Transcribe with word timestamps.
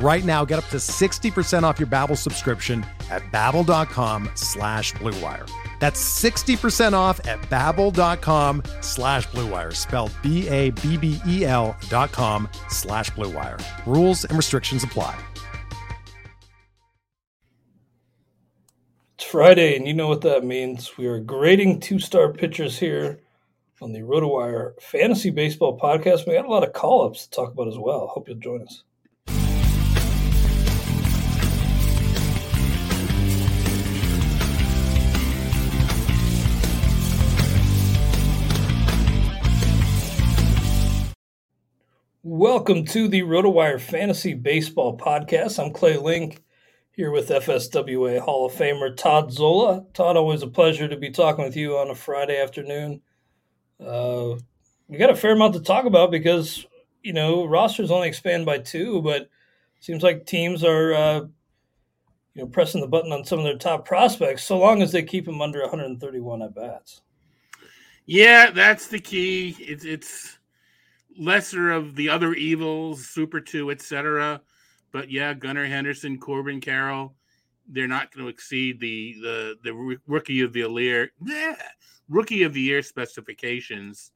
Right 0.00 0.24
now, 0.24 0.44
get 0.44 0.60
up 0.60 0.66
to 0.66 0.76
60% 0.76 1.64
off 1.64 1.80
your 1.80 1.88
Babbel 1.88 2.16
subscription 2.16 2.86
at 3.10 3.22
babbel.com 3.32 4.30
slash 4.34 4.92
bluewire. 4.94 5.50
That's 5.80 6.00
60% 6.22 6.92
off 6.92 7.24
at 7.26 7.40
babbel.com 7.42 8.62
slash 8.80 9.26
bluewire, 9.28 9.74
spelled 9.74 10.12
B-A-B-B-E-L 10.22 11.76
dot 11.88 12.12
com 12.12 12.48
slash 12.68 13.10
bluewire. 13.10 13.60
Rules 13.86 14.24
and 14.24 14.36
restrictions 14.36 14.84
apply. 14.84 15.18
It's 19.16 19.24
Friday, 19.24 19.76
and 19.76 19.86
you 19.86 19.94
know 19.94 20.06
what 20.06 20.20
that 20.20 20.44
means. 20.44 20.96
We 20.96 21.06
are 21.06 21.18
grading 21.18 21.80
two-start 21.80 22.38
pitchers 22.38 22.78
here 22.78 23.18
on 23.80 23.92
the 23.92 24.00
RotoWire 24.00 24.80
Fantasy 24.80 25.30
Baseball 25.30 25.76
Podcast. 25.76 26.26
We 26.26 26.34
got 26.34 26.46
a 26.46 26.50
lot 26.50 26.62
of 26.62 26.72
call-ups 26.72 27.26
to 27.26 27.30
talk 27.30 27.52
about 27.52 27.66
as 27.66 27.78
well. 27.78 28.06
Hope 28.06 28.28
you'll 28.28 28.38
join 28.38 28.62
us. 28.62 28.84
Welcome 42.38 42.84
to 42.84 43.08
the 43.08 43.22
RotoWire 43.22 43.80
Fantasy 43.80 44.32
Baseball 44.32 44.96
Podcast. 44.96 45.58
I'm 45.58 45.72
Clay 45.72 45.96
Link 45.96 46.40
here 46.92 47.10
with 47.10 47.30
FSWA 47.30 48.20
Hall 48.20 48.46
of 48.46 48.52
Famer 48.52 48.96
Todd 48.96 49.32
Zola. 49.32 49.84
Todd, 49.92 50.16
always 50.16 50.42
a 50.42 50.46
pleasure 50.46 50.86
to 50.86 50.96
be 50.96 51.10
talking 51.10 51.44
with 51.44 51.56
you 51.56 51.76
on 51.76 51.90
a 51.90 51.96
Friday 51.96 52.40
afternoon. 52.40 53.00
Uh, 53.84 54.36
we 54.86 54.98
got 54.98 55.10
a 55.10 55.16
fair 55.16 55.32
amount 55.32 55.54
to 55.54 55.60
talk 55.60 55.84
about 55.84 56.12
because 56.12 56.64
you 57.02 57.12
know 57.12 57.44
rosters 57.44 57.90
only 57.90 58.06
expand 58.06 58.46
by 58.46 58.58
two, 58.58 59.02
but 59.02 59.28
seems 59.80 60.04
like 60.04 60.24
teams 60.24 60.62
are 60.62 60.94
uh, 60.94 61.20
you 62.34 62.42
know 62.42 62.46
pressing 62.46 62.80
the 62.80 62.86
button 62.86 63.10
on 63.10 63.24
some 63.24 63.40
of 63.40 63.46
their 63.46 63.58
top 63.58 63.84
prospects 63.84 64.44
so 64.44 64.56
long 64.56 64.80
as 64.80 64.92
they 64.92 65.02
keep 65.02 65.24
them 65.24 65.42
under 65.42 65.60
131 65.62 66.42
at 66.42 66.54
bats. 66.54 67.00
Yeah, 68.06 68.52
that's 68.52 68.86
the 68.86 69.00
key. 69.00 69.56
It's 69.58 69.84
it's 69.84 70.37
lesser 71.18 71.70
of 71.70 71.96
the 71.96 72.08
other 72.08 72.34
evils, 72.34 73.06
Super 73.06 73.40
Two, 73.40 73.70
etc. 73.70 74.40
But 74.92 75.10
yeah, 75.10 75.34
Gunnar 75.34 75.66
Henderson, 75.66 76.18
Corbin 76.18 76.60
Carroll, 76.60 77.14
they're 77.68 77.86
not 77.86 78.12
going 78.12 78.24
to 78.24 78.30
exceed 78.30 78.80
the 78.80 79.14
the 79.20 79.54
the 79.64 79.98
rookie 80.06 80.40
of 80.40 80.52
the 80.52 80.68
year, 80.70 81.10
yeah, 81.24 81.56
rookie 82.08 82.44
of 82.44 82.54
the 82.54 82.60
year 82.60 82.82
specifications. 82.82 84.12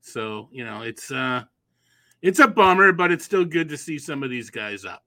So 0.00 0.48
you 0.52 0.64
know, 0.64 0.82
it's 0.82 1.10
uh, 1.10 1.44
it's 2.22 2.38
a 2.38 2.48
bummer, 2.48 2.92
but 2.92 3.12
it's 3.12 3.24
still 3.24 3.44
good 3.44 3.68
to 3.68 3.76
see 3.76 3.98
some 3.98 4.22
of 4.22 4.30
these 4.30 4.50
guys 4.50 4.84
up. 4.84 5.04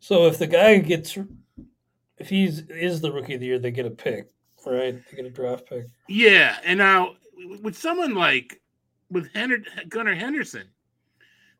So 0.00 0.26
if 0.26 0.38
the 0.38 0.46
guy 0.46 0.78
gets, 0.78 1.16
if 2.18 2.28
he's 2.28 2.60
is 2.68 3.00
the 3.00 3.12
rookie 3.12 3.34
of 3.34 3.40
the 3.40 3.46
year, 3.46 3.58
they 3.58 3.70
get 3.70 3.86
a 3.86 3.90
pick, 3.90 4.30
right? 4.66 5.00
They 5.10 5.16
get 5.16 5.26
a 5.26 5.30
draft 5.30 5.66
pick. 5.66 5.86
Yeah, 6.08 6.56
and 6.64 6.78
now 6.78 7.14
with 7.62 7.76
someone 7.76 8.14
like 8.14 8.60
with 9.10 9.32
Henry, 9.34 9.64
Gunnar 9.88 10.14
Henderson, 10.14 10.68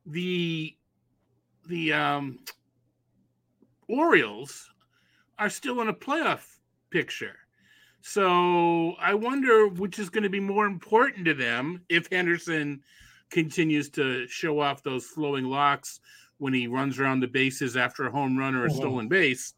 the 0.07 0.75
the 1.67 1.93
um, 1.93 2.39
Orioles 3.89 4.71
are 5.39 5.51
still 5.51 5.81
in 5.81 5.89
a 5.89 5.95
playoff 5.95 6.59
picture. 6.91 7.37
So 8.01 8.95
I 9.01 9.15
wonder 9.15 9.69
which 9.69 9.99
is 9.99 10.09
going 10.09 10.23
to 10.23 10.31
be 10.31 10.41
more 10.41 10.67
important 10.67 11.25
to 11.27 11.35
them 11.35 11.83
if 11.89 12.11
Henderson 12.11 12.81
continues 13.31 13.91
to 13.91 14.27
show 14.29 14.61
off 14.61 14.83
those 14.83 15.05
flowing 15.05 15.45
locks 15.45 16.01
when 16.39 16.55
he 16.55 16.67
runs 16.67 16.99
around 16.99 17.21
the 17.21 17.27
bases 17.27 17.77
after 17.77 18.07
a 18.07 18.11
home 18.11 18.39
run 18.39 18.55
or 18.55 18.65
a 18.65 18.69
mm-hmm. 18.69 18.79
stolen 18.79 19.09
base. 19.09 19.55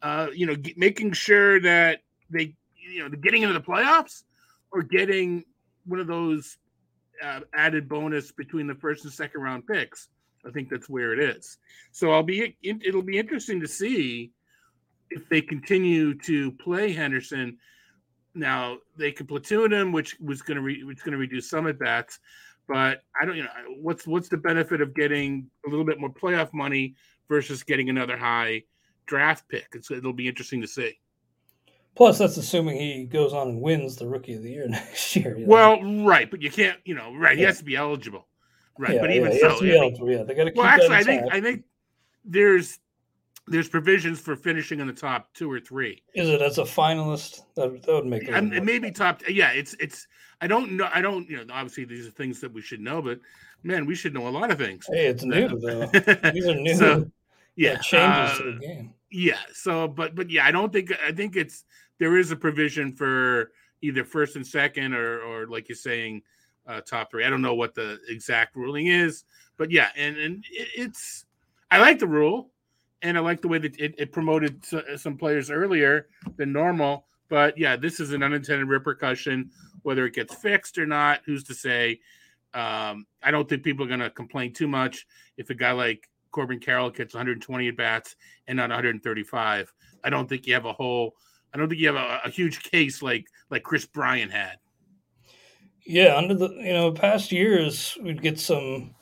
Uh, 0.00 0.28
you 0.34 0.46
know, 0.46 0.56
g- 0.56 0.74
making 0.76 1.12
sure 1.12 1.60
that 1.60 2.00
they, 2.30 2.54
you 2.74 3.02
know, 3.02 3.08
getting 3.08 3.42
into 3.42 3.52
the 3.52 3.60
playoffs 3.60 4.22
or 4.70 4.82
getting 4.82 5.44
one 5.84 6.00
of 6.00 6.06
those 6.06 6.58
uh, 7.22 7.40
added 7.54 7.88
bonus 7.88 8.32
between 8.32 8.66
the 8.66 8.74
first 8.74 9.04
and 9.04 9.12
second 9.12 9.40
round 9.40 9.66
picks. 9.66 10.08
I 10.46 10.50
think 10.50 10.68
that's 10.68 10.88
where 10.88 11.12
it 11.12 11.20
is. 11.20 11.58
So 11.92 12.10
I'll 12.10 12.22
be 12.22 12.56
it'll 12.62 13.02
be 13.02 13.18
interesting 13.18 13.60
to 13.60 13.68
see 13.68 14.32
if 15.10 15.28
they 15.28 15.40
continue 15.40 16.14
to 16.20 16.52
play 16.52 16.92
Henderson. 16.92 17.58
Now 18.34 18.78
they 18.96 19.12
could 19.12 19.28
platoon 19.28 19.72
him, 19.72 19.92
which 19.92 20.16
was 20.20 20.42
going 20.42 20.56
to 20.56 20.86
which 20.86 21.04
going 21.04 21.12
to 21.12 21.18
reduce 21.18 21.48
some 21.48 21.68
at 21.68 21.78
bats. 21.78 22.18
But 22.68 23.02
I 23.20 23.24
don't, 23.24 23.36
you 23.36 23.44
know, 23.44 23.50
what's 23.80 24.06
what's 24.06 24.28
the 24.28 24.36
benefit 24.36 24.80
of 24.80 24.94
getting 24.94 25.48
a 25.66 25.68
little 25.68 25.84
bit 25.84 26.00
more 26.00 26.10
playoff 26.10 26.52
money 26.52 26.94
versus 27.28 27.62
getting 27.62 27.88
another 27.88 28.16
high 28.16 28.64
draft 29.06 29.48
pick? 29.48 29.68
It's, 29.74 29.90
it'll 29.90 30.12
be 30.12 30.28
interesting 30.28 30.60
to 30.62 30.68
see. 30.68 30.98
Plus, 31.94 32.18
that's 32.18 32.36
assuming 32.36 32.78
he 32.78 33.04
goes 33.04 33.32
on 33.32 33.48
and 33.48 33.60
wins 33.60 33.96
the 33.96 34.06
Rookie 34.06 34.34
of 34.34 34.42
the 34.42 34.50
Year 34.50 34.68
next 34.68 35.14
year. 35.14 35.36
You 35.36 35.46
know? 35.46 35.52
Well, 35.52 36.04
right, 36.04 36.30
but 36.30 36.40
you 36.40 36.50
can't, 36.50 36.78
you 36.84 36.94
know, 36.94 37.14
right? 37.14 37.36
He 37.36 37.44
has 37.44 37.58
to 37.58 37.64
be 37.64 37.76
eligible, 37.76 38.26
right? 38.78 38.94
Yeah, 38.94 39.00
but 39.00 39.10
even 39.10 39.32
yeah, 39.32 39.38
so, 39.38 39.64
eligible, 39.64 40.10
yeah, 40.10 40.22
they 40.22 40.34
got 40.34 40.44
to. 40.44 40.52
Well, 40.54 40.66
actually, 40.66 40.96
I 40.96 41.02
think 41.02 41.24
I 41.32 41.40
think 41.40 41.64
there's 42.24 42.78
there's 43.46 43.68
provisions 43.68 44.20
for 44.20 44.36
finishing 44.36 44.80
in 44.80 44.86
the 44.86 44.92
top 44.92 45.32
two 45.34 45.50
or 45.50 45.60
three. 45.60 46.02
Is 46.14 46.28
it 46.28 46.40
as 46.40 46.58
a 46.58 46.62
finalist? 46.62 47.42
That, 47.56 47.82
that 47.82 47.92
would 47.92 48.06
make 48.06 48.22
it. 48.22 48.30
And 48.30 48.50
maybe 48.64 48.90
top. 48.90 49.22
Yeah, 49.28 49.50
it's 49.50 49.74
it's. 49.80 50.06
I 50.40 50.46
don't 50.46 50.72
know. 50.72 50.88
I 50.92 51.02
don't. 51.02 51.28
You 51.28 51.44
know, 51.44 51.54
obviously 51.54 51.84
these 51.84 52.06
are 52.06 52.10
things 52.10 52.40
that 52.40 52.52
we 52.52 52.62
should 52.62 52.80
know, 52.80 53.02
but 53.02 53.20
man, 53.62 53.84
we 53.86 53.94
should 53.94 54.14
know 54.14 54.28
a 54.28 54.30
lot 54.30 54.50
of 54.50 54.58
things. 54.58 54.86
Hey, 54.90 55.06
it's 55.06 55.24
new 55.24 55.48
though. 55.48 55.86
these 56.32 56.46
are 56.46 56.54
new. 56.54 56.74
So, 56.74 57.10
yeah, 57.56 57.76
changes 57.76 58.38
uh, 58.38 58.38
to 58.38 58.52
the 58.52 58.58
game. 58.58 58.94
Yeah. 59.10 59.38
So, 59.52 59.88
but 59.88 60.14
but 60.14 60.30
yeah, 60.30 60.46
I 60.46 60.50
don't 60.50 60.72
think 60.72 60.92
I 61.06 61.12
think 61.12 61.36
it's 61.36 61.64
there 61.98 62.16
is 62.16 62.30
a 62.30 62.36
provision 62.36 62.92
for 62.92 63.52
either 63.82 64.04
first 64.04 64.36
and 64.36 64.46
second 64.46 64.94
or 64.94 65.20
or 65.20 65.46
like 65.46 65.68
you're 65.68 65.76
saying 65.76 66.22
uh, 66.66 66.80
top 66.80 67.10
three. 67.10 67.24
I 67.24 67.30
don't 67.30 67.42
know 67.42 67.54
what 67.54 67.74
the 67.74 67.98
exact 68.08 68.56
ruling 68.56 68.86
is, 68.86 69.24
but 69.56 69.70
yeah, 69.70 69.90
and 69.96 70.16
and 70.16 70.44
it, 70.50 70.68
it's 70.76 71.26
I 71.70 71.78
like 71.78 71.98
the 71.98 72.06
rule, 72.06 72.50
and 73.02 73.16
I 73.16 73.20
like 73.20 73.42
the 73.42 73.48
way 73.48 73.58
that 73.58 73.78
it, 73.78 73.94
it 73.98 74.12
promoted 74.12 74.64
some 74.96 75.16
players 75.16 75.50
earlier 75.50 76.08
than 76.36 76.52
normal. 76.52 77.06
But 77.28 77.56
yeah, 77.56 77.76
this 77.76 78.00
is 78.00 78.12
an 78.12 78.22
unintended 78.22 78.68
repercussion. 78.68 79.50
Whether 79.82 80.06
it 80.06 80.14
gets 80.14 80.34
fixed 80.34 80.78
or 80.78 80.86
not, 80.86 81.22
who's 81.26 81.44
to 81.44 81.54
say? 81.54 82.00
Um, 82.54 83.06
I 83.22 83.30
don't 83.30 83.48
think 83.48 83.62
people 83.62 83.84
are 83.84 83.88
going 83.88 84.00
to 84.00 84.10
complain 84.10 84.52
too 84.52 84.68
much 84.68 85.06
if 85.38 85.48
a 85.48 85.54
guy 85.54 85.72
like 85.72 86.08
Corbin 86.32 86.58
Carroll 86.58 86.90
gets 86.90 87.14
120 87.14 87.68
at 87.68 87.76
bats 87.76 88.16
and 88.48 88.56
not 88.56 88.70
135. 88.70 89.72
I 90.02 90.10
don't 90.10 90.28
think 90.28 90.46
you 90.46 90.54
have 90.54 90.64
a 90.64 90.72
whole. 90.72 91.14
I 91.54 91.58
don't 91.58 91.68
think 91.68 91.80
you 91.80 91.86
have 91.88 91.96
a, 91.96 92.20
a 92.24 92.30
huge 92.30 92.62
case 92.62 93.02
like 93.02 93.26
like 93.50 93.62
Kris 93.62 93.86
Bryant 93.86 94.32
had. 94.32 94.56
Yeah, 95.84 96.16
under 96.16 96.34
the 96.34 96.50
you 96.50 96.72
know 96.72 96.92
past 96.92 97.30
years, 97.30 97.96
we'd 98.02 98.22
get 98.22 98.40
some 98.40 98.94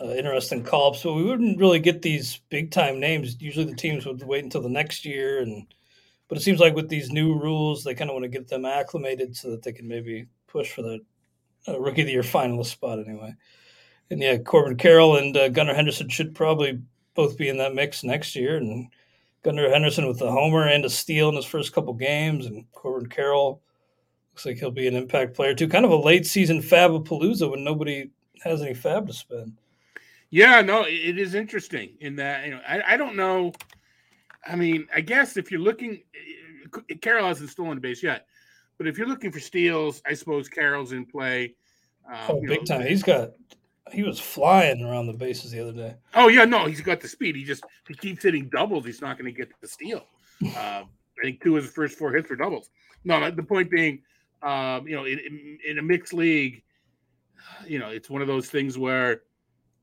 uh, 0.00 0.08
interesting 0.08 0.64
call 0.64 0.90
ups, 0.90 1.02
but 1.02 1.14
we 1.14 1.24
wouldn't 1.24 1.58
really 1.58 1.78
get 1.78 2.02
these 2.02 2.40
big 2.48 2.70
time 2.70 3.00
names. 3.00 3.40
Usually, 3.40 3.66
the 3.66 3.76
teams 3.76 4.04
would 4.04 4.22
wait 4.22 4.44
until 4.44 4.62
the 4.62 4.68
next 4.68 5.04
year, 5.04 5.40
and 5.40 5.66
but 6.28 6.38
it 6.38 6.42
seems 6.42 6.60
like 6.60 6.74
with 6.74 6.88
these 6.88 7.10
new 7.10 7.38
rules, 7.38 7.84
they 7.84 7.94
kind 7.94 8.10
of 8.10 8.14
want 8.14 8.24
to 8.24 8.28
get 8.28 8.48
them 8.48 8.64
acclimated 8.64 9.36
so 9.36 9.50
that 9.50 9.62
they 9.62 9.72
can 9.72 9.86
maybe 9.86 10.26
push 10.46 10.72
for 10.72 10.82
the 10.82 11.00
uh, 11.68 11.78
rookie 11.80 12.02
of 12.02 12.06
the 12.06 12.12
year 12.12 12.22
finalist 12.22 12.66
spot 12.66 12.98
anyway 12.98 13.34
and 14.10 14.20
yeah, 14.20 14.38
Corbin 14.38 14.76
Carroll 14.76 15.16
and 15.16 15.36
uh, 15.36 15.48
Gunnar 15.48 15.74
Henderson 15.74 16.08
should 16.08 16.34
probably 16.34 16.80
both 17.14 17.38
be 17.38 17.48
in 17.48 17.58
that 17.58 17.74
mix 17.74 18.04
next 18.04 18.36
year. 18.36 18.56
And 18.56 18.88
Gunnar 19.42 19.70
Henderson 19.70 20.06
with 20.06 20.18
the 20.18 20.30
homer 20.30 20.68
and 20.68 20.84
a 20.84 20.90
steal 20.90 21.28
in 21.28 21.36
his 21.36 21.44
first 21.44 21.72
couple 21.72 21.92
games, 21.94 22.46
and 22.46 22.70
Corbin 22.72 23.08
Carroll 23.08 23.60
looks 24.32 24.46
like 24.46 24.56
he'll 24.56 24.70
be 24.70 24.88
an 24.88 24.96
impact 24.96 25.34
player 25.34 25.54
too. 25.54 25.68
Kind 25.68 25.84
of 25.84 25.90
a 25.90 25.96
late 25.96 26.26
season 26.26 26.60
Fabapalooza 26.60 27.50
when 27.50 27.64
nobody 27.64 28.10
has 28.42 28.62
any 28.62 28.74
FAAB 28.74 29.06
to 29.06 29.12
spend. 29.12 29.56
Yeah, 30.30 30.60
no, 30.62 30.84
it 30.84 31.18
is 31.18 31.34
interesting 31.34 31.90
in 32.00 32.16
that 32.16 32.44
you 32.44 32.50
know 32.52 32.60
I, 32.66 32.94
I 32.94 32.96
don't 32.96 33.16
know. 33.16 33.52
I 34.46 34.56
mean, 34.56 34.86
I 34.94 35.00
guess 35.00 35.36
if 35.36 35.50
you're 35.50 35.60
looking, 35.60 36.02
Carroll 37.00 37.28
hasn't 37.28 37.50
stolen 37.50 37.76
the 37.76 37.80
base 37.80 38.02
yet, 38.02 38.26
but 38.76 38.86
if 38.86 38.98
you're 38.98 39.06
looking 39.06 39.30
for 39.30 39.40
steals, 39.40 40.02
I 40.04 40.14
suppose 40.14 40.48
Carroll's 40.48 40.92
in 40.92 41.06
play. 41.06 41.54
Um, 42.06 42.18
oh, 42.28 42.40
big 42.40 42.60
know, 42.60 42.78
time! 42.78 42.86
He's 42.86 43.02
got 43.02 43.30
he 43.92 44.02
was 44.02 44.18
flying 44.18 44.82
around 44.82 45.06
the 45.06 45.12
bases 45.12 45.50
the 45.50 45.60
other 45.60 45.72
day. 45.72 45.94
Oh 46.14 46.28
yeah, 46.28 46.44
no, 46.44 46.66
he's 46.66 46.80
got 46.80 47.00
the 47.00 47.08
speed. 47.08 47.36
He 47.36 47.44
just 47.44 47.64
he 47.86 47.94
keeps 47.94 48.22
hitting 48.22 48.48
doubles. 48.48 48.86
He's 48.86 49.00
not 49.00 49.18
going 49.18 49.32
to 49.32 49.36
get 49.36 49.50
the 49.60 49.68
steal. 49.68 50.06
Uh, 50.56 50.84
I 51.18 51.22
think 51.22 51.42
two 51.42 51.56
of 51.56 51.64
his 51.64 51.72
first 51.72 51.96
four 51.96 52.12
hits 52.12 52.30
were 52.30 52.36
doubles. 52.36 52.70
No, 53.04 53.30
the 53.30 53.42
point 53.42 53.70
being, 53.70 54.00
um, 54.42 54.88
you 54.88 54.96
know, 54.96 55.04
in, 55.04 55.18
in, 55.18 55.58
in, 55.68 55.78
a 55.78 55.82
mixed 55.82 56.12
league, 56.12 56.62
you 57.66 57.78
know, 57.78 57.88
it's 57.88 58.10
one 58.10 58.20
of 58.20 58.26
those 58.26 58.48
things 58.48 58.76
where 58.76 59.22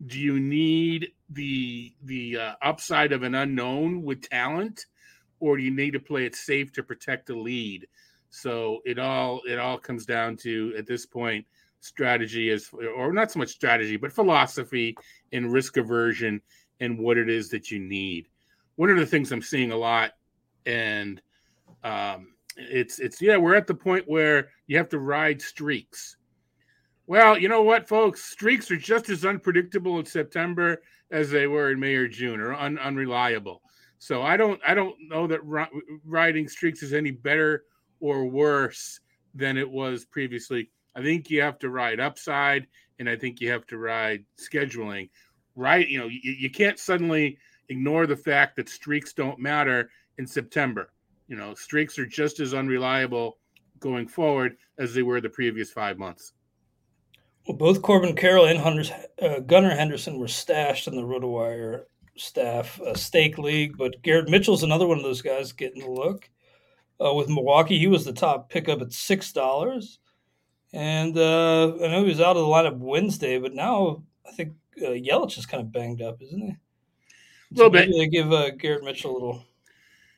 do 0.08 0.20
you 0.20 0.40
need 0.40 1.12
the 1.30 1.94
the 2.04 2.38
uh, 2.38 2.54
upside 2.62 3.14
of 3.14 3.24
an 3.24 3.36
unknown 3.36 4.04
with 4.04 4.28
talent, 4.28 4.88
or 5.40 5.58
do 5.58 5.64
you 5.64 5.72
need 5.72 5.92
to 5.92 6.00
play 6.00 6.26
it 6.26 6.36
safe 6.36 6.72
to 6.74 6.84
protect 6.84 7.28
the 7.28 7.36
lead? 7.36 7.88
So 8.32 8.80
it 8.86 8.98
all 8.98 9.42
it 9.48 9.60
all 9.60 9.78
comes 9.78 10.06
down 10.06 10.38
to 10.38 10.74
at 10.78 10.88
this 10.88 11.06
point 11.06 11.46
strategy 11.82 12.50
is 12.50 12.70
or 12.96 13.12
not 13.12 13.32
so 13.32 13.40
much 13.40 13.50
strategy 13.50 13.98
but 13.98 14.14
philosophy 14.14 14.96
and 15.34 15.52
risk 15.52 15.78
aversion 15.78 16.42
and 16.80 16.98
what 16.98 17.18
it 17.18 17.30
is 17.30 17.50
that 17.50 17.70
you 17.72 17.80
need. 17.80 18.28
One 18.76 18.90
of 18.90 18.98
the 18.98 19.06
things 19.06 19.32
i'm 19.32 19.42
seeing 19.42 19.72
a 19.72 19.78
lot 19.78 20.12
and 20.66 21.22
um, 21.84 22.34
it's 22.56 23.00
it's 23.00 23.22
yeah 23.22 23.38
we're 23.38 23.56
at 23.56 23.68
the 23.68 23.74
point 23.74 24.08
where 24.08 24.50
you 24.68 24.78
have 24.78 24.90
to 24.90 25.00
ride 25.00 25.42
streaks. 25.42 26.18
Well 27.08 27.38
you 27.38 27.50
know 27.50 27.64
what 27.64 27.88
folks? 27.88 28.24
Streaks 28.24 28.70
are 28.72 28.78
just 28.78 29.10
as 29.10 29.26
unpredictable 29.26 30.00
in 30.00 30.06
september 30.06 30.82
as 31.10 31.30
they 31.30 31.48
were 31.48 31.72
in 31.72 31.80
may 31.80 31.96
or 31.96 32.08
june 32.08 32.40
or 32.40 32.54
un- 32.54 32.80
unreliable. 32.80 33.62
So 33.98 34.22
i 34.22 34.38
don't 34.38 34.62
i 34.68 34.74
don't 34.74 34.96
know 35.08 35.26
that 35.28 35.44
ri- 35.44 35.82
riding 36.06 36.48
streaks 36.48 36.84
is 36.84 36.94
any 36.94 37.12
better 37.12 37.64
or 38.00 38.26
worse 38.26 39.00
than 39.34 39.58
it 39.58 39.70
was 39.70 40.06
previously 40.06 40.70
I 40.96 41.02
think 41.02 41.30
you 41.30 41.42
have 41.42 41.60
to 41.60 41.70
ride 41.70 42.00
upside, 42.00 42.68
and 43.00 43.10
I 43.10 43.16
think 43.16 43.40
you 43.40 43.50
have 43.52 43.66
to 43.68 43.78
ride 43.78 44.26
scheduling. 44.38 45.10
Right? 45.56 45.88
You 45.88 46.00
know, 46.00 46.08
you, 46.08 46.20
you 46.22 46.50
can't 46.50 46.80
suddenly 46.80 47.38
ignore 47.70 48.08
the 48.08 48.16
fact 48.16 48.56
that 48.56 48.70
streaks 48.70 49.14
don't 49.14 49.40
matter 49.40 49.90
in 50.18 50.28
September. 50.28 50.92
You 51.28 51.38
know, 51.38 51.54
streaks 51.54 51.98
are 51.98 52.06
just 52.06 52.40
as 52.40 52.54
unreliable 52.54 53.38
going 53.80 54.08
forward 54.08 54.58
as 54.78 54.94
they 54.94 55.02
were 55.02 55.22
the 55.22 55.30
previous 55.30 55.72
five 55.72 55.98
months. 55.98 56.34
Well, 57.48 57.58
both 57.58 57.82
Corbin 57.82 58.16
Carroll 58.16 58.46
and 58.46 58.60
Hunter's, 58.60 58.92
uh, 59.22 59.40
Gunnar 59.40 59.76
Henderson 59.76 60.20
were 60.20 60.28
stashed 60.28 60.88
in 60.88 60.96
the 60.96 61.02
RotoWire 61.02 61.84
staff 62.16 62.80
uh, 62.82 62.94
stake 62.94 63.38
league, 63.38 63.78
but 63.78 64.02
Garrett 64.04 64.30
Mitchell's 64.30 64.64
another 64.64 64.88
one 64.88 64.98
of 64.98 65.04
those 65.04 65.22
guys 65.22 65.52
getting 65.52 65.82
a 65.82 65.90
look. 65.90 66.30
Uh, 67.04 67.14
with 67.16 67.30
Milwaukee, 67.30 67.80
he 67.80 67.88
was 67.88 68.06
the 68.06 68.14
top 68.14 68.48
pickup 68.50 68.82
at 68.82 68.94
six 68.94 69.32
dollars. 69.32 70.00
And 70.74 71.18
uh, 71.18 71.76
I 71.76 71.88
know 71.88 72.04
he 72.04 72.10
was 72.10 72.22
out 72.22 72.38
of 72.38 72.44
the 72.44 72.52
lineup 72.52 72.78
Wednesday, 72.78 73.38
but 73.40 73.54
now 73.54 74.04
I 74.26 74.32
think 74.32 74.54
uh, 74.78 74.92
Yelich 74.92 75.38
is 75.38 75.46
kind 75.46 75.62
of 75.62 75.72
banged 75.72 76.02
up, 76.02 76.22
isn't 76.22 76.42
he? 76.42 76.50
A 76.50 77.56
little 77.56 77.70
bit. 77.70 77.90
They 77.92 78.08
give 78.08 78.32
uh, 78.32 78.52
Garrett 78.52 78.84
Mitchell 78.84 79.12
a 79.12 79.14
little, 79.14 79.44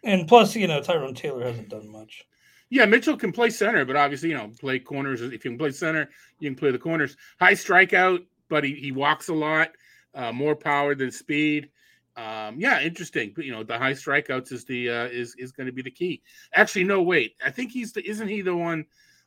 and 0.04 0.28
plus, 0.28 0.56
you 0.56 0.68
know, 0.68 0.82
Tyrone 0.82 1.16
Taylor 1.16 1.46
hasn't 1.46 1.70
done 1.70 1.92
much. 1.92 2.26
Yeah, 2.70 2.86
Mitchell 2.86 3.18
can 3.18 3.32
play 3.32 3.50
center, 3.50 3.86
but 3.86 3.96
obviously, 3.96 4.30
you 4.30 4.38
know, 4.38 4.52
play 4.60 4.80
corners. 4.80 5.22
If 5.22 5.32
you 5.32 5.40
can 5.52 5.58
play 5.58 5.72
center, 5.72 6.10
you 6.40 6.50
can 6.50 6.58
play 6.58 6.72
the 6.72 6.80
corners. 6.80 7.18
High 7.40 7.54
strikeout, 7.54 8.26
but 8.50 8.64
he, 8.64 8.74
he 8.74 8.92
walks 8.92 9.30
a 9.30 9.34
lot, 9.34 9.70
uh, 10.14 10.32
more 10.32 10.56
power 10.56 10.94
than 10.96 11.12
speed. 11.12 11.70
Um, 12.16 12.60
yeah, 12.60 12.82
interesting. 12.82 13.34
But 13.36 13.46
you 13.46 13.52
know, 13.52 13.64
the 13.64 13.78
high 13.78 13.94
strikeouts 13.94 14.52
is 14.52 14.66
the 14.66 14.90
uh, 14.90 15.06
is 15.06 15.36
is 15.38 15.52
going 15.52 15.68
to 15.68 15.74
be 15.74 15.82
the 15.82 15.92
key. 15.92 16.22
Actually, 16.54 16.84
no, 16.84 17.02
wait. 17.02 17.36
I 17.44 17.50
think 17.50 17.72
he's 17.72 17.92
the 17.92 18.08
isn't 18.08 18.28
he 18.28 18.42
the 18.42 18.56
one 18.56 18.86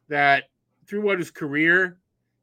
that 0.08 0.44
throughout 0.86 1.18
his 1.18 1.30
career, 1.30 1.98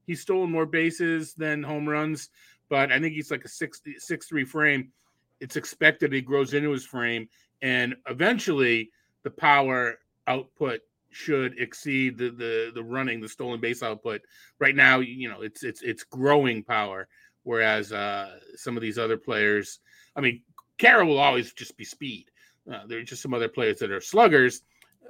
he's 0.05 0.21
stolen 0.21 0.51
more 0.51 0.65
bases 0.65 1.33
than 1.33 1.63
home 1.63 1.87
runs, 1.87 2.29
but 2.69 2.91
I 2.91 2.99
think 2.99 3.13
he's 3.13 3.31
like 3.31 3.45
a 3.45 3.49
six 3.49 3.81
six 3.97 4.27
three 4.27 4.45
frame. 4.45 4.91
It's 5.39 5.55
expected 5.55 6.13
he 6.13 6.21
grows 6.21 6.53
into 6.53 6.71
his 6.71 6.85
frame, 6.85 7.27
and 7.61 7.95
eventually 8.07 8.91
the 9.23 9.31
power 9.31 9.99
output 10.27 10.81
should 11.11 11.59
exceed 11.59 12.17
the 12.17 12.29
the 12.29 12.71
the 12.73 12.83
running, 12.83 13.21
the 13.21 13.29
stolen 13.29 13.59
base 13.59 13.83
output. 13.83 14.21
Right 14.59 14.75
now, 14.75 14.99
you 14.99 15.29
know, 15.29 15.41
it's 15.41 15.63
it's 15.63 15.81
it's 15.81 16.03
growing 16.03 16.63
power, 16.63 17.07
whereas 17.43 17.91
uh, 17.91 18.39
some 18.55 18.75
of 18.75 18.81
these 18.81 18.97
other 18.97 19.17
players, 19.17 19.79
I 20.15 20.21
mean, 20.21 20.41
Carroll 20.77 21.09
will 21.09 21.19
always 21.19 21.53
just 21.53 21.77
be 21.77 21.85
speed. 21.85 22.25
Uh, 22.71 22.87
there 22.87 22.99
are 22.99 23.03
just 23.03 23.21
some 23.21 23.33
other 23.33 23.49
players 23.49 23.79
that 23.79 23.91
are 23.91 24.01
sluggers 24.01 24.61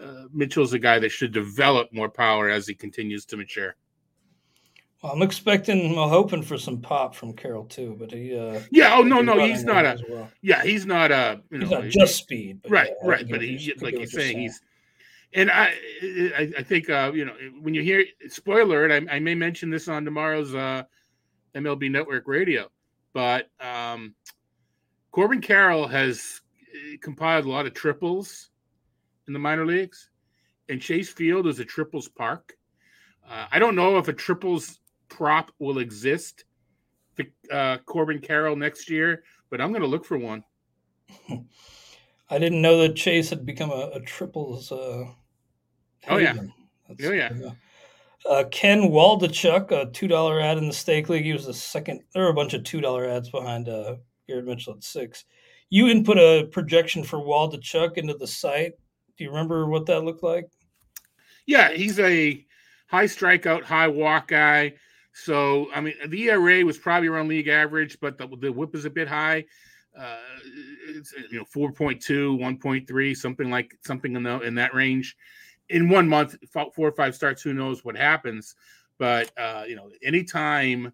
uh, 0.01 0.25
Mitchell's 0.33 0.73
a 0.73 0.79
guy 0.79 0.99
that 0.99 1.09
should 1.09 1.31
develop 1.31 1.91
more 1.93 2.09
power 2.09 2.49
as 2.49 2.67
he 2.67 2.73
continues 2.73 3.25
to 3.25 3.37
mature. 3.37 3.75
Well, 5.03 5.11
I'm 5.11 5.21
expecting, 5.21 5.97
well, 5.97 6.07
hoping 6.07 6.41
for 6.41 6.57
some 6.57 6.79
pop 6.79 7.13
from 7.13 7.33
Carroll 7.33 7.65
too, 7.65 7.95
but 7.99 8.11
he. 8.11 8.37
Uh, 8.37 8.61
yeah. 8.71 8.95
Oh 8.95 9.01
no, 9.01 9.21
no, 9.21 9.37
he's 9.45 9.65
not 9.65 9.85
a. 9.85 10.01
Well. 10.07 10.29
Yeah, 10.41 10.63
he's 10.63 10.85
not 10.85 11.11
a. 11.11 11.41
You 11.51 11.57
know, 11.57 11.65
he's 11.65 11.71
not 11.71 12.05
just 12.05 12.15
speed. 12.15 12.61
right, 12.69 12.91
yeah, 13.01 13.09
right, 13.09 13.29
but 13.29 13.41
he, 13.41 13.73
like 13.81 13.95
you're 13.95 14.07
saying, 14.07 14.39
he's. 14.39 14.61
And 15.33 15.51
I, 15.51 15.73
I, 16.37 16.53
I 16.59 16.63
think 16.63 16.89
uh, 16.89 17.11
you 17.13 17.25
know 17.25 17.33
when 17.59 17.73
you 17.73 17.81
hear 17.81 18.05
spoiler, 18.29 18.89
I, 18.89 19.01
I 19.11 19.19
may 19.19 19.35
mention 19.35 19.69
this 19.69 19.89
on 19.89 20.05
tomorrow's 20.05 20.55
uh, 20.55 20.83
MLB 21.53 21.91
Network 21.91 22.25
Radio, 22.25 22.69
but 23.11 23.49
um, 23.59 24.15
Corbin 25.11 25.41
Carroll 25.41 25.85
has 25.85 26.39
uh, 26.73 26.95
compiled 27.01 27.43
a 27.43 27.49
lot 27.49 27.65
of 27.65 27.73
triples 27.73 28.51
in 29.27 29.33
the 29.33 29.39
minor 29.39 29.65
leagues, 29.65 30.09
and 30.69 30.81
Chase 30.81 31.09
Field 31.09 31.47
is 31.47 31.59
a 31.59 31.65
triples 31.65 32.07
park. 32.07 32.53
Uh, 33.29 33.45
I 33.51 33.59
don't 33.59 33.75
know 33.75 33.97
if 33.97 34.07
a 34.07 34.13
triples 34.13 34.79
prop 35.09 35.51
will 35.59 35.79
exist 35.79 36.45
for 37.13 37.23
uh, 37.51 37.77
Corbin 37.85 38.19
Carroll 38.19 38.55
next 38.55 38.89
year, 38.89 39.23
but 39.49 39.61
I'm 39.61 39.69
going 39.69 39.81
to 39.81 39.87
look 39.87 40.05
for 40.05 40.17
one. 40.17 40.43
I 42.29 42.39
didn't 42.39 42.61
know 42.61 42.79
that 42.79 42.95
Chase 42.95 43.29
had 43.29 43.45
become 43.45 43.69
a, 43.69 43.91
a 43.93 43.99
triples. 43.99 44.71
Uh, 44.71 45.05
oh 46.09 46.17
yeah, 46.17 46.33
That's, 46.87 47.05
oh 47.05 47.11
yeah. 47.11 47.29
Uh, 48.27 48.45
Ken 48.51 48.83
Waldichuk, 48.83 49.71
a 49.71 49.91
two 49.91 50.07
dollar 50.07 50.39
ad 50.39 50.57
in 50.57 50.67
the 50.67 50.73
stake 50.73 51.09
league. 51.09 51.25
He 51.25 51.33
was 51.33 51.45
the 51.45 51.53
second. 51.53 52.01
There 52.13 52.23
were 52.23 52.29
a 52.29 52.33
bunch 52.33 52.53
of 52.53 52.63
two 52.63 52.81
dollar 52.81 53.07
ads 53.07 53.29
behind 53.29 53.69
uh, 53.69 53.97
Garrett 54.27 54.45
Mitchell 54.45 54.73
at 54.73 54.83
six. 54.83 55.25
You 55.69 55.89
input 55.89 56.17
a 56.17 56.47
projection 56.51 57.03
for 57.03 57.19
Waldichuk 57.19 57.97
into 57.97 58.13
the 58.13 58.27
site. 58.27 58.73
Do 59.17 59.23
you 59.23 59.29
remember 59.29 59.67
what 59.67 59.85
that 59.87 60.03
looked 60.03 60.23
like? 60.23 60.49
Yeah, 61.45 61.71
he's 61.71 61.99
a 61.99 62.45
high 62.87 63.05
strikeout, 63.05 63.63
high 63.63 63.87
walk 63.87 64.29
guy. 64.29 64.73
So, 65.13 65.67
I 65.73 65.81
mean, 65.81 65.93
the 66.07 66.29
ERA 66.29 66.65
was 66.65 66.77
probably 66.77 67.07
around 67.07 67.27
league 67.27 67.47
average, 67.47 67.99
but 67.99 68.17
the, 68.17 68.27
the 68.39 68.51
WHIP 68.51 68.75
is 68.75 68.85
a 68.85 68.89
bit 68.89 69.07
high. 69.07 69.45
Uh, 69.97 70.17
it's, 70.87 71.13
you 71.31 71.37
know, 71.37 71.45
4.2, 71.55 72.01
1.3, 72.39 73.17
something 73.17 73.51
like 73.51 73.77
something 73.85 74.15
in, 74.15 74.23
the, 74.23 74.39
in 74.41 74.55
that 74.55 74.73
range. 74.73 75.15
In 75.69 75.89
one 75.89 76.07
month, 76.07 76.35
four 76.51 76.71
or 76.77 76.91
five 76.91 77.15
starts, 77.15 77.41
who 77.41 77.53
knows 77.53 77.85
what 77.85 77.95
happens. 77.95 78.55
But, 78.97 79.31
uh, 79.37 79.65
you 79.67 79.75
know, 79.75 79.91
anytime 80.03 80.93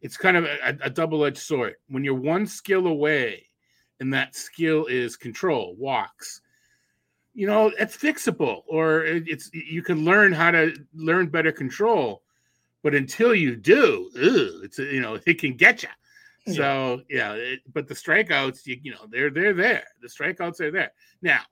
it's 0.00 0.16
kind 0.16 0.36
of 0.36 0.44
a, 0.44 0.78
a 0.82 0.90
double 0.90 1.24
edged 1.24 1.38
sword. 1.38 1.74
When 1.88 2.04
you're 2.04 2.14
one 2.14 2.46
skill 2.46 2.86
away, 2.86 3.46
and 4.00 4.14
that 4.14 4.36
skill 4.36 4.86
is 4.86 5.16
control, 5.16 5.74
walks, 5.76 6.40
you 7.38 7.46
know 7.46 7.70
it's 7.78 7.96
fixable 7.96 8.62
or 8.66 9.04
it's 9.04 9.48
you 9.52 9.80
can 9.80 10.04
learn 10.04 10.32
how 10.32 10.50
to 10.50 10.74
learn 10.92 11.28
better 11.28 11.52
control 11.52 12.22
but 12.82 12.96
until 12.96 13.32
you 13.32 13.54
do 13.54 14.10
ew, 14.16 14.60
it's 14.64 14.80
you 14.80 15.00
know 15.00 15.20
it 15.26 15.38
can 15.38 15.54
get 15.54 15.84
you 15.84 15.88
yeah. 16.48 16.54
so 16.54 17.00
yeah 17.08 17.34
it, 17.34 17.60
but 17.72 17.86
the 17.86 17.94
strikeouts 17.94 18.66
you, 18.66 18.76
you 18.82 18.90
know 18.90 19.06
they're 19.08 19.30
they're 19.30 19.54
there. 19.54 19.84
The 20.02 20.08
strikeouts 20.08 20.60
are 20.60 20.72
there. 20.72 20.90
Now 21.22 21.42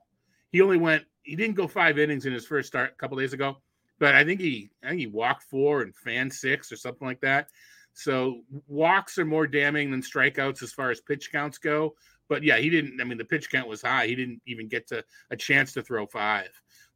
he 0.51 0.61
only 0.61 0.77
went 0.77 1.05
he 1.23 1.37
didn't 1.37 1.55
go 1.55 1.69
five 1.69 1.97
innings 1.97 2.25
in 2.25 2.33
his 2.33 2.45
first 2.45 2.67
start 2.67 2.91
a 2.91 2.95
couple 2.95 3.17
days 3.17 3.31
ago 3.31 3.61
but 3.97 4.13
i 4.13 4.25
think 4.25 4.41
he 4.41 4.69
i 4.83 4.89
think 4.89 4.99
he 4.99 5.07
walked 5.07 5.43
four 5.43 5.83
and 5.83 5.95
fan 5.95 6.29
six 6.29 6.69
or 6.69 6.75
something 6.75 7.07
like 7.07 7.21
that. 7.21 7.47
So 7.93 8.41
walks 8.67 9.17
are 9.17 9.25
more 9.25 9.47
damning 9.47 9.89
than 9.89 10.01
strikeouts 10.01 10.61
as 10.61 10.73
far 10.73 10.91
as 10.91 10.99
pitch 10.99 11.31
counts 11.31 11.57
go 11.57 11.95
but 12.29 12.43
yeah, 12.43 12.57
he 12.57 12.69
didn't. 12.69 12.99
I 13.01 13.03
mean, 13.03 13.17
the 13.17 13.25
pitch 13.25 13.49
count 13.49 13.67
was 13.67 13.81
high. 13.81 14.07
He 14.07 14.15
didn't 14.15 14.41
even 14.45 14.67
get 14.67 14.87
to 14.87 15.03
a 15.31 15.37
chance 15.37 15.73
to 15.73 15.81
throw 15.81 16.05
five. 16.05 16.49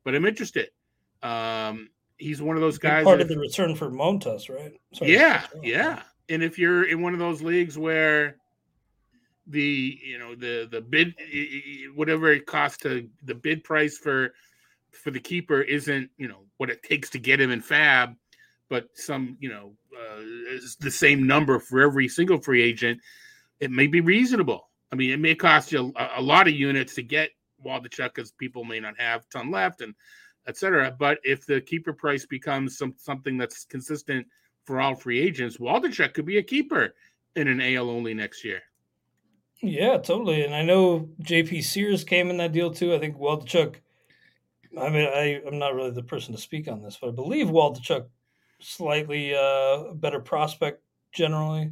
But 0.04 0.16
I'm 0.16 0.26
interested. 0.26 0.70
Um, 1.24 1.90
he's 2.18 2.42
one 2.42 2.56
of 2.56 2.62
those 2.62 2.78
guys. 2.78 3.04
Part 3.04 3.22
of 3.22 3.28
the 3.28 3.38
return 3.38 3.76
for 3.76 3.90
Montas, 3.90 4.50
right? 4.50 4.74
Sorry, 4.94 5.14
yeah, 5.14 5.46
yeah. 5.62 6.04
And 6.30 6.44
if 6.44 6.58
you're 6.58 6.86
in 6.86 7.02
one 7.02 7.14
of 7.14 7.20
those 7.20 7.42
leagues 7.42 7.78
where 7.78 8.38
the 9.48 10.00
you 10.04 10.18
know 10.18 10.36
the 10.36 10.68
the 10.72 10.82
bid 10.82 11.14
whatever 11.96 12.32
it 12.32 12.46
costs 12.46 12.78
to 12.78 13.10
the 13.24 13.36
bid 13.36 13.64
price 13.64 13.98
for 13.98 14.34
for 14.92 15.12
the 15.12 15.20
keeper 15.20 15.62
isn't 15.62 16.10
you 16.18 16.28
know 16.28 16.46
what 16.58 16.70
it 16.70 16.84
takes 16.84 17.10
to 17.10 17.20
get 17.20 17.42
him 17.42 17.52
in 17.52 17.62
FAAB, 17.62 18.16
but 18.70 18.88
some 18.94 19.38
you 19.40 19.50
know 19.50 19.74
uh, 19.96 20.22
the 20.80 20.92
same 20.92 21.26
number 21.26 21.60
for 21.60 21.82
every 21.82 22.08
single 22.08 22.40
free 22.40 22.62
agent, 22.62 23.00
it 23.60 23.72
may 23.72 23.88
be 23.88 24.02
reasonable. 24.02 24.70
I 24.92 24.96
mean, 24.96 25.12
it 25.12 25.20
may 25.20 25.36
cost 25.36 25.72
you 25.72 25.94
a, 25.96 26.10
a 26.18 26.22
lot 26.22 26.48
of 26.48 26.54
units 26.54 26.96
to 26.96 27.04
get 27.04 27.32
Waldichuk 27.66 28.14
because 28.14 28.32
people 28.32 28.64
may 28.64 28.80
not 28.80 29.00
have 29.00 29.30
ton 29.30 29.52
left 29.52 29.82
and 29.82 29.94
etc. 30.48 30.96
But 30.98 31.20
if 31.24 31.46
the 31.46 31.62
keeper 31.62 31.94
price 31.94 32.26
becomes 32.26 32.78
some 32.78 32.94
something 32.98 33.38
that's 33.38 33.66
consistent 33.66 34.28
for 34.66 34.82
all 34.82 34.96
free 34.96 35.20
agents, 35.20 35.58
Waldichuk 35.58 36.14
could 36.14 36.26
be 36.26 36.38
a 36.38 36.44
keeper 36.44 36.94
in 37.36 37.48
an 37.48 37.62
AL 37.62 37.90
only 37.90 38.14
next 38.14 38.44
year. 38.44 38.62
Yeah, 39.62 39.98
totally. 39.98 40.44
And 40.44 40.56
I 40.56 40.64
know 40.64 41.10
JP 41.22 41.64
Sears 41.64 42.04
came 42.04 42.30
in 42.30 42.38
that 42.38 42.52
deal 42.52 42.72
too. 42.72 42.96
I 42.96 43.00
think 43.00 43.18
Waldichuk. 43.18 43.76
I 44.80 44.90
mean, 44.90 45.08
I, 45.08 45.42
I'm 45.46 45.60
not 45.60 45.76
really 45.76 45.92
the 45.92 46.02
person 46.02 46.34
to 46.34 46.42
speak 46.42 46.68
on 46.68 46.82
this, 46.82 46.98
but 47.00 47.10
I 47.10 47.12
believe 47.12 47.48
Waldichuk 47.48 48.06
slightly 48.60 49.36
uh, 49.36 49.94
better 49.96 50.20
prospect 50.20 50.82
generally. 51.12 51.72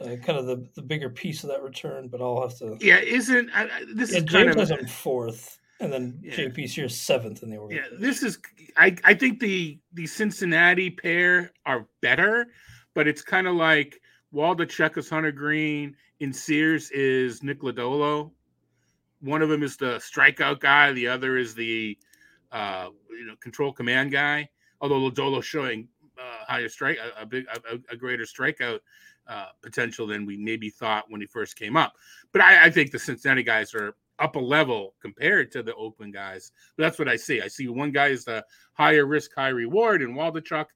Uh, 0.00 0.16
kind 0.16 0.38
of 0.38 0.46
the, 0.46 0.66
the 0.74 0.82
bigger 0.82 1.10
piece 1.10 1.44
of 1.44 1.50
that 1.50 1.62
return, 1.62 2.08
but 2.08 2.22
I'll 2.22 2.40
have 2.40 2.56
to. 2.58 2.76
Yeah, 2.80 3.00
isn't 3.00 3.50
I, 3.54 3.84
this 3.94 4.12
yeah, 4.12 4.18
is 4.18 4.24
James 4.24 4.54
kind 4.56 4.80
of 4.80 4.90
fourth, 4.90 5.58
and 5.80 5.92
then 5.92 6.18
Yeah. 6.22 6.34
JP 6.34 6.70
Sears 6.70 6.98
seventh 6.98 7.42
in 7.42 7.50
the 7.50 7.58
order. 7.58 7.74
yeah. 7.74 7.82
This 7.98 8.22
is 8.22 8.38
I 8.76 8.96
I 9.04 9.12
think 9.12 9.40
the 9.40 9.78
the 9.92 10.06
Cincinnati 10.06 10.90
pair 10.90 11.52
are 11.66 11.86
better, 12.00 12.46
but 12.94 13.06
it's 13.06 13.20
kind 13.20 13.46
of 13.46 13.56
like 13.56 14.00
Waldichuk 14.32 14.96
is 14.96 15.10
Hunter 15.10 15.32
Greene 15.32 15.94
and 16.20 16.34
Sears 16.34 16.90
is 16.92 17.42
Nick 17.42 17.60
Lodolo. 17.60 18.30
One 19.20 19.42
of 19.42 19.50
them 19.50 19.62
is 19.62 19.76
the 19.76 19.96
strikeout 19.96 20.60
guy, 20.60 20.92
the 20.92 21.08
other 21.08 21.36
is 21.36 21.54
the 21.54 21.98
uh, 22.52 22.88
you 23.10 23.26
know 23.26 23.34
control 23.40 23.72
command 23.72 24.12
guy. 24.12 24.48
Although 24.80 25.10
Lodolo 25.10 25.42
showing 25.42 25.88
uh, 26.18 26.44
higher 26.46 26.70
strike, 26.70 26.96
a, 26.96 27.22
a 27.22 27.26
big, 27.26 27.44
a, 27.70 27.78
a 27.92 27.96
greater 27.96 28.24
strikeout 28.24 28.78
uh, 29.30 29.46
potential 29.62 30.08
than 30.08 30.26
we 30.26 30.36
maybe 30.36 30.68
thought 30.68 31.04
when 31.08 31.20
he 31.20 31.26
first 31.26 31.56
came 31.56 31.76
up. 31.76 31.94
But 32.32 32.42
I, 32.42 32.66
I 32.66 32.70
think 32.70 32.90
the 32.90 32.98
Cincinnati 32.98 33.44
guys 33.44 33.74
are 33.74 33.94
up 34.18 34.34
a 34.34 34.40
level 34.40 34.94
compared 35.00 35.52
to 35.52 35.62
the 35.62 35.74
Oakland 35.76 36.12
guys. 36.12 36.50
But 36.76 36.82
that's 36.82 36.98
what 36.98 37.08
I 37.08 37.16
see. 37.16 37.40
I 37.40 37.46
see 37.46 37.68
one 37.68 37.92
guy 37.92 38.08
is 38.08 38.24
the 38.24 38.44
higher 38.74 39.06
risk, 39.06 39.30
high 39.34 39.48
reward 39.48 40.02
in 40.02 40.14
Waldichuk, 40.14 40.66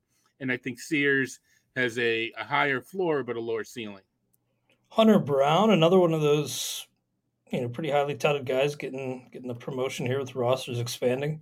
and 0.40 0.52
I 0.52 0.56
think 0.56 0.80
Sears 0.80 1.40
has 1.76 1.98
a, 1.98 2.32
a 2.38 2.44
higher 2.44 2.80
floor 2.80 3.24
but 3.24 3.36
a 3.36 3.40
lower 3.40 3.64
ceiling. 3.64 4.02
Hunter 4.88 5.18
Brown, 5.18 5.70
another 5.70 5.98
one 5.98 6.14
of 6.14 6.20
those, 6.20 6.86
you 7.50 7.60
know, 7.60 7.68
pretty 7.68 7.90
highly 7.90 8.14
touted 8.14 8.46
guys 8.46 8.76
getting 8.76 9.28
getting 9.32 9.48
the 9.48 9.54
promotion 9.54 10.06
here 10.06 10.20
with 10.20 10.36
rosters 10.36 10.78
expanding. 10.78 11.40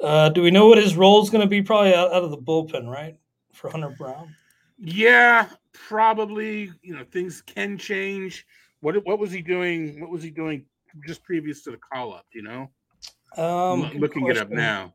Uh, 0.00 0.30
do 0.30 0.42
we 0.42 0.50
know 0.50 0.66
what 0.66 0.78
his 0.78 0.96
role 0.96 1.22
is 1.22 1.30
going 1.30 1.42
to 1.42 1.46
be? 1.46 1.62
Probably 1.62 1.94
out, 1.94 2.12
out 2.12 2.24
of 2.24 2.30
the 2.32 2.38
bullpen, 2.38 2.88
right? 2.88 3.16
For 3.52 3.70
Hunter 3.70 3.94
Brown. 3.96 4.34
Yeah, 4.78 5.48
probably. 5.72 6.70
You 6.82 6.96
know, 6.96 7.04
things 7.10 7.42
can 7.42 7.78
change. 7.78 8.46
What 8.80 8.96
what 9.06 9.18
was 9.18 9.30
he 9.30 9.42
doing? 9.42 10.00
What 10.00 10.10
was 10.10 10.22
he 10.22 10.30
doing 10.30 10.64
just 11.06 11.22
previous 11.22 11.62
to 11.64 11.70
the 11.70 11.76
call 11.78 12.12
up? 12.14 12.26
You 12.32 12.42
know, 12.42 12.70
Um, 13.36 13.84
I'm 13.84 13.90
good 13.92 14.00
looking 14.00 14.26
it 14.28 14.38
up 14.38 14.50
now. 14.50 14.94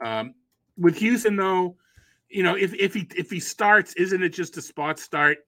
Um, 0.00 0.34
with 0.78 0.96
Houston, 0.96 1.36
though, 1.36 1.76
you 2.28 2.42
know, 2.42 2.54
if 2.56 2.72
if 2.74 2.94
he 2.94 3.06
if 3.16 3.30
he 3.30 3.40
starts, 3.40 3.92
isn't 3.94 4.22
it 4.22 4.30
just 4.30 4.56
a 4.56 4.62
spot 4.62 4.98
start 4.98 5.38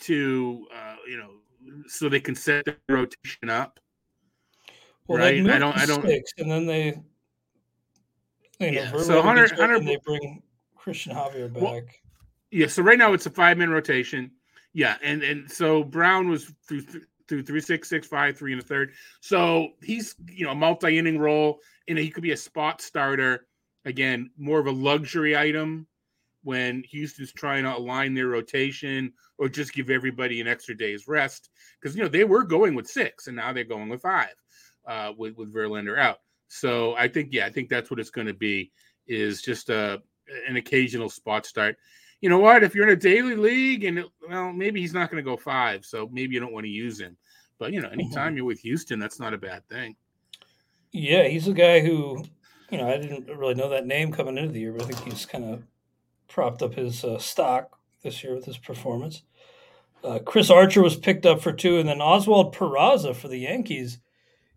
to 0.00 0.66
uh, 0.74 0.96
you 1.08 1.16
know 1.18 1.30
so 1.88 2.08
they 2.08 2.20
can 2.20 2.34
set 2.36 2.64
the 2.64 2.76
rotation 2.88 3.50
up? 3.50 3.80
Well, 5.08 5.18
right? 5.18 5.32
they 5.32 5.38
I 5.38 5.42
moved 5.42 5.58
don't- 5.58 5.78
I 5.78 5.86
don't- 5.86 6.06
six, 6.06 6.32
and 6.38 6.50
then 6.50 6.66
they, 6.66 6.84
you 8.60 8.70
know, 8.72 8.80
Yeah, 8.80 8.96
so 8.98 9.22
Hunter- 9.22 9.42
gets 9.48 9.52
hurt, 9.52 9.60
Hunter- 9.60 9.76
and 9.76 9.88
they 9.88 9.96
bring 10.04 10.42
Cristian 10.78 11.14
Javier 11.14 11.52
back. 11.52 11.62
Well, 11.62 11.82
Yeah, 12.50 12.66
so 12.66 12.82
right 12.82 12.98
now 12.98 13.12
it's 13.12 13.26
a 13.26 13.30
five 13.30 13.58
man 13.58 13.70
rotation. 13.70 14.30
Yeah, 14.72 14.96
and 15.02 15.22
and 15.22 15.50
so 15.50 15.82
Brown 15.82 16.28
was 16.28 16.52
through 16.66 16.82
through 17.28 17.42
three 17.42 17.60
six 17.60 17.88
six 17.88 18.06
five 18.06 18.36
three 18.36 18.52
and 18.52 18.62
a 18.62 18.64
third. 18.64 18.92
So 19.20 19.70
he's 19.82 20.14
you 20.30 20.44
know 20.44 20.52
a 20.52 20.54
multi 20.54 20.98
inning 20.98 21.18
role, 21.18 21.60
and 21.86 21.98
he 21.98 22.10
could 22.10 22.22
be 22.22 22.32
a 22.32 22.36
spot 22.36 22.80
starter. 22.80 23.46
Again, 23.84 24.30
more 24.36 24.58
of 24.58 24.66
a 24.66 24.72
luxury 24.72 25.36
item 25.36 25.86
when 26.42 26.82
Houston's 26.84 27.32
trying 27.32 27.64
to 27.64 27.76
align 27.76 28.14
their 28.14 28.28
rotation 28.28 29.12
or 29.38 29.48
just 29.48 29.72
give 29.72 29.90
everybody 29.90 30.40
an 30.40 30.48
extra 30.48 30.76
day's 30.76 31.08
rest 31.08 31.50
because 31.80 31.96
you 31.96 32.02
know 32.02 32.08
they 32.08 32.24
were 32.24 32.44
going 32.44 32.74
with 32.74 32.86
six 32.86 33.26
and 33.26 33.36
now 33.36 33.52
they're 33.52 33.64
going 33.64 33.88
with 33.88 34.02
five 34.02 34.34
uh, 34.86 35.12
with 35.16 35.36
with 35.36 35.52
Verlander 35.54 35.98
out. 35.98 36.18
So 36.48 36.94
I 36.96 37.08
think 37.08 37.28
yeah, 37.32 37.46
I 37.46 37.50
think 37.50 37.68
that's 37.68 37.90
what 37.90 38.00
it's 38.00 38.10
going 38.10 38.26
to 38.26 38.34
be 38.34 38.72
is 39.06 39.42
just 39.42 39.70
a 39.70 40.02
an 40.48 40.56
occasional 40.56 41.08
spot 41.08 41.46
start 41.46 41.76
you 42.20 42.28
know 42.28 42.38
what? 42.38 42.64
If 42.64 42.74
you're 42.74 42.86
in 42.86 42.92
a 42.92 42.96
daily 42.96 43.36
league 43.36 43.84
and 43.84 44.04
well, 44.28 44.52
maybe 44.52 44.80
he's 44.80 44.94
not 44.94 45.10
going 45.10 45.22
to 45.22 45.30
go 45.30 45.36
five, 45.36 45.84
so 45.84 46.08
maybe 46.12 46.34
you 46.34 46.40
don't 46.40 46.52
want 46.52 46.64
to 46.64 46.70
use 46.70 47.00
him. 47.00 47.16
But 47.58 47.72
you 47.72 47.80
know, 47.80 47.88
anytime 47.88 48.36
you're 48.36 48.44
with 48.44 48.60
Houston, 48.60 48.98
that's 48.98 49.20
not 49.20 49.34
a 49.34 49.38
bad 49.38 49.66
thing. 49.68 49.96
Yeah, 50.92 51.28
he's 51.28 51.48
a 51.48 51.52
guy 51.52 51.80
who, 51.80 52.24
you 52.70 52.78
know, 52.78 52.88
I 52.88 52.98
didn't 52.98 53.26
really 53.26 53.54
know 53.54 53.68
that 53.68 53.86
name 53.86 54.12
coming 54.12 54.38
into 54.38 54.52
the 54.52 54.60
year, 54.60 54.72
but 54.72 54.82
I 54.82 54.86
think 54.86 55.04
he's 55.04 55.26
kind 55.26 55.44
of 55.44 55.62
propped 56.28 56.62
up 56.62 56.74
his 56.74 57.04
uh, 57.04 57.18
stock 57.18 57.78
this 58.02 58.22
year 58.22 58.34
with 58.34 58.44
his 58.44 58.58
performance. 58.58 59.22
Uh, 60.02 60.18
Chris 60.20 60.50
Archer 60.50 60.82
was 60.82 60.96
picked 60.96 61.26
up 61.26 61.40
for 61.40 61.52
two, 61.52 61.78
and 61.78 61.88
then 61.88 62.00
Oswald 62.00 62.54
Peraza 62.54 63.14
for 63.14 63.28
the 63.28 63.38
Yankees. 63.38 63.98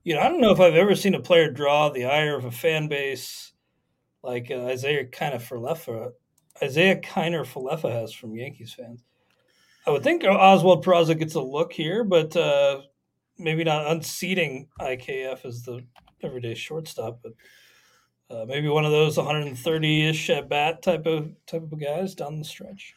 You 0.04 0.16
know, 0.16 0.22
I 0.22 0.30
don't 0.30 0.42
know 0.42 0.52
if 0.52 0.60
I've 0.60 0.76
ever 0.76 0.96
seen 0.96 1.16
a 1.16 1.20
player 1.20 1.50
draw 1.50 1.90
the 1.90 2.06
ire 2.06 2.38
of 2.38 2.46
a 2.46 2.52
fan 2.52 2.88
base 2.88 3.52
like 4.24 4.52
uh, 4.52 4.68
Isiah 4.68 5.06
Kiner-Falefa, 5.06 6.12
Isiah 6.62 7.00
Kiner-Falefa 7.00 7.92
has 7.92 8.14
from 8.14 8.36
Yankees 8.36 8.74
fans. 8.74 9.04
I 9.86 9.92
would 9.92 10.04
think 10.04 10.24
Oswald 10.24 10.86
Peraza 10.86 11.18
gets 11.18 11.36
a 11.36 11.42
look 11.42 11.74
here, 11.74 12.04
but 12.04 12.36
uh, 12.36 12.82
maybe 13.38 13.64
not 13.64 13.90
unseating 13.90 14.68
IKF 14.80 15.44
as 15.46 15.64
the 15.64 15.84
everyday 16.24 16.54
shortstop, 16.54 17.20
but 17.24 17.34
uh, 18.30 18.46
maybe 18.46 18.68
one 18.68 18.86
of 18.86 18.92
those 18.92 19.18
130-ish 19.18 20.30
at 20.30 20.50
bat 20.50 20.82
type 20.82 21.06
of 21.06 21.32
type 21.48 21.64
of 21.64 21.80
guys 21.80 22.16
down 22.16 22.38
the 22.38 22.46
stretch. 22.46 22.96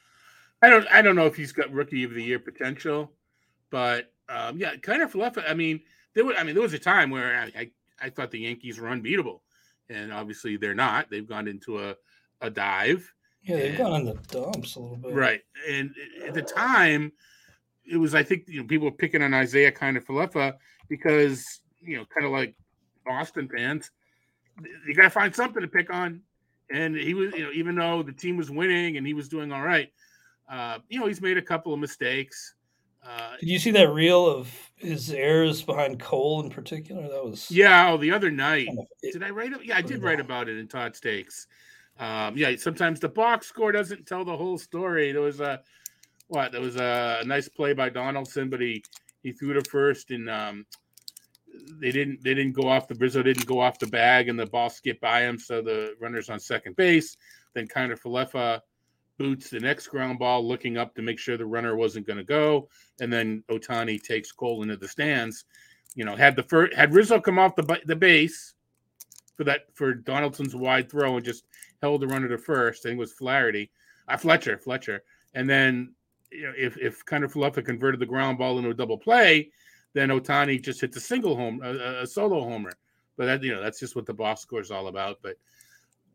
I 0.63 0.69
don't 0.71 0.87
I 0.91 1.03
don't 1.03 1.17
know 1.17 1.27
if 1.27 1.37
he's 1.37 1.53
got 1.53 1.73
rookie 1.73 2.05
of 2.05 2.15
the 2.15 2.23
year 2.23 2.39
potential, 2.39 3.13
but 3.71 4.13
um, 4.29 4.59
yeah, 4.59 4.77
kind 4.77 5.03
of. 5.03 5.15
I 5.47 5.55
mean, 5.55 5.81
there 6.15 6.25
was 6.25 6.37
I 6.39 6.45
mean 6.45 6.55
there 6.55 6.63
was 6.63 6.73
a 6.73 6.79
time 6.79 7.11
where 7.11 7.37
I, 7.37 7.61
I 7.61 7.71
I 8.01 8.11
thought 8.11 8.31
the 8.31 8.41
Yankees 8.41 8.79
were 8.79 8.89
unbeatable, 8.89 9.43
and 9.91 10.13
obviously 10.13 10.57
they're 10.57 10.75
not. 10.75 11.11
They've 11.11 11.29
gone 11.29 11.49
into 11.49 11.81
a 11.81 11.97
a 12.41 12.51
dive. 12.51 13.13
Yeah, 13.45 13.57
they've 13.57 13.79
gone 13.79 14.01
in 14.01 14.07
the 14.07 14.15
dumps 14.15 14.77
a 14.77 14.81
little 14.81 14.97
bit. 14.97 15.13
Right. 15.13 15.43
And 15.69 15.95
at 16.27 16.35
the 16.35 16.43
time, 16.43 17.13
it 17.85 17.99
was, 17.99 18.15
I 18.15 18.23
think, 18.23 18.45
you 18.49 18.61
know, 18.61 18.67
people 18.67 18.87
were 18.87 18.97
picking 18.97 19.23
on 19.23 19.35
Isiah 19.35 19.71
Kiner-Falefa 19.71 20.55
because, 20.89 21.61
you 21.81 21.97
know, 21.97 22.05
kind 22.07 22.25
of 22.25 22.33
like 22.33 22.55
Boston 23.05 23.49
fans, 23.55 23.91
you 24.87 24.95
got 24.95 25.03
to 25.03 25.11
find 25.11 25.35
something 25.35 25.61
to 25.61 25.69
pick 25.69 25.93
on. 25.93 26.23
And 26.73 26.97
he 26.97 27.13
was, 27.13 27.35
you 27.35 27.45
know, 27.45 27.51
even 27.53 27.75
though 27.75 28.03
the 28.03 28.13
team 28.13 28.39
was 28.39 28.51
winning 28.51 28.97
and 28.97 29.07
he 29.07 29.13
was 29.13 29.29
doing 29.29 29.53
all 29.53 29.63
right, 29.63 29.93
uh, 30.49 30.79
you 30.89 30.99
know, 30.99 31.07
he's 31.07 31.21
made 31.21 31.37
a 31.37 31.43
couple 31.43 31.75
of 31.75 31.79
mistakes. 31.79 32.55
Uh, 33.07 33.37
Did 33.39 33.51
you 33.51 33.59
see 33.59 33.71
that 33.73 33.91
reel 33.91 34.27
of 34.27 34.51
his 34.77 35.11
errors 35.13 35.61
behind 35.61 36.01
Cole 36.01 36.43
in 36.43 36.49
particular? 36.49 37.03
That 37.03 37.23
was 37.23 37.51
yeah. 37.51 37.91
Oh, 37.91 37.99
the 37.99 38.11
other 38.11 38.31
night, 38.31 38.69
did 39.03 39.23
I 39.23 39.29
write? 39.29 39.53
Yeah, 39.63 39.77
I 39.77 39.83
did 39.83 40.03
write 40.03 40.21
about 40.21 40.49
it 40.49 40.57
in 40.57 40.67
Todd 40.69 40.97
Stakes. 40.97 41.47
Um, 41.99 42.37
yeah, 42.37 42.55
sometimes 42.57 43.01
the 43.01 43.09
box 43.09 43.47
score 43.47 43.73
doesn't 43.73 44.07
tell 44.07 44.25
the 44.25 44.37
whole 44.37 44.59
story. 44.59 45.13
There 45.13 45.23
was 45.23 45.41
a 45.41 45.61
what? 46.29 46.53
There 46.53 46.61
was 46.61 46.77
a, 46.77 47.23
nice 47.25 47.49
play 47.49 47.73
by 47.73 47.89
Donaldson, 47.89 48.51
but 48.51 48.61
he 48.61 48.83
he 49.23 49.33
threw 49.33 49.55
to 49.55 49.63
first, 49.71 50.11
and 50.11 50.29
um, 50.29 50.67
they 51.81 51.93
didn't 51.93 52.23
they 52.23 52.35
didn't 52.35 52.53
go 52.53 52.69
off 52.69 52.89
the 52.89 52.95
Rizzo 52.97 53.23
didn't 53.23 53.47
go 53.47 53.61
off 53.61 53.79
the 53.79 53.87
bag, 53.87 54.29
and 54.29 54.39
the 54.39 54.47
ball 54.47 54.71
skipped 54.71 55.01
by 55.01 55.23
him, 55.23 55.39
so 55.39 55.63
the 55.63 55.95
runner's 56.01 56.31
on 56.31 56.41
second 56.41 56.77
base. 56.77 57.17
Then 57.55 57.69
Kiner-Falefa 57.69 58.61
boots 59.17 59.49
the 59.49 59.61
next 59.61 59.87
ground 59.87 60.19
ball, 60.19 60.47
looking 60.47 60.77
up 60.77 60.95
to 60.97 61.03
make 61.03 61.21
sure 61.21 61.37
the 61.37 61.47
runner 61.47 61.77
wasn't 61.77 62.07
going 62.07 62.17
to 62.17 62.25
go, 62.25 62.69
and 63.01 63.13
then 63.13 63.45
Ohtani 63.49 64.03
takes 64.03 64.33
Cole 64.33 64.63
into 64.63 64.77
the 64.77 64.89
stands. 64.89 65.45
You 65.95 66.05
know, 66.05 66.17
had 66.17 66.35
the 66.35 66.43
first 66.43 66.75
had 66.75 66.93
Rizzo 66.93 67.21
come 67.21 67.39
off 67.39 67.55
the 67.55 67.81
the 67.87 67.95
base 67.95 68.55
for 69.37 69.45
that 69.45 69.67
for 69.75 69.95
Donaldson's 69.95 70.55
wide 70.55 70.91
throw 70.91 71.17
and 71.17 71.25
just 71.25 71.45
held 71.85 72.00
the 72.00 72.07
runner 72.07 72.29
to 72.29 72.38
first. 72.38 72.85
I 72.85 72.88
think 72.88 72.99
it 72.99 73.00
was 73.00 73.12
Flaherty, 73.12 73.71
uh, 74.09 74.17
Fletcher, 74.17 74.59
Fletcher, 74.59 75.03
and 75.35 75.49
then 75.49 75.95
you 76.33 76.45
know 76.45 76.53
if 76.57 76.76
if 76.79 77.00
of 77.12 77.33
Falefa 77.33 77.64
converted 77.64 78.00
the 78.00 78.07
ground 78.07 78.38
ball 78.38 78.59
into 78.59 78.71
a 78.71 78.75
double 78.75 78.99
play, 78.99 79.50
then 79.93 80.09
Ohtani 80.09 80.62
just 80.62 80.81
hits 80.81 80.97
a 80.97 81.00
single 81.00 81.37
home, 81.37 81.61
a, 81.62 82.03
a 82.03 82.07
solo 82.07 82.43
homer. 82.43 82.73
But 83.17 83.26
that 83.26 83.43
you 83.43 83.55
know 83.55 83.62
that's 83.62 83.79
just 83.79 83.95
what 83.95 84.07
the 84.07 84.14
box 84.14 84.41
score 84.41 84.61
is 84.61 84.71
all 84.71 84.88
about. 84.88 85.19
But 85.23 85.37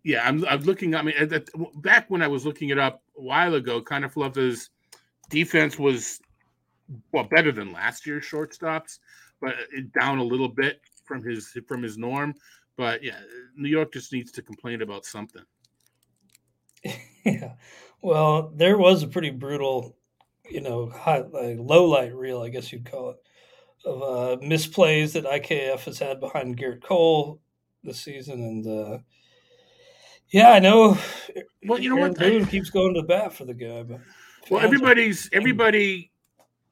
yeah, 0.04 0.28
I'm 0.28 0.44
I'm 0.46 0.62
looking. 0.62 0.96
I 0.96 1.02
mean, 1.02 1.16
at, 1.18 1.50
back 1.82 2.10
when 2.10 2.22
I 2.22 2.28
was 2.28 2.46
looking 2.46 2.70
it 2.70 2.80
up 2.80 3.04
a 3.18 3.22
while 3.22 3.54
ago, 3.54 3.78
of 3.78 4.14
Falefa's 4.14 4.70
defense 5.30 5.78
was 5.78 6.20
well 7.12 7.26
better 7.26 7.52
than 7.52 7.72
last 7.72 8.08
year's 8.08 8.26
shortstops, 8.26 9.00
but 9.40 9.56
down 10.00 10.18
a 10.18 10.24
little 10.24 10.50
bit 10.50 10.82
from 11.06 11.24
his 11.24 11.56
from 11.68 11.84
his 11.84 11.98
norm. 11.98 12.34
But 12.78 13.04
yeah, 13.04 13.20
New 13.56 13.70
York 13.70 13.92
just 13.92 14.14
needs 14.14 14.32
to 14.32 14.42
complain 14.42 14.82
about 14.82 15.06
something. 15.06 15.44
yeah. 17.26 17.54
Well, 18.02 18.52
there 18.56 18.78
was 18.78 19.04
a 19.04 19.08
pretty 19.08 19.30
brutal, 19.30 19.96
you 20.50 20.62
know, 20.62 20.90
high, 20.90 21.20
like 21.20 21.58
low 21.60 21.86
light 21.86 22.14
reel, 22.14 22.42
I 22.42 22.50
guess 22.50 22.72
you'd 22.72 22.90
call 22.90 23.12
it, 23.12 23.18
of 23.86 24.02
uh, 24.02 24.42
misplays 24.44 25.14
that 25.14 25.26
IKF 25.26 25.80
has 25.82 26.00
had 26.00 26.20
behind 26.20 26.58
Gerrit 26.58 26.84
Cole 26.84 27.42
this 27.84 28.00
season, 28.00 28.40
and 28.42 28.68
uh, 28.68 29.00
yeah, 30.30 30.52
I 30.52 30.60
know. 30.60 30.98
Well, 31.66 31.78
you 31.78 31.90
know 31.90 31.98
Aaron 31.98 32.12
what? 32.12 32.20
Boone 32.20 32.46
keeps 32.46 32.70
going 32.70 32.94
to 32.94 33.02
the 33.02 33.08
bat 33.08 33.34
for 33.34 33.44
the 33.44 33.54
guy, 33.54 33.84
but 33.84 34.00
Well, 34.50 34.62
everybody's 34.62 35.30
everybody 35.34 36.10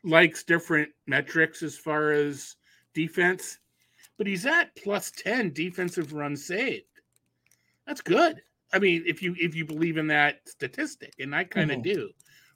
likes 0.06 0.46
different 0.46 0.90
metrics 1.06 1.62
as 1.62 1.78
far 1.78 2.12
as 2.14 2.56
defense, 2.94 3.60
but 4.18 4.28
he's 4.28 4.46
at 4.46 4.74
plus 4.78 5.12
ten 5.12 5.52
defensive 5.52 6.14
runs 6.14 6.46
saved. 6.46 6.86
That's 7.86 8.00
good. 8.00 8.42
I 8.74 8.80
mean, 8.80 9.04
if 9.08 9.22
you 9.22 9.36
if 9.40 9.56
you 9.56 9.66
believe 9.66 9.98
in 9.98 10.08
that 10.08 10.48
statistic, 10.48 11.14
and 11.20 11.36
I 11.36 11.44
kind 11.46 11.72
of 11.72 11.80
Mhm. 11.80 11.84
do, 11.84 12.10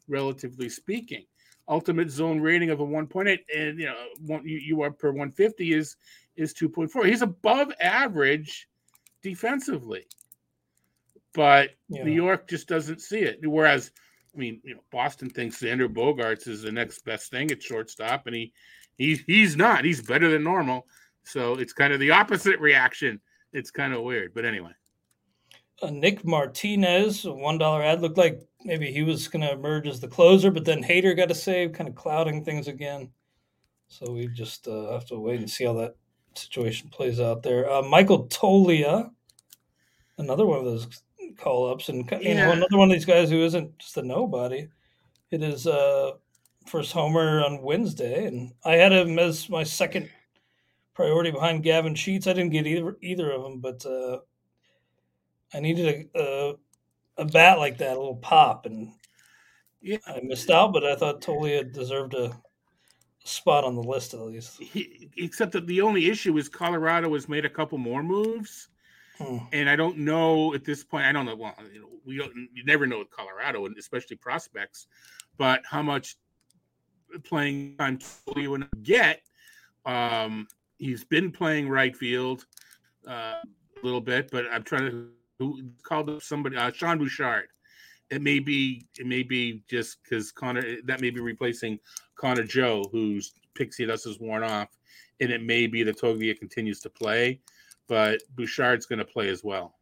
relatively 0.08 0.70
speaking. 0.70 1.25
Ultimate 1.68 2.10
zone 2.10 2.41
rating 2.41 2.70
of 2.70 2.80
a 2.82 2.84
one 2.84 3.08
point 3.08 3.30
eight, 3.30 3.46
and 3.56 3.80
you 3.80 3.86
know, 3.86 3.96
one 4.25 4.46
you, 4.46 4.58
you 4.58 4.82
are 4.82 4.91
per 4.91 5.12
one 5.12 5.32
fifty 5.32 5.74
is 5.74 5.96
is 6.36 6.53
two 6.53 6.68
point 6.68 6.91
four. 6.91 7.06
He's 7.06 7.22
above 7.22 7.72
average 7.80 8.68
defensively, 9.22 10.06
but 11.34 11.72
yeah. 11.88 12.03
New 12.03 12.12
York 12.12 12.48
just 12.48 12.68
doesn't 12.68 13.00
see 13.00 13.20
it. 13.20 13.39
Whereas, 13.48 13.91
I 14.36 14.38
mean, 14.38 14.60
you 14.63 14.75
know, 14.75 14.82
Boston 14.91 15.30
thinks 15.30 15.62
Xander 15.62 15.88
Bogaerts 15.88 16.48
is 16.48 16.63
the 16.63 16.72
next 16.72 17.06
best 17.06 17.32
thing 17.32 17.51
at 17.51 17.63
shortstop, 17.63 18.27
and 18.27 18.36
he 18.36 18.51
he 18.98 19.15
he's 19.27 19.56
not. 19.56 19.86
He's 19.86 20.01
better 20.01 20.30
than 20.30 20.44
normal. 20.44 20.88
So 21.24 21.53
it's 21.56 21.74
kind 21.74 21.94
of 21.94 22.00
the 22.00 22.12
opposite 22.12 22.60
reaction. 22.60 23.22
It's 23.53 23.72
kind 23.72 23.94
of 23.94 24.01
weird, 24.01 24.34
but 24.34 24.44
anyway. 24.44 24.72
Uh, 25.81 25.89
Nick 25.89 26.23
Martinez, 26.23 27.25
a 27.25 27.33
one 27.33 27.57
dollar 27.57 27.81
ad 27.81 28.01
looked 28.01 28.17
like 28.17 28.41
maybe 28.63 28.91
he 28.91 29.03
was 29.03 29.27
going 29.27 29.41
to 29.41 29.51
emerge 29.51 29.88
as 29.88 30.00
the 30.00 30.07
closer, 30.07 30.51
but 30.51 30.65
then 30.65 30.83
Hader 30.83 31.15
got 31.15 31.31
a 31.31 31.35
save, 31.35 31.73
kind 31.73 31.89
of 31.89 31.95
clouding 31.95 32.43
things 32.43 32.67
again. 32.67 33.09
So 33.88 34.11
we 34.11 34.27
just 34.27 34.67
uh, 34.67 34.91
have 34.91 35.05
to 35.07 35.19
wait 35.19 35.39
and 35.39 35.50
see 35.50 35.65
how 35.65 35.73
that 35.73 35.95
situation 36.35 36.89
plays 36.89 37.19
out 37.19 37.43
there. 37.43 37.69
Uh, 37.69 37.81
Michael 37.81 38.27
Toglia, 38.27 39.11
another 40.17 40.45
one 40.45 40.59
of 40.59 40.65
those 40.65 40.88
call 41.38 41.71
ups, 41.71 41.89
and 41.89 42.09
you 42.21 42.35
know 42.35 42.51
another 42.51 42.77
one 42.77 42.89
of 42.89 42.93
these 42.93 43.05
guys 43.05 43.29
who 43.29 43.43
isn't 43.43 43.77
just 43.79 43.97
a 43.97 44.03
nobody. 44.03 44.67
It 45.31 45.41
is 45.41 45.65
uh, 45.65 46.11
first 46.67 46.91
homer 46.91 47.43
on 47.43 47.63
Wednesday, 47.63 48.27
and 48.27 48.53
I 48.63 48.75
had 48.75 48.91
him 48.91 49.17
as 49.17 49.50
my 49.50 49.63
second 49.63 50.09
priority 50.93 51.31
behind 51.31 51.63
Gavin 51.63 51.95
Sheets. 51.95 52.27
I 52.27 52.33
didn't 52.33 52.51
get 52.51 52.67
either 52.67 52.97
either 53.01 53.31
of 53.31 53.43
them, 53.43 53.59
but. 53.59 53.83
I 55.53 55.60
needed 55.60 56.10
a, 56.15 56.20
a 56.22 56.55
a 57.17 57.25
bat 57.25 57.60
like 57.60 57.77
that, 57.79 57.98
a 57.98 58.00
little 58.00 58.15
pop, 58.15 58.65
and 58.65 58.91
Yeah. 59.81 59.98
I 60.08 60.22
missed 60.24 60.50
out. 60.50 60.74
But 60.74 60.86
I 60.86 60.96
thought 60.96 61.22
Toglia 61.22 61.72
deserved 61.72 62.13
a 62.13 62.31
spot 63.24 63.63
on 63.63 63.75
the 63.75 63.84
list 63.84 64.13
at 64.13 64.22
least. 64.22 64.60
He, 64.62 65.10
except 65.17 65.51
that 65.51 65.67
the 65.67 65.81
only 65.81 66.10
issue 66.10 66.38
is 66.38 66.50
Colorado 66.50 67.13
has 67.13 67.27
made 67.29 67.46
a 67.46 67.50
couple 67.50 67.77
more 67.77 68.01
moves, 68.01 68.70
Hmm. 69.17 69.38
and 69.51 69.70
I 69.70 69.75
don't 69.75 69.98
know 70.00 70.53
at 70.53 70.63
this 70.63 70.84
point. 70.84 71.05
I 71.05 71.12
don't 71.12 71.25
know. 71.25 71.36
Well, 71.36 71.55
you 71.72 71.81
know, 71.81 71.89
we 72.05 72.17
don't. 72.17 72.34
You 72.53 72.63
never 72.65 72.88
know 72.88 73.00
with 73.00 73.12
Colorado, 73.12 73.65
and 73.65 73.77
especially 73.77 74.15
prospects, 74.17 74.88
but 75.38 75.62
how 75.65 75.81
much 75.84 76.15
playing 77.24 77.75
time 77.77 78.00
you 78.36 78.51
want 78.51 78.72
to 78.72 78.77
get. 78.79 79.22
Um, 79.86 80.48
he's 80.79 81.03
been 81.03 81.31
playing 81.31 81.67
right 81.70 81.96
field 81.96 82.46
uh, 83.08 83.36
a 83.43 83.84
little 83.84 84.01
bit, 84.01 84.31
but 84.31 84.46
I'm 84.51 84.63
trying 84.63 84.89
to 84.89 85.10
who 85.41 85.63
called 85.81 86.10
up 86.10 86.21
somebody 86.21 86.55
uh, 86.55 86.71
Sean 86.71 87.00
Bouchard. 87.00 87.48
It 88.12 88.21
may 88.21 88.39
be 88.39 88.86
it 89.00 89.07
may 89.07 89.24
be 89.24 89.63
just 89.67 89.98
because 90.03 90.31
Connor 90.31 90.77
that 90.86 91.01
may 91.01 91.10
be 91.10 91.19
replacing 91.19 91.79
Connor 92.15 92.43
Joe, 92.43 92.83
whose 92.91 93.33
pixie 93.55 93.86
dust 93.86 94.06
is 94.06 94.19
worn 94.19 94.43
off, 94.43 94.69
and 95.19 95.32
it 95.32 95.41
may 95.41 95.65
be 95.65 95.84
that 95.84 95.99
Toglia 95.99 96.38
continues 96.38 96.80
to 96.82 96.89
play, 96.89 97.39
but 97.88 98.21
Bouchard's 98.36 98.86
going 98.86 98.99
to 98.99 99.06
play 99.06 99.30
as 99.30 99.43
well. 99.43 99.75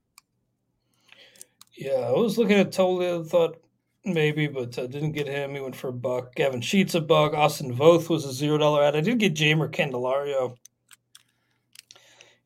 Yeah, 1.74 1.92
I 1.92 2.12
was 2.12 2.38
looking 2.38 2.60
at 2.60 2.72
Toglia, 2.72 3.28
thought 3.28 3.62
maybe, 4.06 4.48
but 4.48 4.78
uh, 4.78 4.88
didn't 4.88 5.12
get 5.12 5.28
him. 5.28 5.56
He 5.56 5.62
went 5.62 5.76
for 5.76 5.90
a 5.90 5.94
buck. 5.94 6.36
Gavin 6.36 6.62
Sheets 6.62 6.96
a 6.96 7.02
buck. 7.02 7.34
Austin 7.34 7.76
Voth 7.76 8.10
was 8.10 8.26
a 8.26 8.32
zero 8.32 8.58
dollar 8.58 8.84
ad. 8.84 8.96
I 8.96 9.02
did 9.02 9.18
get 9.18 9.36
Jeimer 9.36 9.70
Candelario. 9.70 10.56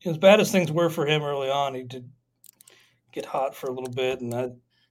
As 0.04 0.18
bad 0.18 0.40
as 0.40 0.50
things 0.52 0.70
were 0.70 0.90
for 0.90 1.06
him 1.06 1.22
early 1.22 1.48
on, 1.48 1.74
he 1.74 1.82
did 1.82 2.10
get 3.14 3.24
hot 3.24 3.54
for 3.54 3.68
a 3.68 3.72
little 3.72 3.92
bit, 3.92 4.20
and 4.20 4.34
I, 4.34 4.50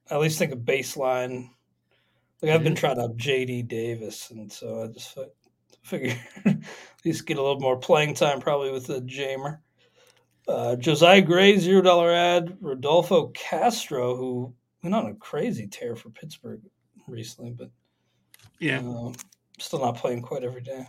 I 0.09 0.15
at 0.15 0.21
least 0.21 0.39
think 0.39 0.53
a 0.53 0.57
baseline. 0.57 1.49
Like 2.41 2.51
I've 2.51 2.63
been 2.63 2.75
trying 2.75 2.99
out 2.99 3.17
JD 3.17 3.67
Davis, 3.67 4.31
and 4.31 4.51
so 4.51 4.83
I 4.83 4.87
just 4.87 5.13
fi- 5.13 5.23
figure 5.83 6.15
at 6.45 6.57
least 7.05 7.25
get 7.25 7.37
a 7.37 7.41
little 7.41 7.59
more 7.59 7.77
playing 7.77 8.15
time 8.15 8.39
probably 8.39 8.71
with 8.71 8.87
the 8.87 9.01
Jeimer. 9.01 9.59
Uh, 10.47 10.75
Josiah 10.75 11.21
Gray, 11.21 11.57
zero 11.57 11.81
dollar 11.81 12.11
ad. 12.11 12.57
Rodolfo 12.59 13.27
Castro, 13.27 14.15
who 14.15 14.53
went 14.81 14.95
on 14.95 15.05
a 15.05 15.15
crazy 15.15 15.67
tear 15.67 15.95
for 15.95 16.09
Pittsburgh 16.09 16.61
recently, 17.07 17.51
but 17.51 17.69
Yeah, 18.59 18.79
uh, 18.79 19.13
still 19.59 19.79
not 19.79 19.95
playing 19.97 20.21
quite 20.21 20.43
every 20.43 20.61
day. 20.61 20.85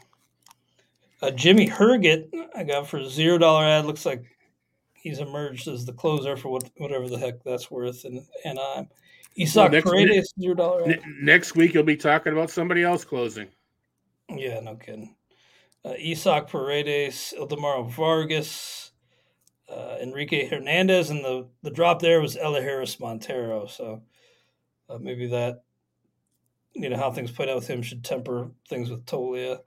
Uh, 1.23 1.31
Jimmy 1.31 1.69
Herget, 1.69 2.29
I 2.55 2.65
got 2.65 2.89
for 2.89 3.03
zero 3.05 3.39
dollar 3.39 3.65
ad. 3.65 3.87
Looks 3.87 4.05
like 4.05 4.25
he's 5.05 5.21
emerged 5.21 5.69
as 5.69 5.85
the 5.85 5.93
closer 5.93 6.37
for 6.37 6.49
what, 6.49 6.69
whatever 6.79 7.09
the 7.09 7.19
heck 7.19 7.45
that's 7.45 7.71
worth. 7.71 8.05
And 8.05 8.27
and 8.45 8.59
uh, 8.59 8.85
Isaac 9.41 9.71
next 9.71 9.85
Paredes, 9.85 10.35
zero 10.41 10.55
dollar 10.55 10.83
ad. 10.83 10.89
Ne- 10.89 11.03
next 11.21 11.55
week 11.55 11.75
you'll 11.75 11.85
be 11.85 11.97
talking 11.97 12.33
about 12.33 12.51
somebody 12.51 12.83
else 12.83 13.05
closing. 13.05 13.49
Yeah, 14.29 14.59
no 14.61 14.75
kidding. 14.75 15.15
Uh, 15.85 15.95
Isaac 16.03 16.49
Paredes, 16.49 17.35
Ildemaro 17.39 17.91
Vargas, 17.91 18.93
uh, 19.69 19.99
Enrique 20.01 20.49
Hernandez, 20.49 21.11
and 21.11 21.23
the, 21.23 21.47
the 21.63 21.71
drop 21.71 22.01
there 22.01 22.23
was 22.23 22.37
Elehuris 22.37 22.99
Montero. 22.99 23.67
So 23.67 24.03
uh, 24.89 24.99
maybe 24.99 25.27
that, 25.27 25.63
you 26.73 26.89
know, 26.89 26.97
how 26.97 27.13
things 27.13 27.31
played 27.31 27.51
out 27.51 27.57
with 27.57 27.69
him 27.69 27.83
should 27.83 28.03
temper 28.03 28.51
things 28.67 28.89
with 28.89 29.05
Toglia 29.05 29.59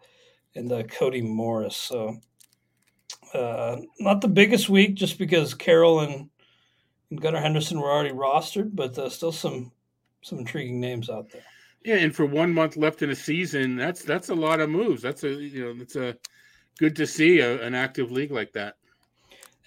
and 0.55 0.71
uh, 0.71 0.83
Cody 0.83 1.21
Morris. 1.21 1.77
So 1.77 2.17
uh, 3.37 3.81
not 3.99 4.21
the 4.21 4.27
biggest 4.27 4.69
week 4.69 4.95
just 4.95 5.17
because 5.17 5.53
Carroll 5.53 6.01
and, 6.01 6.29
and 7.09 7.21
Gunnar 7.21 7.39
Henderson 7.39 7.79
were 7.79 7.91
already 7.91 8.13
rostered, 8.13 8.71
but 8.73 8.97
uh, 8.97 9.09
still 9.09 9.31
some 9.31 9.71
some 10.21 10.39
intriguing 10.39 10.79
names 10.79 11.09
out 11.09 11.29
there. 11.31 11.43
Yeah, 11.83 11.95
and 11.95 12.13
for 12.13 12.25
one 12.25 12.53
month 12.53 12.75
left 12.75 13.01
in 13.01 13.11
a 13.11 13.15
season, 13.15 13.75
that's 13.75 14.03
that's 14.03 14.29
a 14.29 14.35
lot 14.35 14.59
of 14.59 14.69
moves. 14.69 15.01
That's 15.01 15.23
a 15.23 15.29
you 15.29 15.63
know 15.63 15.73
that's 15.73 15.95
a 15.95 16.17
good 16.79 16.95
to 16.95 17.07
see 17.07 17.39
a, 17.39 17.61
an 17.61 17.75
active 17.75 18.11
league 18.11 18.31
like 18.31 18.51
that. 18.53 18.75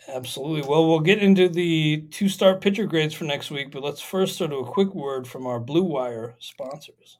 Absolutely. 0.09 0.68
Well, 0.68 0.88
we'll 0.88 1.00
get 1.00 1.18
into 1.18 1.48
the 1.48 2.02
two 2.11 2.28
start 2.28 2.61
pitcher 2.61 2.87
grades 2.87 3.14
for 3.14 3.24
next 3.24 3.50
week, 3.50 3.70
but 3.70 3.83
let's 3.83 4.00
first 4.00 4.35
start 4.35 4.50
to 4.50 4.59
a 4.59 4.66
quick 4.66 4.94
word 4.94 5.26
from 5.26 5.46
our 5.46 5.61
Blue 5.61 5.85
Wire 5.85 6.35
sponsors. 6.40 7.19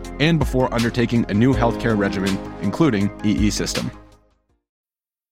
and 0.19 0.39
before 0.39 0.73
undertaking 0.73 1.25
a 1.29 1.33
new 1.33 1.53
healthcare 1.53 1.97
regimen, 1.97 2.37
including 2.61 3.11
EE 3.23 3.49
system. 3.49 4.00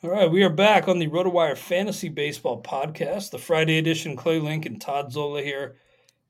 All 0.00 0.10
right, 0.10 0.30
we 0.30 0.44
are 0.44 0.48
back 0.48 0.86
on 0.86 1.00
the 1.00 1.08
RotoWire 1.08 1.58
Fantasy 1.58 2.08
Baseball 2.08 2.62
Podcast, 2.62 3.32
the 3.32 3.38
Friday 3.38 3.78
edition. 3.78 4.14
Clay 4.14 4.38
Link 4.38 4.64
and 4.64 4.80
Todd 4.80 5.10
Zola 5.10 5.42
here. 5.42 5.74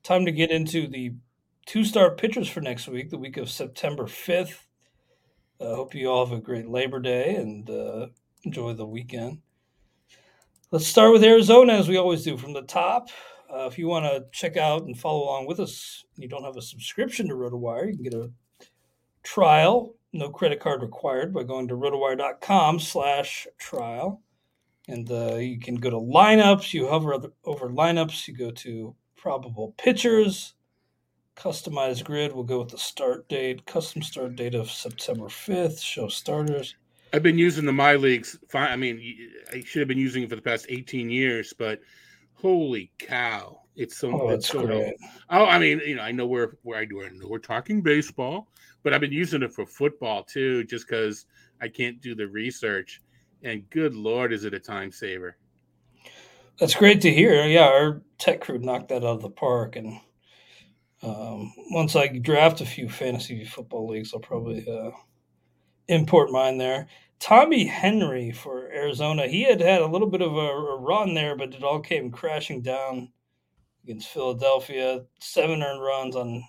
Time 0.01 0.25
to 0.25 0.31
get 0.31 0.49
into 0.49 0.87
the 0.87 1.13
two 1.67 1.85
start 1.85 2.17
pitchers 2.17 2.49
for 2.49 2.61
next 2.61 2.87
week, 2.87 3.11
the 3.11 3.17
week 3.19 3.37
of 3.37 3.47
September 3.47 4.05
5th. 4.05 4.55
I 5.61 5.65
uh, 5.65 5.75
hope 5.75 5.93
you 5.93 6.09
all 6.09 6.25
have 6.25 6.35
a 6.35 6.41
great 6.41 6.67
Labor 6.67 6.99
Day 6.99 7.35
and 7.35 7.69
uh, 7.69 8.07
enjoy 8.43 8.73
the 8.73 8.87
weekend. 8.87 9.37
Let's 10.71 10.87
start 10.87 11.13
with 11.13 11.23
Arizona, 11.23 11.73
as 11.73 11.87
we 11.87 11.97
always 11.97 12.23
do, 12.23 12.39
from 12.39 12.53
the 12.53 12.63
top. 12.63 13.09
Uh, 13.53 13.67
if 13.67 13.77
you 13.77 13.87
want 13.87 14.05
to 14.05 14.25
check 14.31 14.57
out 14.57 14.85
and 14.85 14.97
follow 14.97 15.25
along 15.25 15.45
with 15.45 15.59
us, 15.59 16.03
you 16.15 16.27
don't 16.27 16.43
have 16.43 16.57
a 16.57 16.61
subscription 16.63 17.27
to 17.27 17.35
RotoWire, 17.35 17.91
you 17.91 17.93
can 17.93 18.03
get 18.03 18.15
a 18.15 18.31
trial 19.21 19.93
no 20.13 20.29
credit 20.29 20.59
card 20.59 20.81
required 20.81 21.33
by 21.33 21.43
going 21.43 21.67
to 21.67 21.75
rotowire.com 21.75 22.79
slash 22.79 23.47
trial. 23.57 24.21
And 24.87 25.09
uh, 25.11 25.35
you 25.35 25.59
can 25.59 25.75
go 25.75 25.89
to 25.89 25.97
lineups. 25.97 26.73
You 26.73 26.87
hover 26.87 27.15
over 27.45 27.69
lineups. 27.69 28.27
You 28.27 28.35
go 28.35 28.51
to 28.51 28.95
probable 29.15 29.75
pitchers. 29.77 30.53
Customized 31.35 32.03
grid. 32.03 32.33
We'll 32.33 32.43
go 32.43 32.59
with 32.59 32.69
the 32.69 32.77
start 32.77 33.29
date. 33.29 33.65
Custom 33.65 34.01
start 34.01 34.35
date 34.35 34.55
of 34.55 34.71
September 34.71 35.25
5th. 35.25 35.81
Show 35.81 36.07
starters. 36.07 36.75
I've 37.13 37.23
been 37.23 37.37
using 37.37 37.65
the 37.65 37.71
My 37.71 37.95
Leagues. 37.95 38.37
I 38.53 38.75
mean, 38.75 39.01
I 39.51 39.61
should 39.61 39.79
have 39.79 39.87
been 39.87 39.97
using 39.97 40.23
it 40.23 40.29
for 40.29 40.35
the 40.35 40.41
past 40.41 40.65
18 40.69 41.09
years, 41.09 41.53
but 41.57 41.79
holy 42.33 42.91
cow. 42.99 43.61
It's 43.75 43.97
so, 43.97 44.21
oh, 44.21 44.29
it's 44.29 44.49
so 44.49 44.65
great. 44.65 44.95
Oh, 45.29 45.45
I 45.45 45.57
mean, 45.57 45.81
you 45.85 45.95
know, 45.95 46.01
I 46.01 46.11
know 46.11 46.25
where 46.25 46.57
where 46.63 46.79
I 46.79 46.85
do. 46.85 47.03
I 47.03 47.09
know 47.09 47.27
we're 47.27 47.39
talking 47.39 47.81
baseball, 47.81 48.49
but 48.83 48.93
I've 48.93 49.01
been 49.01 49.11
using 49.11 49.43
it 49.43 49.53
for 49.53 49.65
football 49.65 50.23
too, 50.23 50.63
just 50.65 50.87
because 50.87 51.25
I 51.61 51.67
can't 51.67 52.01
do 52.01 52.15
the 52.15 52.27
research. 52.27 53.01
And 53.43 53.69
good 53.69 53.95
lord, 53.95 54.33
is 54.33 54.43
it 54.45 54.53
a 54.53 54.59
time 54.59 54.91
saver? 54.91 55.37
That's 56.59 56.75
great 56.75 57.01
to 57.01 57.13
hear. 57.13 57.45
Yeah, 57.45 57.67
our 57.67 58.01
tech 58.17 58.41
crew 58.41 58.59
knocked 58.59 58.89
that 58.89 58.97
out 58.97 59.15
of 59.15 59.21
the 59.21 59.29
park. 59.29 59.77
And 59.77 59.99
um, 61.01 61.53
once 61.71 61.95
I 61.95 62.07
draft 62.07 62.59
a 62.59 62.65
few 62.65 62.89
fantasy 62.89 63.45
football 63.45 63.87
leagues, 63.87 64.13
I'll 64.13 64.19
probably 64.19 64.67
uh, 64.69 64.91
import 65.87 66.31
mine 66.31 66.57
there. 66.57 66.87
Tommy 67.19 67.65
Henry 67.65 68.31
for 68.31 68.69
Arizona, 68.71 69.27
he 69.27 69.43
had 69.43 69.61
had 69.61 69.81
a 69.81 69.87
little 69.87 70.09
bit 70.09 70.21
of 70.21 70.35
a, 70.35 70.37
a 70.37 70.77
run 70.79 71.13
there, 71.13 71.35
but 71.35 71.53
it 71.53 71.63
all 71.63 71.79
came 71.79 72.11
crashing 72.11 72.61
down 72.61 73.09
against 73.83 74.09
Philadelphia. 74.09 75.03
Seven 75.19 75.63
earned 75.63 75.81
runs 75.81 76.15
on 76.15 76.43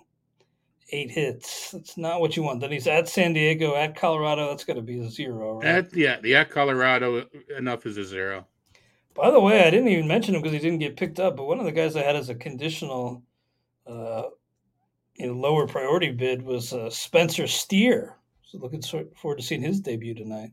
eight 0.91 1.11
hits. 1.11 1.71
That's 1.71 1.97
not 1.97 2.21
what 2.21 2.35
you 2.35 2.43
want. 2.43 2.61
Then 2.61 2.71
he's 2.71 2.87
at 2.87 3.07
San 3.07 3.33
Diego, 3.33 3.75
at 3.75 3.95
Colorado. 3.95 4.49
That's 4.49 4.63
got 4.63 4.73
to 4.75 4.81
be 4.81 4.99
a 4.99 5.09
zero, 5.09 5.55
right? 5.55 5.65
At, 5.65 5.95
yeah, 5.95 6.19
the 6.19 6.35
at 6.35 6.49
Colorado, 6.49 7.25
enough 7.57 7.85
is 7.85 7.97
a 7.97 8.03
zero. 8.03 8.45
By 9.13 9.31
the 9.31 9.39
way, 9.39 9.65
I 9.65 9.69
didn't 9.69 9.89
even 9.89 10.07
mention 10.07 10.35
him 10.35 10.41
because 10.41 10.53
he 10.53 10.59
didn't 10.59 10.79
get 10.79 10.97
picked 10.97 11.19
up. 11.19 11.37
But 11.37 11.45
one 11.45 11.59
of 11.59 11.65
the 11.65 11.71
guys 11.71 11.95
I 11.95 12.03
had 12.03 12.15
as 12.15 12.29
a 12.29 12.35
conditional, 12.35 13.23
uh, 13.85 14.23
you 15.15 15.27
know, 15.27 15.33
lower 15.33 15.67
priority 15.67 16.11
bid 16.11 16.41
was 16.41 16.73
uh, 16.73 16.89
Spencer 16.89 17.47
Steer. 17.47 18.17
So 18.43 18.57
looking 18.57 18.81
forward 18.81 19.37
to 19.37 19.43
seeing 19.43 19.61
his 19.61 19.79
debut 19.79 20.13
tonight. 20.13 20.51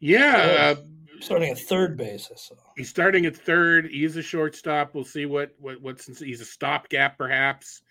Yeah, 0.00 0.76
uh, 0.76 0.82
starting 1.20 1.50
at 1.50 1.58
third 1.58 1.96
base. 1.96 2.28
I 2.30 2.36
saw. 2.36 2.54
He's 2.76 2.90
starting 2.90 3.26
at 3.26 3.36
third. 3.36 3.86
He's 3.86 4.16
a 4.16 4.22
shortstop. 4.22 4.94
We'll 4.94 5.04
see 5.04 5.26
what 5.26 5.54
what 5.58 5.80
what's 5.80 6.18
he's 6.18 6.40
a 6.40 6.44
stopgap 6.44 7.16
perhaps. 7.16 7.82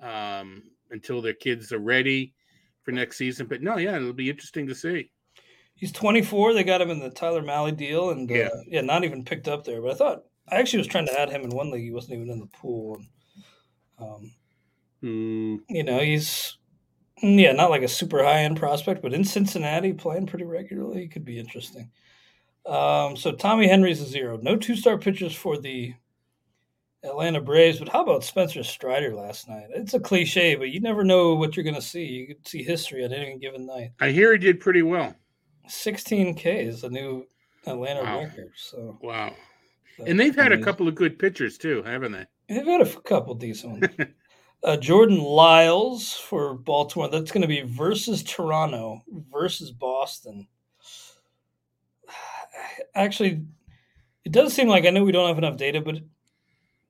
Um, 0.00 0.64
until 0.92 1.20
their 1.20 1.34
kids 1.34 1.72
are 1.72 1.78
ready 1.78 2.34
for 2.82 2.92
next 2.92 3.16
season. 3.16 3.46
But 3.46 3.62
no, 3.62 3.76
yeah, 3.78 3.96
it'll 3.96 4.12
be 4.12 4.30
interesting 4.30 4.66
to 4.68 4.74
see. 4.74 5.10
He's 5.74 5.92
24. 5.92 6.54
They 6.54 6.64
got 6.64 6.80
him 6.80 6.90
in 6.90 7.00
the 7.00 7.10
Tyler 7.10 7.42
Mahle 7.42 7.76
deal, 7.76 8.10
and 8.10 8.30
uh, 8.30 8.34
yeah, 8.34 8.48
yeah, 8.68 8.80
not 8.82 9.04
even 9.04 9.24
picked 9.24 9.48
up 9.48 9.64
there. 9.64 9.82
But 9.82 9.92
I 9.92 9.94
thought 9.94 10.22
I 10.48 10.56
actually 10.56 10.78
was 10.78 10.86
trying 10.86 11.06
to 11.06 11.20
add 11.20 11.30
him 11.30 11.42
in 11.42 11.50
one 11.50 11.70
league. 11.70 11.84
He 11.84 11.90
wasn't 11.90 12.14
even 12.14 12.30
in 12.30 12.40
the 12.40 12.46
pool. 12.46 12.98
And, 13.98 14.06
um, 14.06 14.32
mm. 15.02 15.58
You 15.68 15.84
know, 15.84 15.98
he's 15.98 16.56
yeah, 17.22 17.52
not 17.52 17.70
like 17.70 17.82
a 17.82 17.88
super 17.88 18.22
high 18.22 18.40
end 18.40 18.58
prospect, 18.58 19.02
but 19.02 19.14
in 19.14 19.24
Cincinnati, 19.24 19.92
playing 19.92 20.26
pretty 20.26 20.44
regularly, 20.44 21.02
he 21.02 21.08
could 21.08 21.24
be 21.24 21.38
interesting. 21.38 21.90
Um, 22.66 23.16
so 23.16 23.32
Tommy 23.32 23.68
Henry's 23.68 24.00
a 24.00 24.06
zero. 24.06 24.38
No 24.40 24.56
two 24.56 24.76
start 24.76 25.02
pitchers 25.02 25.34
for 25.34 25.58
the 25.58 25.94
Atlanta 27.04 27.40
Braves, 27.40 27.78
but 27.78 27.88
how 27.88 28.02
about 28.02 28.22
Spencer 28.22 28.62
Strider 28.62 29.14
last 29.14 29.48
night? 29.48 29.66
It's 29.70 29.94
a 29.94 30.00
cliche, 30.00 30.54
but 30.54 30.70
you 30.70 30.80
never 30.80 31.02
know 31.02 31.34
what 31.34 31.56
you're 31.56 31.64
going 31.64 31.74
to 31.74 31.82
see. 31.82 32.04
You 32.04 32.26
could 32.28 32.46
see 32.46 32.62
history 32.62 33.04
at 33.04 33.12
any 33.12 33.38
given 33.38 33.66
night. 33.66 33.92
I 34.00 34.10
hear 34.10 34.32
he 34.32 34.38
did 34.38 34.60
pretty 34.60 34.82
well. 34.82 35.14
16K 35.68 36.66
is 36.66 36.84
a 36.84 36.90
new 36.90 37.26
Atlanta 37.66 38.02
wow. 38.02 38.20
record. 38.20 38.52
So 38.56 38.98
wow, 39.02 39.34
and 40.06 40.18
they've 40.18 40.34
had 40.34 40.52
a 40.52 40.62
couple 40.62 40.86
of 40.86 40.94
good 40.94 41.18
pitchers 41.18 41.58
too, 41.58 41.82
haven't 41.82 42.12
they? 42.12 42.26
They've 42.48 42.66
had 42.66 42.80
a 42.82 43.00
couple 43.00 43.34
decent 43.34 43.80
ones. 43.80 43.96
uh, 44.64 44.76
Jordan 44.76 45.18
Lyles 45.18 46.12
for 46.12 46.54
Baltimore. 46.54 47.08
That's 47.08 47.32
going 47.32 47.42
to 47.42 47.48
be 47.48 47.62
versus 47.62 48.22
Toronto 48.22 49.02
versus 49.32 49.70
Boston. 49.70 50.46
Actually, 52.94 53.44
it 54.24 54.32
does 54.32 54.52
seem 54.52 54.68
like 54.68 54.84
I 54.84 54.90
know 54.90 55.04
we 55.04 55.12
don't 55.12 55.28
have 55.28 55.38
enough 55.38 55.56
data, 55.56 55.80
but 55.80 55.96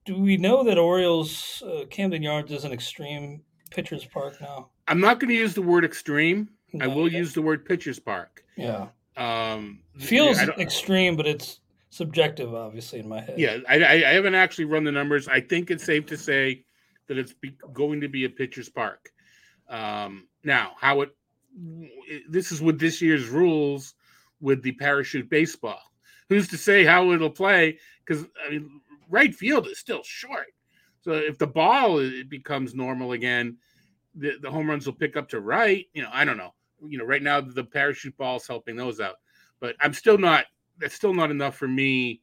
do 0.05 0.17
we 0.17 0.37
know 0.37 0.65
that 0.65 0.79
Orioles 0.79 1.62
uh, 1.62 1.85
Camden 1.91 2.23
Yards 2.23 2.51
is 2.53 2.65
an 2.65 2.73
extreme 2.73 3.43
pitcher's 3.71 4.05
park 4.05 4.41
now? 4.41 4.71
I'm 4.88 5.01
not 5.01 5.21
going 5.21 5.29
to 5.29 5.35
use 5.35 5.55
the 5.55 5.62
word 5.62 5.85
extreme. 5.85 6.49
No, 6.73 6.85
I 6.85 6.88
will 6.88 7.11
yeah. 7.11 7.19
use 7.19 7.35
the 7.35 7.43
word 7.43 7.65
pitcher's 7.65 7.99
park. 7.99 8.43
Yeah. 8.57 8.88
Um, 9.17 9.81
Feels 9.99 10.38
extreme, 10.38 11.17
but 11.17 11.27
it's 11.27 11.61
subjective, 11.91 12.55
obviously, 12.55 13.01
in 13.01 13.09
my 13.09 13.21
head. 13.21 13.38
Yeah, 13.38 13.59
I, 13.69 13.85
I, 13.85 14.12
haven't 14.15 14.35
actually 14.35 14.65
run 14.65 14.85
the 14.85 14.93
numbers. 14.93 15.29
I 15.29 15.41
think 15.41 15.71
it's 15.71 15.85
safe 15.85 16.07
to 16.07 16.17
say 16.17 16.65
that 17.09 17.19
it's 17.19 17.35
be, 17.35 17.55
going 17.73 18.01
to 18.01 18.09
be 18.09 18.25
a 18.25 18.31
pitcher's 18.31 18.71
park. 18.71 19.12
Um, 19.69 20.29
now, 20.45 20.73
how 20.81 21.03
it 21.03 21.11
this 22.29 22.51
is 22.51 22.62
with 22.62 22.81
this 22.81 23.03
year's 23.03 23.29
rules 23.29 23.95
with 24.41 24.62
the 24.62 24.73
parachute 24.73 25.29
baseball. 25.29 25.81
who's 26.31 26.49
to 26.49 26.57
say 26.57 26.85
how 26.85 27.12
it'll 27.12 27.31
play? 27.31 27.79
Because 28.05 28.27
I 28.47 28.51
mean, 28.51 28.81
right 29.12 29.33
field 29.33 29.68
is 29.68 29.79
still 29.79 30.03
short. 30.03 30.48
So 31.03 31.12
if 31.12 31.38
the 31.38 31.46
ball 31.46 31.98
it 31.98 32.29
becomes 32.29 32.75
normal 32.75 33.12
again, 33.12 33.59
the, 34.14 34.38
the 34.40 34.51
home 34.51 34.68
runs 34.68 34.87
will 34.87 34.94
pick 34.94 35.16
up 35.16 35.29
to 35.29 35.40
right. 35.40 35.87
You 35.92 36.03
know, 36.03 36.11
I 36.12 36.25
don't 36.25 36.37
know. 36.37 36.55
You 36.85 36.98
know, 36.98 37.05
right 37.05 37.22
now 37.22 37.40
the 37.40 37.62
parachute 37.62 38.16
ball's 38.16 38.46
helping 38.46 38.75
those 38.75 39.01
out, 39.01 39.16
but 39.61 39.77
I'm 39.81 39.92
still 39.92 40.18
not. 40.18 40.46
That's 40.79 40.94
still 40.94 41.14
not 41.14 41.31
enough 41.31 41.57
for 41.57 41.68
me 41.68 42.22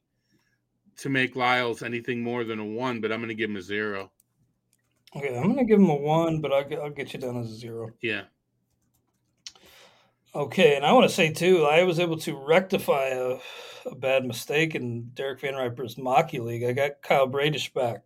to 0.98 1.08
make 1.08 1.36
Lyles 1.36 1.82
anything 1.82 2.22
more 2.22 2.44
than 2.44 2.58
a 2.58 2.64
one. 2.64 3.00
But 3.00 3.12
I'm 3.12 3.20
going 3.20 3.28
to 3.28 3.34
give 3.34 3.48
him 3.48 3.56
a 3.56 3.62
zero. 3.62 4.10
Okay, 5.16 5.36
I'm 5.36 5.44
going 5.44 5.56
to 5.56 5.64
give 5.64 5.80
him 5.80 5.88
a 5.88 5.94
one, 5.94 6.40
but 6.40 6.52
I'll 6.52 6.68
get, 6.68 6.80
I'll 6.80 6.90
get 6.90 7.12
you 7.14 7.20
down 7.20 7.38
as 7.38 7.50
a 7.50 7.54
zero. 7.54 7.90
Yeah. 8.02 8.24
Okay, 10.34 10.76
and 10.76 10.84
I 10.84 10.92
want 10.92 11.08
to 11.08 11.14
say 11.14 11.32
too, 11.32 11.64
I 11.64 11.82
was 11.82 11.98
able 11.98 12.16
to 12.18 12.36
rectify 12.36 13.06
a, 13.08 13.38
a 13.86 13.94
bad 13.96 14.24
mistake 14.24 14.76
in 14.76 15.10
Derek 15.14 15.40
VanRiper's 15.40 15.98
Mocky 15.98 16.38
League. 16.38 16.62
I 16.62 16.72
got 16.72 17.02
Kyle 17.02 17.26
Bradish 17.26 17.72
back. 17.72 18.02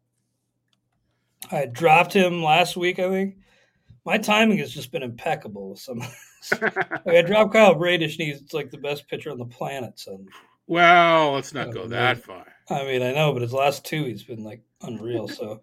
I 1.51 1.67
dropped 1.67 2.15
him 2.15 2.43
last 2.43 2.77
week, 2.77 2.99
I 2.99 3.11
think. 3.11 3.37
My 4.07 4.17
timing 4.17 4.59
has 4.59 4.73
just 4.73 4.91
been 4.91 5.03
impeccable 5.03 5.71
with 5.71 5.81
some. 5.81 5.99
like 6.61 7.07
I 7.09 7.23
dropped 7.23 7.53
Kyle 7.53 7.75
Bradish, 7.75 8.19
and 8.19 8.29
he's 8.29 8.55
like 8.55 8.71
the 8.71 8.79
best 8.79 9.07
pitcher 9.09 9.31
on 9.31 9.39
the 9.39 9.45
planet. 9.45 9.99
So, 9.99 10.25
well, 10.67 11.33
let's 11.33 11.53
not 11.53 11.73
go 11.73 11.83
oh, 11.83 11.89
that 11.89 12.23
far. 12.23 12.47
I 12.71 12.85
mean, 12.85 13.03
I 13.03 13.13
know, 13.13 13.35
but 13.35 13.43
his 13.43 13.53
last 13.53 13.85
two, 13.85 14.05
he's 14.05 14.25
been 14.25 14.45
like 14.45 14.63
unreal. 14.81 15.29
so, 15.29 15.61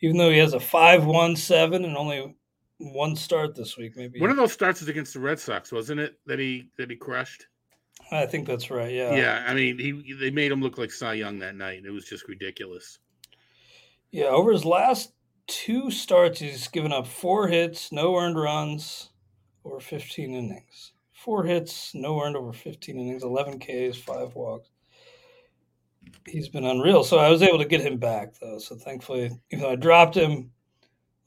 even 0.00 0.16
though 0.16 0.30
he 0.30 0.38
has 0.38 0.54
a 0.54 0.60
five-one-seven 0.60 1.84
and 1.84 1.96
only 1.96 2.34
one 2.78 3.16
start 3.16 3.54
this 3.54 3.76
week, 3.76 3.96
maybe 3.96 4.20
one 4.20 4.30
of 4.30 4.36
those 4.36 4.52
starts 4.52 4.80
was 4.80 4.88
against 4.88 5.12
the 5.14 5.20
Red 5.20 5.38
Sox, 5.38 5.72
wasn't 5.72 6.00
it? 6.00 6.18
That 6.26 6.38
he 6.38 6.70
that 6.78 6.90
he 6.90 6.96
crushed. 6.96 7.46
I 8.12 8.26
think 8.26 8.46
that's 8.46 8.70
right. 8.70 8.92
Yeah. 8.92 9.14
Yeah. 9.14 9.44
I 9.46 9.54
mean, 9.54 9.78
he 9.78 10.14
they 10.14 10.30
made 10.30 10.52
him 10.52 10.62
look 10.62 10.78
like 10.78 10.92
Cy 10.92 11.14
Young 11.14 11.38
that 11.40 11.56
night. 11.56 11.82
It 11.84 11.90
was 11.90 12.04
just 12.04 12.28
ridiculous. 12.28 12.98
Yeah. 14.12 14.26
Over 14.26 14.52
his 14.52 14.64
last 14.64 15.12
two 15.46 15.90
starts, 15.90 16.40
he's 16.40 16.68
given 16.68 16.92
up 16.92 17.06
four 17.06 17.48
hits, 17.48 17.90
no 17.90 18.16
earned 18.16 18.38
runs, 18.38 19.10
over 19.64 19.80
15 19.80 20.34
innings. 20.34 20.92
Four 21.12 21.44
hits, 21.44 21.94
no 21.94 22.22
earned 22.22 22.36
over 22.36 22.52
15 22.52 22.98
innings, 22.98 23.24
11 23.24 23.58
Ks, 23.58 23.98
five 23.98 24.34
walks. 24.34 24.70
He's 26.26 26.48
been 26.48 26.64
unreal. 26.64 27.02
So 27.02 27.18
I 27.18 27.28
was 27.28 27.42
able 27.42 27.58
to 27.58 27.64
get 27.66 27.80
him 27.80 27.98
back, 27.98 28.34
though. 28.40 28.58
So 28.58 28.76
thankfully, 28.76 29.30
even 29.50 29.62
though 29.64 29.72
I 29.72 29.76
dropped 29.76 30.16
him 30.16 30.50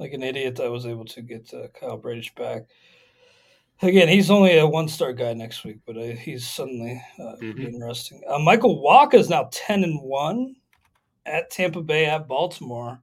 like 0.01 0.13
an 0.13 0.23
idiot, 0.23 0.59
I 0.59 0.67
was 0.67 0.85
able 0.85 1.05
to 1.05 1.21
get 1.21 1.53
uh, 1.53 1.67
Kyle 1.79 1.97
Bradish 1.97 2.35
back. 2.35 2.63
Again, 3.81 4.07
he's 4.09 4.29
only 4.29 4.57
a 4.57 4.67
one 4.67 4.87
start 4.87 5.17
guy 5.17 5.33
next 5.33 5.63
week, 5.63 5.79
but 5.87 5.97
uh, 5.97 6.15
he's 6.15 6.45
suddenly 6.45 7.01
uh, 7.17 7.35
mm-hmm. 7.41 7.61
interesting. 7.61 8.21
Uh, 8.27 8.37
Michael 8.37 8.83
Wacha 8.83 9.15
is 9.15 9.29
now 9.29 9.49
10 9.51 9.83
and 9.83 10.01
1 10.01 10.55
at 11.25 11.49
Tampa 11.49 11.81
Bay, 11.81 12.05
at 12.05 12.27
Baltimore 12.27 13.01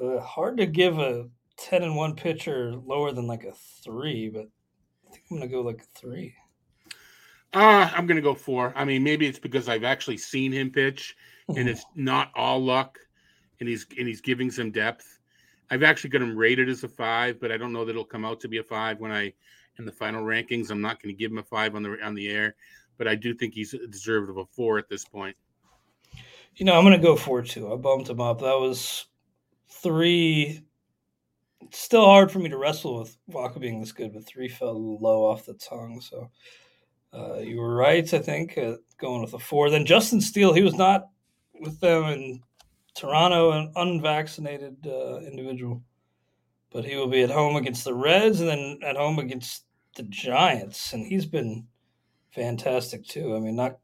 uh, 0.00 0.20
hard 0.20 0.56
to 0.58 0.66
give 0.66 0.98
a 0.98 1.28
10 1.58 1.82
and 1.82 1.96
1 1.96 2.16
pitcher 2.16 2.74
lower 2.84 3.12
than 3.12 3.26
like 3.26 3.44
a 3.44 3.52
3, 3.84 4.30
but 4.30 4.46
I 5.06 5.12
think 5.12 5.24
I'm 5.30 5.38
going 5.38 5.48
to 5.48 5.54
go 5.54 5.62
like 5.62 5.80
a 5.82 5.98
3. 5.98 6.34
Uh, 7.54 7.90
I'm 7.94 8.06
going 8.06 8.16
to 8.16 8.22
go 8.22 8.34
4. 8.34 8.72
I 8.76 8.84
mean, 8.84 9.02
maybe 9.02 9.26
it's 9.26 9.38
because 9.38 9.68
I've 9.68 9.84
actually 9.84 10.18
seen 10.18 10.52
him 10.52 10.70
pitch 10.70 11.16
and 11.48 11.56
mm-hmm. 11.56 11.68
it's 11.68 11.84
not 11.94 12.30
all 12.34 12.62
luck 12.62 12.98
and 13.60 13.68
he's 13.68 13.86
and 13.96 14.06
he's 14.06 14.20
giving 14.20 14.50
some 14.50 14.70
depth. 14.70 15.15
I've 15.70 15.82
actually 15.82 16.10
got 16.10 16.22
him 16.22 16.36
rated 16.36 16.68
as 16.68 16.84
a 16.84 16.88
5, 16.88 17.40
but 17.40 17.50
I 17.50 17.56
don't 17.56 17.72
know 17.72 17.84
that 17.84 17.90
it'll 17.90 18.04
come 18.04 18.24
out 18.24 18.40
to 18.40 18.48
be 18.48 18.58
a 18.58 18.62
5 18.62 19.00
when 19.00 19.12
I 19.12 19.32
in 19.78 19.84
the 19.84 19.92
final 19.92 20.24
rankings. 20.24 20.70
I'm 20.70 20.80
not 20.80 21.02
going 21.02 21.14
to 21.14 21.18
give 21.18 21.30
him 21.30 21.38
a 21.38 21.42
5 21.42 21.74
on 21.74 21.82
the 21.82 21.98
on 22.02 22.14
the 22.14 22.28
air, 22.28 22.54
but 22.98 23.08
I 23.08 23.14
do 23.14 23.34
think 23.34 23.54
he's 23.54 23.74
deserved 23.90 24.30
of 24.30 24.38
a 24.38 24.46
4 24.46 24.78
at 24.78 24.88
this 24.88 25.04
point. 25.04 25.36
You 26.56 26.64
know, 26.64 26.76
I'm 26.76 26.84
going 26.84 26.96
to 26.96 27.02
go 27.02 27.16
4 27.16 27.42
too. 27.42 27.72
I 27.72 27.76
bumped 27.76 28.08
him 28.08 28.20
up. 28.20 28.40
That 28.40 28.58
was 28.58 29.06
three. 29.68 30.62
It's 31.62 31.78
still 31.78 32.04
hard 32.04 32.30
for 32.30 32.38
me 32.38 32.48
to 32.48 32.58
wrestle 32.58 33.00
with 33.00 33.16
Wacha 33.30 33.60
being 33.60 33.80
this 33.80 33.92
good, 33.92 34.12
but 34.12 34.26
three 34.26 34.48
fell 34.48 34.98
low 34.98 35.26
off 35.26 35.46
the 35.46 35.54
tongue. 35.54 36.00
So 36.00 36.30
uh, 37.12 37.38
you 37.38 37.58
were 37.58 37.74
right, 37.74 38.12
I 38.12 38.18
think, 38.18 38.56
uh, 38.56 38.76
going 38.98 39.22
with 39.22 39.34
a 39.34 39.38
four. 39.38 39.68
Then 39.70 39.84
Justin 39.84 40.20
Steele, 40.20 40.52
he 40.52 40.62
was 40.62 40.74
not 40.74 41.08
with 41.60 41.80
them 41.80 42.04
in 42.04 42.42
Toronto, 42.96 43.52
an 43.52 43.72
unvaccinated 43.76 44.76
uh, 44.86 45.18
individual, 45.18 45.82
but 46.72 46.84
he 46.84 46.96
will 46.96 47.08
be 47.08 47.22
at 47.22 47.30
home 47.30 47.56
against 47.56 47.84
the 47.84 47.94
Reds 47.94 48.40
and 48.40 48.48
then 48.48 48.78
at 48.82 48.96
home 48.96 49.18
against 49.18 49.64
the 49.96 50.04
Giants, 50.04 50.92
and 50.92 51.06
he's 51.06 51.26
been 51.26 51.66
fantastic 52.30 53.06
too. 53.06 53.36
I 53.36 53.40
mean, 53.40 53.56
not 53.56 53.78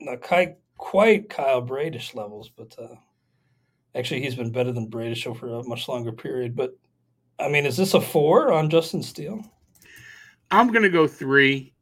not 0.00 0.20
quite 0.20 0.56
quite 0.76 1.28
Kyle 1.28 1.60
Bradish 1.60 2.14
levels, 2.14 2.48
but 2.48 2.74
uh, 2.78 2.96
Actually, 3.94 4.22
he's 4.22 4.36
been 4.36 4.52
better 4.52 4.72
than 4.72 4.86
Bradish 4.86 5.26
over 5.26 5.48
a 5.48 5.64
much 5.64 5.88
longer 5.88 6.12
period. 6.12 6.54
But 6.54 6.76
I 7.38 7.48
mean, 7.48 7.66
is 7.66 7.76
this 7.76 7.94
a 7.94 8.00
four 8.00 8.52
on 8.52 8.70
Justin 8.70 9.02
Steele? 9.02 9.42
I'm 10.50 10.72
gonna 10.72 10.88
go 10.88 11.06
three, 11.06 11.72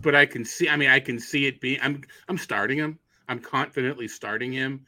but 0.00 0.14
I 0.14 0.26
can 0.26 0.44
see. 0.44 0.68
I 0.68 0.76
mean, 0.76 0.90
I 0.90 0.98
can 0.98 1.18
see 1.18 1.46
it 1.46 1.60
being. 1.60 1.78
I'm 1.82 2.02
I'm 2.28 2.38
starting 2.38 2.78
him. 2.78 2.98
I'm 3.28 3.38
confidently 3.38 4.08
starting 4.08 4.52
him, 4.52 4.84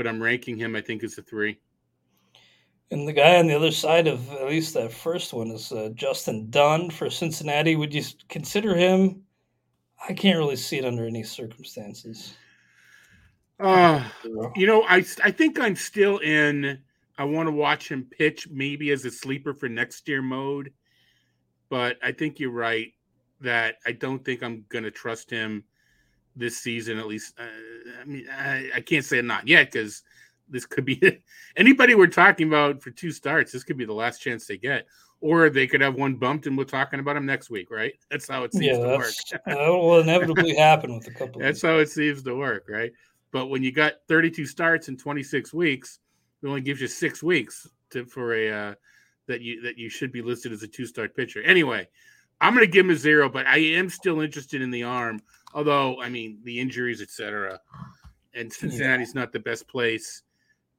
but 0.00 0.06
I'm 0.06 0.22
ranking 0.22 0.56
him. 0.56 0.74
I 0.74 0.80
think 0.80 1.04
as 1.04 1.18
a 1.18 1.22
three. 1.22 1.58
And 2.90 3.06
the 3.06 3.12
guy 3.12 3.36
on 3.36 3.46
the 3.46 3.54
other 3.54 3.70
side 3.70 4.06
of 4.06 4.32
at 4.32 4.48
least 4.48 4.72
that 4.72 4.94
first 4.94 5.34
one 5.34 5.48
is 5.48 5.70
uh, 5.72 5.90
Justin 5.94 6.48
Dunn 6.48 6.88
for 6.88 7.10
Cincinnati. 7.10 7.76
Would 7.76 7.92
you 7.92 8.02
consider 8.30 8.74
him? 8.74 9.20
I 10.08 10.14
can't 10.14 10.38
really 10.38 10.56
see 10.56 10.78
it 10.78 10.86
under 10.86 11.06
any 11.06 11.22
circumstances. 11.22 12.32
Uh, 13.58 14.02
you 14.56 14.66
know, 14.66 14.84
I 14.88 15.04
I 15.22 15.30
think 15.30 15.60
I'm 15.60 15.76
still 15.76 16.16
in. 16.20 16.78
I 17.18 17.24
want 17.24 17.46
to 17.48 17.52
watch 17.52 17.90
him 17.90 18.08
pitch, 18.10 18.48
maybe 18.50 18.92
as 18.92 19.04
a 19.04 19.10
sleeper 19.10 19.52
for 19.52 19.68
next 19.68 20.08
year 20.08 20.22
mode. 20.22 20.72
But 21.68 21.98
I 22.02 22.12
think 22.12 22.40
you're 22.40 22.52
right 22.52 22.94
that 23.42 23.74
I 23.84 23.92
don't 23.92 24.24
think 24.24 24.42
I'm 24.42 24.64
going 24.70 24.84
to 24.84 24.90
trust 24.90 25.30
him 25.30 25.62
this 26.40 26.58
season. 26.58 26.98
At 26.98 27.06
least, 27.06 27.34
uh, 27.38 27.44
I 28.00 28.04
mean, 28.04 28.26
I, 28.28 28.70
I, 28.76 28.80
can't 28.80 29.04
say 29.04 29.22
not 29.22 29.46
yet 29.46 29.70
because 29.70 30.02
this 30.48 30.66
could 30.66 30.84
be 30.84 31.20
anybody 31.56 31.94
we're 31.94 32.08
talking 32.08 32.48
about 32.48 32.82
for 32.82 32.90
two 32.90 33.12
starts. 33.12 33.52
This 33.52 33.62
could 33.62 33.76
be 33.76 33.84
the 33.84 33.92
last 33.92 34.18
chance 34.18 34.46
they 34.46 34.56
get, 34.56 34.86
or 35.20 35.50
they 35.50 35.66
could 35.66 35.80
have 35.80 35.94
one 35.94 36.16
bumped 36.16 36.46
and 36.46 36.58
we're 36.58 36.64
talking 36.64 36.98
about 36.98 37.14
them 37.14 37.26
next 37.26 37.50
week, 37.50 37.70
right? 37.70 37.92
That's 38.10 38.28
how 38.28 38.42
it 38.44 38.52
seems 38.52 38.66
yeah, 38.66 38.78
to 38.78 38.96
work. 38.98 39.12
that 39.46 39.68
will 39.68 40.00
inevitably 40.00 40.56
happen 40.56 40.96
with 40.96 41.06
a 41.06 41.12
couple. 41.12 41.40
That's 41.40 41.62
how 41.62 41.78
it 41.78 41.88
seems 41.90 42.22
to 42.24 42.34
work, 42.34 42.66
right? 42.68 42.92
But 43.32 43.46
when 43.46 43.62
you 43.62 43.70
got 43.70 43.94
32 44.08 44.46
starts 44.46 44.88
in 44.88 44.96
26 44.96 45.54
weeks, 45.54 46.00
it 46.42 46.48
only 46.48 46.62
gives 46.62 46.80
you 46.80 46.88
six 46.88 47.22
weeks 47.22 47.68
to 47.90 48.04
for 48.04 48.34
a 48.34 48.50
uh, 48.50 48.74
that 49.26 49.40
you 49.42 49.60
that 49.62 49.78
you 49.78 49.88
should 49.88 50.10
be 50.10 50.22
listed 50.22 50.52
as 50.52 50.62
a 50.62 50.68
two 50.68 50.86
start 50.86 51.14
pitcher. 51.14 51.42
Anyway, 51.42 51.86
I'm 52.40 52.54
going 52.54 52.66
to 52.66 52.70
give 52.70 52.86
him 52.86 52.92
a 52.92 52.96
zero, 52.96 53.28
but 53.28 53.46
I 53.46 53.58
am 53.58 53.90
still 53.90 54.20
interested 54.20 54.62
in 54.62 54.70
the 54.70 54.82
arm. 54.82 55.20
Although, 55.52 56.00
I 56.00 56.08
mean, 56.08 56.38
the 56.44 56.60
injuries, 56.60 57.02
etc. 57.02 57.60
And 58.34 58.52
Cincinnati's 58.52 59.12
yeah. 59.14 59.22
not 59.22 59.32
the 59.32 59.40
best 59.40 59.66
place 59.68 60.22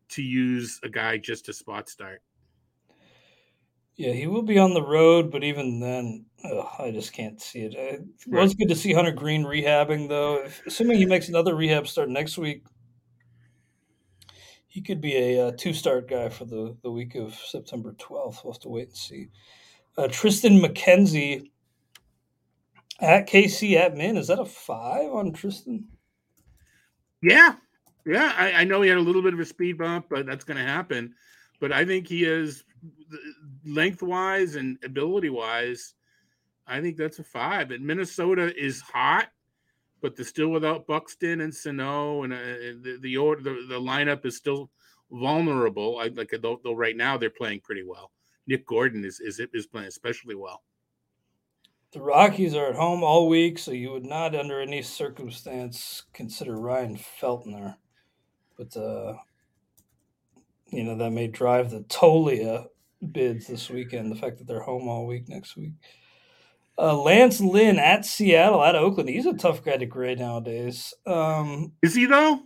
to 0.10 0.22
use 0.22 0.80
a 0.84 0.90
guy 0.90 1.18
just 1.18 1.46
to 1.46 1.54
spot 1.54 1.90
start. 1.90 2.22
Yeah, 3.96 4.14
he 4.14 4.28
will 4.28 4.42
be 4.42 4.58
on 4.58 4.74
the 4.74 4.82
road, 4.82 5.32
but 5.32 5.44
even 5.44 5.80
then, 5.80 6.26
ugh, 6.44 6.68
I 6.80 6.92
just 6.92 7.14
can't 7.14 7.40
see 7.42 7.60
it. 7.60 7.76
It 7.76 8.02
right. 8.28 8.42
was 8.42 8.54
good 8.54 8.70
to 8.70 8.76
see 8.76 8.94
Hunter 8.94 9.12
Greene 9.12 9.44
rehabbing, 9.44 10.08
though. 10.08 10.44
If, 10.44 10.66
assuming 10.66 10.98
he 10.98 11.06
makes 11.06 11.30
another 11.30 11.56
rehab 11.56 11.88
start 11.88 12.10
next 12.10 12.38
week, 12.38 12.64
he 14.68 14.82
could 14.82 15.02
be 15.02 15.16
a, 15.16 15.36
a 15.36 15.48
uh, 15.48 15.52
two-start 15.58 16.10
guy 16.10 16.30
for 16.30 16.46
the, 16.46 16.76
the 16.82 16.90
week 16.90 17.16
of 17.16 17.36
September 17.36 17.94
12th. 17.94 18.44
We'll 18.44 18.54
have 18.54 18.62
to 18.62 18.70
wait 18.70 18.88
and 18.88 18.98
see. 18.98 19.28
Uh, 19.98 20.08
Triston 20.08 20.64
McKenzie 20.64 21.52
at 23.02 23.28
KC 23.28 23.76
at 23.76 23.98
Min. 23.98 24.18
Is 24.18 24.28
that 24.28 24.40
a 24.40 24.46
five 24.46 25.12
on 25.12 25.32
Triston? 25.34 25.84
Yeah. 27.22 27.56
Yeah. 28.06 28.34
I, 28.38 28.52
I 28.54 28.64
know 28.64 28.82
he 28.82 28.90
had 28.90 28.98
a 28.98 29.02
little 29.02 29.22
bit 29.22 29.34
of 29.34 29.40
a 29.40 29.46
speed 29.46 29.78
bump, 29.78 30.08
but 30.10 30.26
that's 30.26 30.44
going 30.44 30.58
to 30.58 30.64
happen. 30.64 31.14
But 31.60 31.72
I 31.72 31.86
think 31.86 32.08
he 32.08 32.24
is 32.24 32.64
lengthwise 33.66 34.56
and 34.56 34.78
ability 34.84 35.30
wise, 35.30 35.94
I 36.68 36.82
think 36.82 36.98
that's 36.98 37.20
a 37.20 37.24
five. 37.24 37.72
And 37.72 37.86
Minnesota 37.86 38.54
is 38.58 38.82
hot, 38.82 39.30
but 40.02 40.16
they're 40.16 40.26
still 40.26 40.50
without 40.50 40.88
Buxton 40.88 41.42
and 41.42 41.54
Sano, 41.54 42.24
and 42.24 42.34
uh, 42.34 42.38
the, 42.38 42.98
the, 43.02 43.36
the 43.42 43.66
the 43.70 43.80
lineup 43.80 44.26
is 44.26 44.38
still 44.38 44.70
vulnerable. 45.12 46.00
I 46.00 46.08
like 46.08 46.34
though, 46.42 46.60
though 46.64 46.74
right 46.74 46.96
now 46.96 47.18
they're 47.18 47.30
playing 47.30 47.62
pretty 47.62 47.84
well. 47.84 48.12
Nick 48.48 48.66
Gordon 48.66 49.04
is 49.06 49.20
is 49.20 49.42
is 49.54 49.68
playing 49.68 49.88
especially 49.88 50.36
well. 50.36 50.64
The 51.94 52.02
Rockies 52.02 52.56
are 52.56 52.68
at 52.68 52.76
home 52.76 53.04
all 53.04 53.28
week, 53.28 53.60
so 53.60 53.72
you 53.72 53.92
would 53.92 54.06
not, 54.06 54.34
under 54.34 54.62
any 54.62 54.82
circumstance, 54.82 56.04
consider 56.14 56.56
Ryan 56.56 56.98
Feltner. 56.98 57.76
But 58.58 58.76
uh, 58.78 59.16
you 60.70 60.84
know 60.86 60.96
that 60.98 61.12
may 61.12 61.28
drive 61.28 61.70
the 61.70 61.82
Toglia 61.82 62.68
bids 63.12 63.48
this 63.48 63.70
weekend. 63.70 64.10
The 64.12 64.16
fact 64.16 64.38
that 64.38 64.48
they're 64.48 64.62
home 64.62 64.88
all 64.88 65.06
week 65.06 65.28
next 65.28 65.58
week. 65.58 65.74
Uh, 66.78 66.98
Lance 66.98 67.42
Lynn 67.42 67.78
at 67.78 68.06
Seattle, 68.06 68.64
at 68.64 68.76
Oakland. 68.76 69.10
He's 69.10 69.26
a 69.26 69.34
tough 69.34 69.64
guy 69.64 69.76
to 69.78 69.86
grade 69.86 70.20
nowadays. 70.20 70.94
Um, 71.06 71.74
Is 71.82 71.94
he 71.94 72.06
though? 72.06 72.40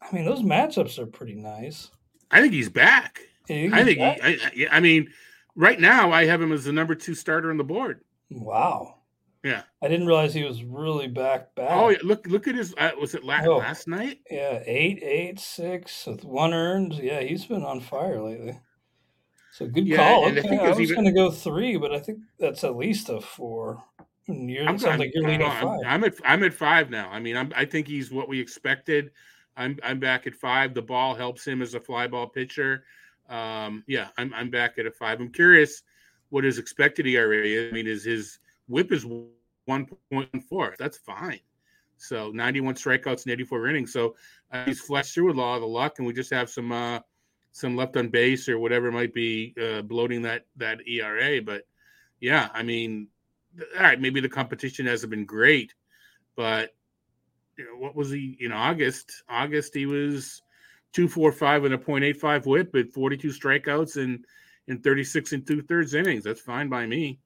I 0.00 0.14
mean, 0.14 0.24
those 0.24 0.42
matchups 0.42 0.98
are 0.98 1.06
pretty 1.06 1.34
nice. 1.34 1.90
I 2.30 2.40
think 2.40 2.54
he's 2.54 2.70
back. 2.70 3.20
You 3.48 3.70
I 3.72 3.84
think. 3.84 3.98
He, 3.98 4.04
back? 4.04 4.20
I, 4.22 4.38
I- 4.56 4.76
I 4.76 4.80
mean, 4.80 5.10
right 5.54 5.78
now 5.78 6.10
I 6.10 6.24
have 6.24 6.40
him 6.40 6.52
as 6.52 6.64
the 6.64 6.72
number 6.72 6.94
two 6.94 7.14
starter 7.14 7.50
on 7.50 7.58
the 7.58 7.64
board. 7.64 8.00
Wow. 8.40 8.98
Yeah. 9.44 9.62
I 9.82 9.88
didn't 9.88 10.06
realize 10.06 10.32
he 10.32 10.44
was 10.44 10.62
really 10.62 11.08
back 11.08 11.52
back. 11.56 11.70
Oh, 11.72 11.88
yeah. 11.88 11.98
look! 12.04 12.26
Look 12.28 12.46
at 12.46 12.54
his. 12.54 12.74
Uh, 12.78 12.92
was 13.00 13.14
it 13.16 13.24
la- 13.24 13.40
Oh. 13.44 13.56
last 13.56 13.88
night? 13.88 14.20
Yeah, 14.30 14.62
eight, 14.66 15.02
eight, 15.02 15.40
six 15.40 16.06
with 16.06 16.24
one 16.24 16.54
earned. 16.54 16.94
Yeah, 16.94 17.20
he's 17.20 17.44
been 17.46 17.64
on 17.64 17.80
fire 17.80 18.20
lately. 18.22 18.58
So 19.50 19.66
good 19.66 19.86
Yeah, 19.86 19.96
call. 19.96 20.26
and 20.28 20.38
I 20.38 20.42
think 20.42 20.62
I, 20.62 20.68
was 20.70 20.80
even- 20.80 20.94
going 20.94 21.06
to 21.06 21.12
go 21.12 21.30
three, 21.30 21.76
but 21.76 21.92
I 21.92 21.98
think 21.98 22.20
that's 22.38 22.62
at 22.64 22.76
least 22.76 23.08
a 23.08 23.20
four. 23.20 23.82
You're, 24.28 24.68
I'm, 24.68 24.78
I'm- 24.86 24.98
like 25.00 25.10
you're 25.12 25.24
leaning 25.28 25.42
I'm- 25.48 25.60
five. 25.66 25.80
I'm 25.86 26.04
at 26.04 26.14
I'm 26.24 26.42
at 26.44 26.54
five 26.54 26.88
now. 26.90 27.10
I 27.10 27.18
mean, 27.18 27.36
I'm 27.36 27.52
I 27.56 27.64
think 27.64 27.88
he's 27.88 28.12
what 28.12 28.28
we 28.28 28.40
expected. 28.40 29.10
I'm 29.56 29.76
I'm 29.82 29.98
back 29.98 30.28
at 30.28 30.34
five. 30.36 30.72
The 30.72 30.82
ball 30.82 31.14
helps 31.16 31.44
him 31.44 31.60
as 31.62 31.74
a 31.74 31.80
fly 31.80 32.06
ball 32.06 32.28
pitcher. 32.28 32.84
Um, 33.28 33.82
yeah, 33.88 34.08
I'm 34.18 34.32
I'm 34.34 34.50
back 34.50 34.78
at 34.78 34.86
a 34.86 34.90
five. 34.92 35.20
I'm 35.20 35.32
curious 35.32 35.82
what 36.32 36.44
his 36.44 36.58
expected 36.58 37.06
ERA 37.06 37.44
is. 37.44 37.70
I 37.70 37.74
mean, 37.74 37.86
is 37.86 38.04
his 38.04 38.38
WHIP 38.66 38.90
is 38.90 39.04
one 39.66 39.86
point 40.10 40.42
four. 40.48 40.74
That's 40.78 40.96
fine. 40.96 41.40
So 41.98 42.30
91 42.30 42.74
strikeouts 42.74 43.24
and 43.24 43.32
84 43.32 43.68
innings. 43.68 43.92
So 43.92 44.16
uh, 44.50 44.64
he's 44.64 44.80
flushed 44.80 45.14
through 45.14 45.26
with 45.26 45.36
a 45.36 45.40
lot 45.40 45.56
of 45.56 45.60
the 45.60 45.66
luck, 45.68 45.98
and 45.98 46.06
we 46.06 46.14
just 46.14 46.32
have 46.32 46.48
some 46.48 46.72
uh, 46.72 47.00
some 47.52 47.76
left 47.76 47.98
on 47.98 48.08
base 48.08 48.48
or 48.48 48.58
whatever 48.58 48.90
might 48.90 49.12
be 49.12 49.54
uh, 49.62 49.82
bloating 49.82 50.22
that 50.22 50.46
that 50.56 50.80
ERA. 50.88 51.42
But 51.42 51.66
yeah, 52.18 52.48
I 52.54 52.62
mean, 52.62 53.08
all 53.76 53.82
right, 53.82 54.00
maybe 54.00 54.20
the 54.20 54.28
competition 54.28 54.86
hasn't 54.86 55.10
been 55.10 55.26
great, 55.26 55.74
but 56.34 56.74
you 57.58 57.66
know, 57.66 57.76
what 57.76 57.94
was 57.94 58.10
he 58.10 58.38
in 58.40 58.52
August? 58.52 59.22
August 59.28 59.74
he 59.74 59.84
was 59.84 60.40
two 60.94 61.08
four 61.08 61.30
five 61.30 61.64
and 61.64 61.74
a 61.74 61.78
point 61.78 62.04
eight 62.04 62.18
five 62.18 62.46
WHIP 62.46 62.72
with 62.72 62.94
forty 62.94 63.18
two 63.18 63.28
strikeouts 63.28 64.02
and 64.02 64.24
in 64.68 64.78
thirty 64.80 65.04
six 65.04 65.32
and 65.32 65.46
two 65.46 65.62
thirds 65.62 65.94
innings. 65.94 66.24
That's 66.24 66.40
fine 66.40 66.68
by 66.68 66.86
me. 66.86 67.18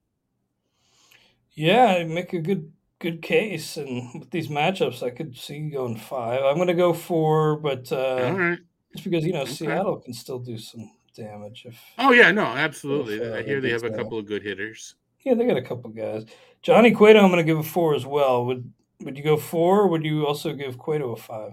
Yeah, 1.55 1.97
I 1.99 2.05
make 2.05 2.33
a 2.33 2.41
good 2.41 2.73
good 2.99 3.23
case, 3.23 3.77
and 3.77 4.21
with 4.21 4.31
these 4.31 4.49
matchups, 4.49 5.03
I 5.03 5.11
could 5.11 5.37
see 5.37 5.57
you 5.57 5.71
going 5.71 5.97
five. 5.97 6.43
I'm 6.43 6.57
going 6.57 6.69
to 6.69 6.75
go 6.75 6.93
four, 6.93 7.57
but 7.57 7.91
uh, 7.93 8.35
right. 8.37 8.59
just 8.93 9.05
because 9.05 9.25
you 9.25 9.33
know 9.33 9.43
Okay. 9.43 9.53
Seattle 9.53 9.97
can 9.97 10.13
still 10.13 10.39
do 10.39 10.59
some 10.59 10.91
damage. 11.15 11.65
If 11.67 11.79
Oh 11.99 12.13
yeah, 12.13 12.31
no, 12.31 12.45
absolutely. 12.45 13.17
If, 13.17 13.33
uh, 13.33 13.37
I 13.37 13.43
hear 13.43 13.61
they 13.61 13.71
have 13.71 13.85
a 13.85 13.91
couple 13.91 14.19
of 14.19 14.27
good 14.27 14.43
hitters. 14.43 14.97
yeah, 15.25 15.35
they 15.35 15.47
got 15.47 15.57
a 15.57 15.63
couple 15.63 15.91
guys. 15.91 16.25
Johnny 16.63 16.91
Cueto, 16.91 17.21
I'm 17.21 17.31
going 17.31 17.45
to 17.45 17.45
give 17.45 17.59
a 17.59 17.63
four 17.63 17.95
as 17.95 18.05
well. 18.07 18.45
Would 18.47 18.73
would 19.01 19.17
you 19.17 19.23
go 19.23 19.37
four? 19.37 19.83
or 19.83 19.87
Would 19.89 20.05
you 20.05 20.27
also 20.27 20.53
give 20.53 20.79
Cueto 20.79 21.13
a 21.13 21.17
five? 21.17 21.53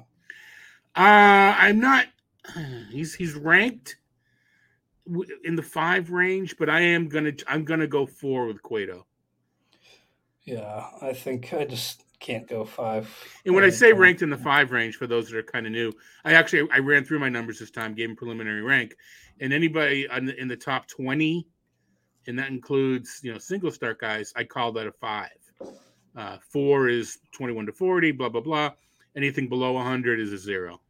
Uh, 0.96 1.56
I'm 1.58 1.80
not. 1.80 2.08
He's 2.90 3.14
he's 3.14 3.34
ranked 3.36 3.96
in 5.44 5.56
the 5.56 5.64
five 5.64 6.10
range, 6.12 6.56
but 6.58 6.70
I 6.70 6.82
am 6.82 7.08
gonna 7.08 7.34
I'm 7.48 7.66
gonna 7.66 7.88
go 7.88 8.06
four 8.06 8.48
with 8.48 8.62
Cueto. 8.62 9.06
Yeah, 10.44 10.88
I 11.02 11.14
think 11.14 11.54
I 11.54 11.66
just 11.66 12.04
can't 12.20 12.48
go 12.48 12.66
five. 12.66 13.10
And 13.46 13.54
when 13.54 13.64
I 13.64 13.68
think, 13.68 13.80
say 13.80 13.94
ranked 13.94 14.22
in 14.22 14.30
the 14.30 14.38
five 14.38 14.72
range, 14.72 14.96
for 14.96 15.08
those 15.08 15.30
that 15.30 15.38
are 15.38 15.44
kind 15.44 15.66
of 15.66 15.72
new, 15.72 15.92
I 16.24 16.34
actually 16.34 16.70
I 16.72 16.80
ran 16.80 17.04
through 17.06 17.20
my 17.20 17.30
numbers 17.30 17.60
this 17.60 17.72
time, 17.72 17.94
gave 17.94 18.10
them 18.10 18.16
preliminary 18.16 18.62
rank, 18.62 18.96
and 19.40 19.54
anybody 19.54 20.08
on 20.08 20.26
the, 20.26 20.40
in 20.40 20.48
the 20.48 20.58
top 20.58 20.88
twenty, 20.88 21.48
and 22.28 22.38
that 22.40 22.50
includes 22.50 23.20
you 23.24 23.32
know 23.32 23.40
single 23.40 23.72
start 23.72 24.00
guys, 24.00 24.34
I 24.36 24.44
call 24.44 24.72
that 24.74 24.88
a 24.88 24.92
five. 24.92 25.30
Uh, 26.16 26.38
four 26.50 26.90
is 26.90 27.20
twenty 27.32 27.54
one 27.54 27.66
to 27.66 27.74
forty, 27.74 28.12
blah 28.12 28.30
blah 28.30 28.42
blah. 28.42 28.72
Anything 29.16 29.48
below 29.48 29.78
hundred 29.78 30.20
is 30.20 30.32
a 30.34 30.38
zero. 30.38 30.82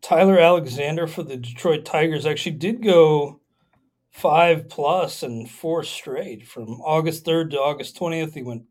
Tyler 0.00 0.38
Alexander 0.38 1.06
for 1.06 1.22
the 1.22 1.36
Detroit 1.36 1.84
Tigers 1.84 2.26
actually 2.26 2.56
did 2.56 2.82
go 2.82 3.40
five 4.10 4.68
plus 4.68 5.22
and 5.22 5.48
four 5.48 5.82
straight 5.84 6.46
from 6.46 6.80
August 6.80 7.24
3rd 7.24 7.50
to 7.50 7.58
August 7.58 7.96
20th. 7.98 8.34
He 8.34 8.42
went 8.42 8.64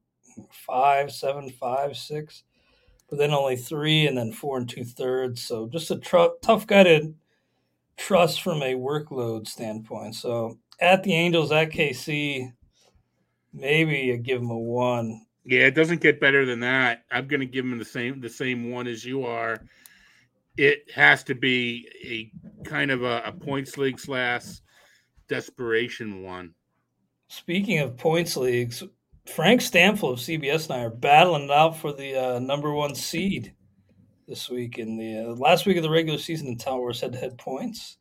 five, 0.52 1.12
seven, 1.12 1.50
five, 1.50 1.98
six, 1.98 2.44
but 3.10 3.18
then 3.18 3.32
only 3.32 3.56
three 3.56 4.08
and 4.08 4.18
then 4.18 4.32
four 4.32 4.58
and 4.58 4.70
two 4.70 4.84
thirds. 4.84 5.42
So 5.42 5.68
just 5.68 5.92
a 5.92 5.98
tr- 5.98 6.36
tough 6.42 6.68
guy 6.68 6.84
to 6.84 7.14
trust 7.98 8.42
from 8.42 8.62
a 8.62 8.76
workload 8.76 9.48
standpoint. 9.48 10.16
So 10.16 10.58
at 10.80 11.04
the 11.04 11.14
Angels, 11.14 11.52
at 11.52 11.72
KC, 11.72 12.54
maybe 13.54 13.98
you 13.98 14.18
give 14.18 14.42
him 14.42 14.50
a 14.50 14.58
one. 14.58 15.22
Yeah, 15.44 15.62
it 15.62 15.76
doesn't 15.76 16.02
get 16.02 16.20
better 16.20 16.46
than 16.46 16.60
that. 16.60 17.06
I'm 17.12 17.28
going 17.28 17.40
to 17.40 17.46
give 17.46 17.66
him 17.66 17.78
the 17.78 17.86
same 17.86 18.20
the 18.20 18.30
same 18.30 18.70
one 18.70 18.86
as 18.86 19.06
you 19.06 19.24
are. 19.26 19.62
It 20.58 20.90
has 20.94 21.24
to 21.26 21.36
be 21.36 21.88
a 22.04 22.68
kind 22.68 22.92
of 22.92 23.04
a, 23.04 23.22
a 23.26 23.32
points 23.32 23.78
league 23.78 24.00
slash 24.00 24.44
desperation 25.28 26.24
one. 26.24 26.54
Speaking 27.28 27.80
of 27.80 27.98
points 27.98 28.38
leagues, 28.38 28.84
Frank 29.28 29.62
Stampfl 29.62 30.14
of 30.14 30.20
CBS 30.20 30.70
and 30.70 30.80
I 30.80 30.86
are 30.86 30.90
battling 30.90 31.44
it 31.44 31.52
out 31.52 31.78
for 31.78 31.92
the 31.92 32.16
uh, 32.16 32.40
number 32.40 32.72
one 32.74 32.96
seed 32.96 33.54
this 34.28 34.50
week 34.50 34.80
in 34.80 34.98
the 34.98 35.20
uh, 35.20 35.36
last 35.36 35.66
week 35.66 35.78
of 35.78 35.84
the 35.84 35.90
regular 35.90 36.20
season 36.20 36.48
in 36.48 36.58
Tout 36.58 36.78
Wars 36.78 37.02
head 37.02 37.14
to 37.14 37.20
head 37.20 37.38
points. 37.38 37.98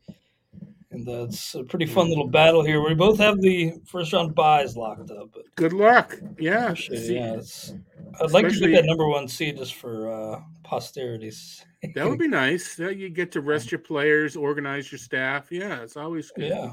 And 0.96 1.06
uh, 1.08 1.24
it's 1.24 1.54
a 1.54 1.62
pretty 1.62 1.84
fun 1.86 2.08
little 2.08 2.26
battle 2.28 2.64
here. 2.64 2.80
We 2.82 2.94
both 2.94 3.18
have 3.18 3.40
the 3.40 3.74
first 3.84 4.12
round 4.14 4.34
buys 4.34 4.76
locked 4.76 5.10
up. 5.10 5.28
But 5.34 5.42
Good 5.54 5.74
luck. 5.74 6.16
Yeah. 6.38 6.72
It, 6.72 6.78
see, 6.78 7.14
yeah, 7.16 7.32
I'd 8.20 8.30
like 8.32 8.44
to 8.44 8.46
Especially- 8.48 8.70
get 8.72 8.82
that 8.82 8.86
number 8.86 9.06
one 9.08 9.28
seed 9.28 9.58
just 9.58 9.74
for 9.74 10.10
uh, 10.10 10.40
posterity's. 10.64 11.64
That 11.94 12.08
would 12.08 12.18
be 12.18 12.28
nice. 12.28 12.78
Yeah, 12.78 12.88
You 12.88 13.10
get 13.10 13.30
to 13.32 13.40
rest 13.42 13.70
your 13.70 13.78
players, 13.78 14.36
organize 14.36 14.90
your 14.90 14.98
staff. 14.98 15.52
Yeah, 15.52 15.82
it's 15.82 15.96
always 15.96 16.30
good. 16.30 16.48
Yeah. 16.48 16.72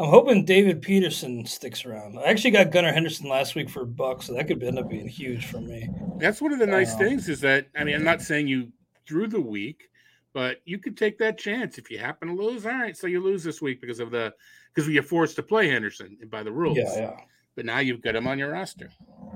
I'm 0.00 0.08
hoping 0.10 0.44
David 0.44 0.80
Peterson 0.80 1.44
sticks 1.44 1.84
around. 1.84 2.16
I 2.20 2.22
actually 2.26 2.52
got 2.52 2.70
Gunnar 2.70 2.92
Henderson 2.92 3.28
last 3.28 3.56
week 3.56 3.68
for 3.68 3.82
a 3.82 3.86
buck, 3.86 4.22
so 4.22 4.32
that 4.34 4.46
could 4.46 4.62
end 4.62 4.78
up 4.78 4.88
being 4.88 5.08
huge 5.08 5.46
for 5.46 5.60
me. 5.60 5.88
That's 6.18 6.40
one 6.40 6.52
of 6.52 6.60
the 6.60 6.66
nice 6.68 6.94
Uh, 6.94 6.98
things 6.98 7.28
is 7.28 7.40
that 7.40 7.66
I 7.76 7.82
mean 7.82 7.96
I'm 7.96 8.04
not 8.04 8.22
saying 8.22 8.46
you 8.46 8.68
through 9.08 9.26
the 9.26 9.40
week, 9.40 9.88
but 10.32 10.58
you 10.64 10.78
could 10.78 10.96
take 10.96 11.18
that 11.18 11.38
chance 11.38 11.78
if 11.78 11.90
you 11.90 11.98
happen 11.98 12.28
to 12.28 12.34
lose. 12.34 12.66
All 12.66 12.72
right, 12.72 12.96
so 12.96 13.06
you 13.06 13.22
lose 13.22 13.42
this 13.42 13.62
week 13.62 13.80
because 13.80 14.00
of 14.00 14.10
the 14.10 14.32
because 14.74 14.88
we 14.88 14.98
are 14.98 15.02
forced 15.02 15.36
to 15.36 15.42
play 15.42 15.68
Henderson 15.68 16.18
by 16.30 16.42
the 16.42 16.52
rules. 16.52 16.78
Yeah, 16.78 16.96
yeah. 16.96 17.16
But 17.56 17.64
now 17.64 17.80
you've 17.80 18.02
got 18.02 18.14
him 18.14 18.26
on 18.26 18.38
your 18.38 18.52
roster. 18.52 18.90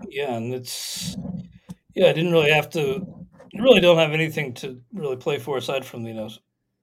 Yeah, 0.08 0.34
and 0.34 0.54
it's 0.54 1.16
yeah, 1.94 2.08
I 2.08 2.12
didn't 2.12 2.32
really 2.32 2.52
have 2.52 2.70
to 2.70 3.04
you 3.52 3.62
really 3.62 3.80
don't 3.80 3.98
have 3.98 4.12
anything 4.12 4.54
to 4.54 4.80
really 4.92 5.16
play 5.16 5.38
for 5.38 5.56
aside 5.56 5.84
from 5.84 6.06
you 6.06 6.14
know 6.14 6.30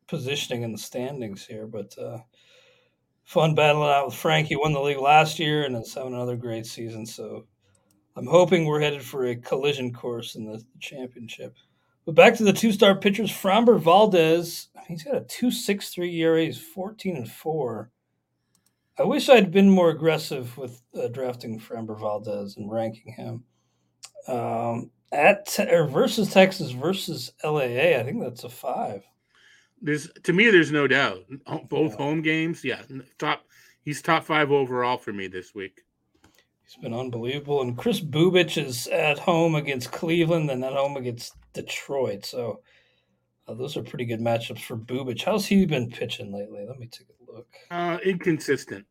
positioning 0.07 0.63
in 0.63 0.71
the 0.71 0.77
standings 0.77 1.45
here, 1.45 1.67
but 1.67 1.97
uh 1.97 2.19
fun 3.29 3.53
battling 3.53 3.89
out 3.89 4.07
with 4.07 4.15
Frank. 4.15 4.47
He 4.47 4.55
won 4.55 4.73
the 4.73 4.79
league 4.79 4.97
last 4.97 5.37
year 5.37 5.63
and 5.65 5.75
is 5.75 5.93
having 5.93 6.15
another 6.15 6.35
great 6.35 6.65
season. 6.65 7.05
So 7.05 7.45
I'm 8.15 8.25
hoping 8.25 8.65
we're 8.65 8.81
headed 8.81 9.03
for 9.03 9.27
a 9.27 9.35
collision 9.35 9.93
course 9.93 10.33
in 10.33 10.45
the 10.45 10.63
championship. 10.79 11.55
But 12.09 12.15
back 12.15 12.35
to 12.37 12.43
the 12.43 12.51
two 12.53 12.71
start 12.71 13.01
pitchers, 13.01 13.29
Framber 13.31 13.79
Valdez. 13.79 14.69
He's 14.87 15.03
got 15.03 15.13
a 15.15 15.21
2.63 15.21 16.11
ERA. 16.15 16.43
He's 16.45 16.57
14 16.57 17.15
and 17.17 17.31
4. 17.31 17.91
I 18.97 19.03
wish 19.03 19.29
I'd 19.29 19.51
been 19.51 19.69
more 19.69 19.91
aggressive 19.91 20.57
with 20.57 20.81
uh, 20.99 21.09
drafting 21.09 21.59
Framber 21.59 21.99
Valdez 21.99 22.57
and 22.57 22.71
ranking 22.71 23.13
him. 23.13 23.43
Um, 24.27 24.89
at 25.11 25.45
te- 25.49 25.69
or 25.69 25.85
versus 25.85 26.33
Texas 26.33 26.71
versus 26.71 27.31
LAA, 27.43 27.99
I 27.99 28.03
think 28.03 28.23
that's 28.23 28.43
a 28.43 28.49
five. 28.49 29.03
There's 29.79 30.09
to 30.23 30.33
me, 30.33 30.49
there's 30.49 30.71
no 30.71 30.87
doubt. 30.87 31.19
Both 31.69 31.91
Yeah. 31.91 31.97
home 31.97 32.23
games, 32.23 32.63
yeah, 32.65 32.81
top. 33.19 33.43
He's 33.83 34.01
top 34.01 34.23
five 34.23 34.49
overall 34.49 34.97
for 34.97 35.13
me 35.13 35.27
this 35.27 35.53
week. 35.53 35.81
He's 36.63 36.81
been 36.81 36.95
unbelievable. 36.95 37.61
And 37.61 37.77
Kris 37.77 37.99
Bubic 38.01 38.57
is 38.57 38.87
at 38.87 39.19
home 39.19 39.53
against 39.53 39.91
Cleveland 39.91 40.49
and 40.49 40.65
at 40.65 40.73
home 40.73 40.97
against 40.97 41.35
Detroit. 41.53 42.25
So 42.25 42.61
uh, 43.47 43.53
those 43.53 43.75
are 43.77 43.83
pretty 43.83 44.05
good 44.05 44.19
matchups 44.21 44.61
for 44.61 44.77
Bubic. 44.77 45.23
How's 45.23 45.45
he 45.45 45.65
been 45.65 45.89
pitching 45.89 46.31
lately? 46.31 46.65
Let 46.67 46.79
me 46.79 46.87
take 46.87 47.07
a 47.09 47.31
look. 47.31 47.47
Uh, 47.71 47.97
inconsistent. 48.03 48.85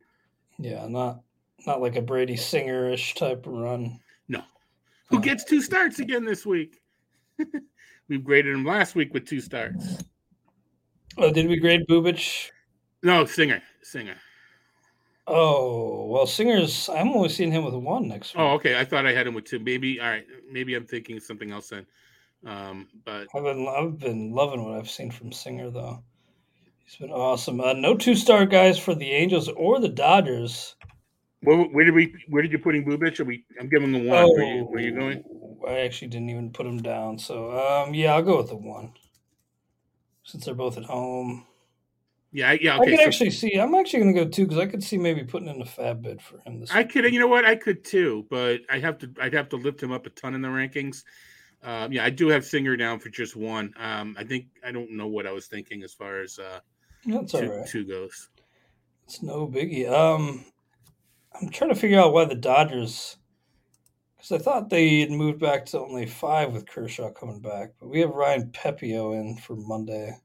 Yeah, 0.58 0.86
not 0.88 1.20
not 1.66 1.80
like 1.80 1.96
a 1.96 2.02
Brady 2.02 2.36
Singer-ish 2.36 3.14
type 3.14 3.42
run. 3.46 3.98
No. 4.28 4.42
Who 5.10 5.18
Uh, 5.18 5.20
gets 5.20 5.44
two 5.44 5.60
starts 5.62 5.98
again 5.98 6.24
this 6.24 6.46
week? 6.46 6.80
we 8.08 8.18
graded 8.18 8.54
him 8.54 8.64
last 8.64 8.94
week 8.94 9.12
with 9.14 9.26
two 9.26 9.40
starts. 9.40 9.98
Oh, 11.16 11.32
did 11.32 11.48
we 11.48 11.58
grade 11.58 11.86
Bubic? 11.88 12.50
No, 13.02 13.24
Singer. 13.24 13.60
Singer. 13.82 14.16
Oh, 15.26 16.06
well, 16.06 16.26
Singer's. 16.26 16.88
I'm 16.88 17.08
only 17.10 17.28
seeing 17.28 17.52
him 17.52 17.64
with 17.64 17.74
one 17.74 18.08
next 18.08 18.34
week. 18.34 18.40
Oh, 18.40 18.52
okay. 18.54 18.78
I 18.78 18.84
thought 18.84 19.04
I 19.06 19.12
had 19.12 19.26
him 19.26 19.34
with 19.34 19.44
two. 19.44 19.58
Maybe 19.58 20.00
all 20.00 20.06
right. 20.08 20.24
Maybe 20.50 20.74
I'm 20.74 20.86
thinking 20.86 21.20
something 21.20 21.50
else 21.50 21.68
then. 21.68 21.86
Um, 22.46 22.88
but 23.04 23.26
I've 23.34 23.42
been 23.42 23.68
I've 23.68 23.98
been 23.98 24.32
loving 24.32 24.64
what 24.64 24.78
I've 24.78 24.90
seen 24.90 25.10
from 25.10 25.32
Singer 25.32 25.70
though. 25.70 26.02
He's 26.84 26.96
been 26.96 27.10
awesome. 27.10 27.60
Uh, 27.60 27.74
no 27.74 27.96
two 27.96 28.14
start 28.14 28.50
guys 28.50 28.78
for 28.78 28.94
the 28.94 29.10
Angels 29.10 29.48
or 29.48 29.80
the 29.80 29.88
Dodgers. 29.88 30.76
Where, 31.42 31.58
where 31.58 31.84
did 31.84 31.94
we? 31.94 32.14
Where 32.28 32.42
did 32.42 32.52
you 32.52 32.58
put 32.58 32.74
in 32.74 32.84
Bubic? 32.84 33.20
Are 33.20 33.24
we? 33.24 33.44
I'm 33.60 33.68
giving 33.68 33.92
the 33.92 33.98
one. 34.08 34.18
Oh, 34.18 34.32
where, 34.32 34.54
you, 34.56 34.62
where 34.64 34.80
you 34.80 34.92
going? 34.92 35.22
I 35.68 35.80
actually 35.80 36.08
didn't 36.08 36.30
even 36.30 36.50
put 36.50 36.66
him 36.66 36.80
down. 36.80 37.18
So 37.18 37.50
um, 37.52 37.94
yeah, 37.94 38.14
I'll 38.14 38.22
go 38.22 38.38
with 38.38 38.48
the 38.48 38.56
one. 38.56 38.92
Since 40.24 40.44
they're 40.44 40.54
both 40.54 40.78
at 40.78 40.84
home. 40.84 41.46
Yeah, 42.32 42.52
yeah. 42.60 42.74
I 42.74 42.80
Okay, 42.80 42.90
could 42.90 42.98
so 43.00 43.06
actually 43.06 43.30
see. 43.30 43.54
I'm 43.54 43.74
actually 43.74 44.00
going 44.00 44.14
to 44.14 44.24
go 44.24 44.30
two 44.30 44.44
because 44.44 44.58
I 44.58 44.66
could 44.66 44.82
see 44.82 44.98
maybe 44.98 45.24
putting 45.24 45.48
in 45.48 45.62
a 45.62 45.64
FAAB 45.64 46.02
bid 46.02 46.22
for 46.22 46.38
him 46.40 46.60
this. 46.60 46.70
I 46.70 46.78
week. 46.78 46.90
could. 46.90 47.12
You 47.12 47.20
know 47.20 47.26
what? 47.26 47.44
I 47.44 47.54
could 47.56 47.84
too, 47.84 48.26
but 48.28 48.60
I 48.70 48.78
have 48.78 48.98
to. 48.98 49.10
I'd 49.20 49.34
have 49.34 49.48
to 49.50 49.56
lift 49.56 49.82
him 49.82 49.92
up 49.92 50.06
a 50.06 50.10
ton 50.10 50.34
in 50.34 50.42
the 50.42 50.48
rankings. 50.48 51.04
Um, 51.62 51.92
yeah, 51.92 52.04
I 52.04 52.10
do 52.10 52.28
have 52.28 52.44
Singer 52.44 52.76
down 52.76 52.98
for 53.00 53.08
just 53.08 53.34
one. 53.34 53.74
Um, 53.78 54.16
I 54.18 54.24
think 54.24 54.46
I 54.64 54.70
don't 54.70 54.92
know 54.92 55.08
what 55.08 55.26
I 55.26 55.32
was 55.32 55.46
thinking 55.46 55.82
as 55.82 55.92
far 55.92 56.20
as 56.20 56.38
uh, 56.38 56.60
That's 57.04 57.32
two, 57.32 57.50
right. 57.50 57.66
two 57.66 57.84
goes. 57.84 58.28
It's 59.04 59.22
no 59.22 59.48
biggie. 59.48 59.90
Um, 59.90 60.44
I'm 61.34 61.48
trying 61.48 61.70
to 61.70 61.76
figure 61.76 62.00
out 62.00 62.12
why 62.12 62.26
the 62.26 62.34
Dodgers, 62.34 63.16
because 64.16 64.32
I 64.32 64.38
thought 64.38 64.70
they 64.70 65.00
had 65.00 65.10
moved 65.10 65.40
back 65.40 65.66
to 65.66 65.80
only 65.80 66.06
five 66.06 66.52
with 66.52 66.68
Kershaw 66.68 67.10
coming 67.10 67.40
back, 67.40 67.70
but 67.80 67.88
we 67.88 68.00
have 68.00 68.10
Ryan 68.10 68.50
Pepiot 68.52 69.20
in 69.20 69.36
for 69.36 69.56
Monday. 69.56 70.16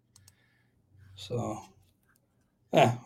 So, 1.15 1.59
yeah. 2.73 2.97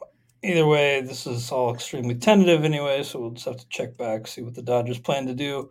Either 0.44 0.68
way, 0.68 1.02
this 1.02 1.26
is 1.26 1.52
all 1.52 1.74
extremely 1.74 2.16
tentative 2.16 2.64
anyway, 2.64 3.04
so 3.04 3.20
we'll 3.20 3.32
just 3.32 3.46
have 3.46 3.58
to 3.58 3.68
check 3.70 3.98
back, 3.98 4.28
see 4.28 4.42
what 4.42 4.54
the 4.54 4.62
Dodgers 4.62 5.00
plan 5.00 5.26
to 5.26 5.34
do 5.34 5.70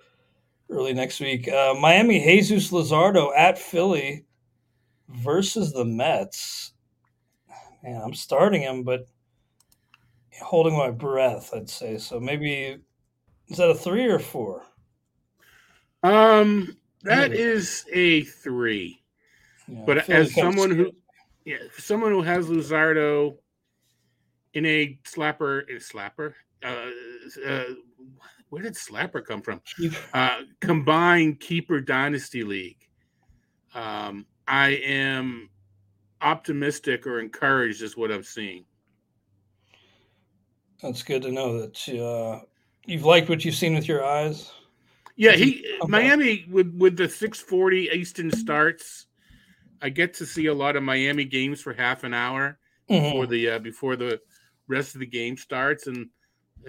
early 0.71 0.93
next 0.95 1.21
week. 1.21 1.49
Uh, 1.49 1.75
Miami 1.79 2.23
Jesus 2.23 2.71
Luzardo 2.71 3.31
at 3.37 3.59
Philly 3.59 4.25
versus 5.09 5.73
the 5.73 5.85
Mets. 5.85 6.73
Man, 7.83 8.01
I'm 8.03 8.15
starting 8.15 8.63
him, 8.63 8.83
but 8.83 9.07
holding 10.43 10.77
my 10.77 10.91
breath, 10.91 11.53
I'd 11.55 11.71
say. 11.71 11.99
So 11.99 12.19
maybe 12.21 12.79
is 13.49 13.57
that 13.59 13.71
a 13.71 13.75
three 13.75 14.07
or 14.07 14.19
four? 14.19 14.63
Um, 16.03 16.77
that 17.03 17.31
Really? 17.31 17.43
is 17.43 17.85
a 17.93 18.23
three. 18.23 19.03
Yeah, 19.69 19.83
But 19.87 20.09
as 20.09 20.35
someone 20.35 20.71
who- 20.71 20.93
Yeah, 21.45 21.59
someone 21.79 22.11
who 22.11 22.23
has 22.23 22.49
Luzardo 22.49 23.39
in 24.55 24.67
a 24.67 24.99
slapper, 25.05 25.63
a 25.71 25.79
slapper. 25.79 26.35
Uh, 26.63 26.91
uh, 27.47 27.65
where 28.57 28.63
did 28.63 28.73
slapper 28.73 29.23
come 29.23 29.43
from? 29.43 29.61
uh, 30.15 30.41
combined 30.63 31.39
keeper 31.41 31.79
dynasty 31.79 32.43
league. 32.43 32.79
Um, 33.75 34.25
I 34.49 34.69
am 34.83 35.51
optimistic 36.23 37.07
or 37.07 37.21
encouraged, 37.21 37.83
is 37.83 37.99
what 37.99 38.11
I'm 38.11 38.23
seeing. 38.23 38.65
That's 40.83 41.03
good 41.03 41.21
to 41.23 41.33
know 41.33 41.61
that 41.61 42.03
uh, 42.03 42.47
you've 42.87 43.05
liked 43.05 43.29
what 43.29 43.45
you've 43.45 43.55
seen 43.55 43.75
with 43.75 43.87
your 43.87 44.03
eyes. 44.03 44.51
Yeah, 45.17 45.33
he 45.33 45.51
he? 45.51 45.77
Miami 45.87 46.47
with 46.51 46.75
with 46.79 46.97
the 46.97 47.11
640 47.11 47.91
Easton 47.93 48.31
starts. 48.31 49.05
I 49.83 49.91
get 49.91 50.15
to 50.15 50.25
see 50.25 50.47
a 50.47 50.55
lot 50.55 50.77
of 50.77 50.83
Miami 50.83 51.27
games 51.27 51.61
for 51.61 51.75
half 51.75 52.05
an 52.05 52.15
hour 52.15 52.59
Mhm. 52.89 53.03
before 53.03 53.27
the 53.27 53.51
uh, 53.51 53.59
before 53.59 53.97
the 53.97 54.19
rest 54.67 54.95
of 54.95 55.01
the 55.01 55.07
game 55.07 55.37
starts, 55.37 55.89
and 55.89 56.09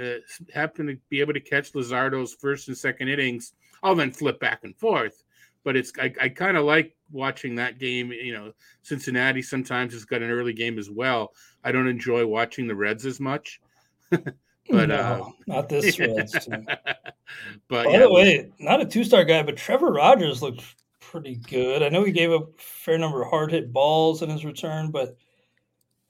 uh, 0.02 0.20
happen 0.54 0.88
to 0.88 0.98
be 1.10 1.20
able 1.20 1.34
to 1.34 1.40
catch 1.40 1.74
Luzardo's 1.74 2.34
first 2.34 2.68
and 2.68 2.78
second 2.78 3.10
innings. 3.10 3.54
I'll 3.84 3.96
then 3.96 4.12
flip 4.12 4.40
back 4.40 4.64
and 4.64 4.76
forth, 4.76 5.24
but 5.64 5.76
it's 5.76 5.92
I, 6.00 6.14
I 6.22 6.30
kind 6.30 6.58
of 6.58 6.66
like 6.66 6.96
watching 7.12 7.56
that 7.56 7.80
game. 7.80 8.12
You 8.12 8.34
know, 8.34 8.54
Cincinnati 8.82 9.42
sometimes 9.42 9.94
has 9.94 10.06
got 10.06 10.22
an 10.22 10.32
early 10.32 10.54
game 10.54 10.80
as 10.80 10.90
well. 10.90 11.34
I 11.64 11.72
don't 11.72 11.88
enjoy 11.88 12.26
watching 12.26 12.68
the 12.68 12.76
Reds 12.76 13.06
as 13.06 13.20
much, 13.20 13.60
but 14.10 14.34
no, 14.70 14.96
uh, 14.96 15.30
not 15.48 15.70
this 15.70 16.00
Reds 16.00 16.34
team. 16.46 16.66
but 17.68 17.86
By 17.86 17.92
yeah, 17.92 18.00
the 18.00 18.12
way, 18.12 18.52
not 18.60 18.82
a 18.82 18.86
two-start 18.86 19.28
guy, 19.28 19.44
but 19.44 19.58
Trevor 19.58 19.92
Rogers 19.92 20.42
looked 20.42 20.64
pretty 21.00 21.36
good. 21.36 21.84
I 21.84 21.90
know 21.90 22.04
he 22.04 22.12
gave 22.12 22.32
up 22.32 22.50
a 22.50 22.62
fair 22.62 22.98
number 22.98 23.22
of 23.22 23.30
hard 23.30 23.52
hit 23.52 23.72
balls 23.72 24.22
in 24.22 24.30
his 24.30 24.46
return, 24.46 24.92
but 24.92 25.16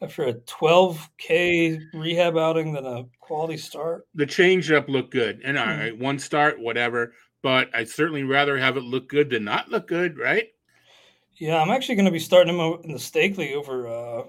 after 0.02 0.26
a 0.26 0.34
12K 0.34 1.80
rehab 1.94 2.38
outing, 2.38 2.74
than 2.74 2.86
a 2.86 3.06
quality 3.20 3.58
start. 3.58 4.08
the 4.16 4.26
changeup 4.26 4.88
looked 4.88 5.12
good, 5.12 5.42
and 5.44 5.58
all 5.58 5.66
Mhm. 5.66 6.00
one 6.00 6.20
start, 6.20 6.60
whatever. 6.60 7.14
But 7.42 7.70
I'd 7.74 7.90
certainly 7.90 8.24
rather 8.24 8.58
have 8.58 8.78
it 8.78 8.84
look 8.84 9.08
good 9.10 9.30
than 9.30 9.44
not 9.44 9.70
look 9.70 9.88
good, 9.88 10.18
right? 10.18 10.50
Yeah, 11.36 11.62
I'm 11.62 11.70
actually 11.70 11.96
going 11.96 12.06
to 12.06 12.12
be 12.12 12.20
starting 12.20 12.58
him 12.58 12.80
in 12.84 12.92
the 12.92 13.00
stake 13.00 13.38
league 13.38 13.56
over 13.56 13.88
uh, 13.88 14.24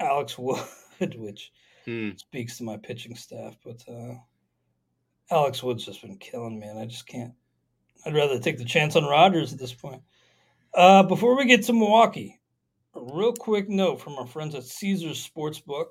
Alex 0.00 0.38
Wood, 0.38 0.64
which 1.16 1.52
Hmm. 1.84 2.10
speaks 2.16 2.56
to 2.58 2.64
my 2.64 2.76
pitching 2.78 3.14
staff. 3.16 3.56
But 3.64 3.82
uh, 3.88 4.14
Alex 5.30 5.62
Wood's 5.62 5.84
just 5.84 6.02
been 6.02 6.16
killing 6.18 6.58
me, 6.58 6.66
and 6.66 6.78
I 6.78 6.86
just 6.86 7.06
can't. 7.06 7.34
I'd 8.06 8.14
rather 8.14 8.38
take 8.38 8.58
the 8.58 8.64
chance 8.64 8.96
on 8.96 9.04
Rogers 9.04 9.52
at 9.52 9.58
this 9.58 9.74
point. 9.74 10.02
Uh, 10.74 11.02
before 11.02 11.36
we 11.36 11.44
get 11.44 11.64
to 11.64 11.72
Milwaukee, 11.72 12.40
a 12.98 13.14
real 13.14 13.32
quick 13.32 13.68
note 13.68 14.00
from 14.00 14.14
our 14.14 14.26
friends 14.26 14.56
at 14.56 14.64
Caesars 14.64 15.30
Sportsbook. 15.30 15.86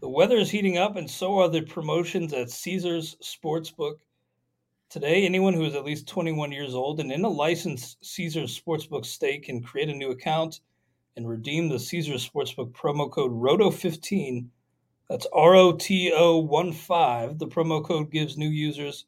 The 0.00 0.08
weather 0.08 0.36
is 0.36 0.50
heating 0.50 0.78
up, 0.78 0.96
and 0.96 1.10
so 1.10 1.38
are 1.38 1.50
the 1.50 1.60
promotions 1.60 2.32
at 2.32 2.50
Caesars 2.50 3.16
Sportsbook. 3.22 3.96
Today, 4.88 5.26
anyone 5.26 5.52
who 5.52 5.66
is 5.66 5.74
at 5.74 5.84
least 5.84 6.08
21 6.08 6.50
years 6.50 6.74
old 6.74 6.98
and 6.98 7.12
in 7.12 7.24
a 7.24 7.28
licensed 7.28 8.02
Caesars 8.02 8.58
Sportsbook 8.58 9.04
state 9.04 9.42
can 9.42 9.62
create 9.62 9.90
a 9.90 9.94
new 9.94 10.12
account 10.12 10.60
and 11.14 11.28
redeem 11.28 11.68
the 11.68 11.78
Caesars 11.78 12.26
Sportsbook 12.26 12.72
promo 12.72 13.10
code 13.10 13.32
ROTO15. 13.32 14.46
That's 15.10 15.26
R 15.34 15.54
O 15.54 15.72
T 15.72 16.10
O 16.16 16.38
1 16.38 16.72
5. 16.72 17.38
The 17.38 17.48
promo 17.48 17.84
code 17.84 18.10
gives 18.10 18.38
new 18.38 18.48
users 18.48 19.04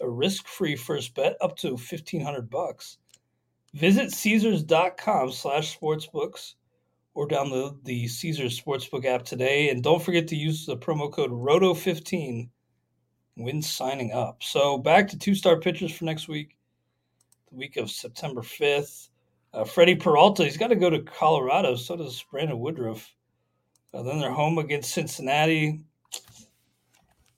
a 0.00 0.08
risk 0.08 0.46
free 0.46 0.76
first 0.76 1.14
bet 1.14 1.36
up 1.42 1.54
to 1.58 1.72
1500 1.72 2.48
bucks. 2.48 2.96
Visit 3.74 4.10
Caesars.com 4.10 5.32
slash 5.32 5.78
sportsbooks 5.78 6.54
or 7.14 7.28
download 7.28 7.84
the 7.84 8.08
Caesars 8.08 8.60
Sportsbook 8.60 9.04
app 9.04 9.24
today. 9.24 9.70
And 9.70 9.82
don't 9.82 10.02
forget 10.02 10.26
to 10.28 10.36
use 10.36 10.66
the 10.66 10.76
promo 10.76 11.12
code 11.12 11.30
ROTO15 11.30 12.48
when 13.36 13.62
signing 13.62 14.12
up. 14.12 14.42
So 14.42 14.78
back 14.78 15.08
to 15.08 15.18
two 15.18 15.34
start 15.34 15.62
pitchers 15.62 15.92
for 15.92 16.04
next 16.04 16.28
week, 16.28 16.56
the 17.50 17.56
week 17.56 17.76
of 17.76 17.90
September 17.90 18.42
5th. 18.42 19.08
Uh, 19.54 19.64
Freddy 19.64 19.94
Peralta, 19.94 20.44
he's 20.44 20.56
got 20.56 20.68
to 20.68 20.76
go 20.76 20.88
to 20.88 21.02
Colorado. 21.02 21.76
So 21.76 21.96
does 21.96 22.24
Brandon 22.30 22.58
Woodruff. 22.58 23.14
Uh, 23.92 24.02
then 24.02 24.18
they're 24.18 24.32
home 24.32 24.58
against 24.58 24.94
Cincinnati. 24.94 25.82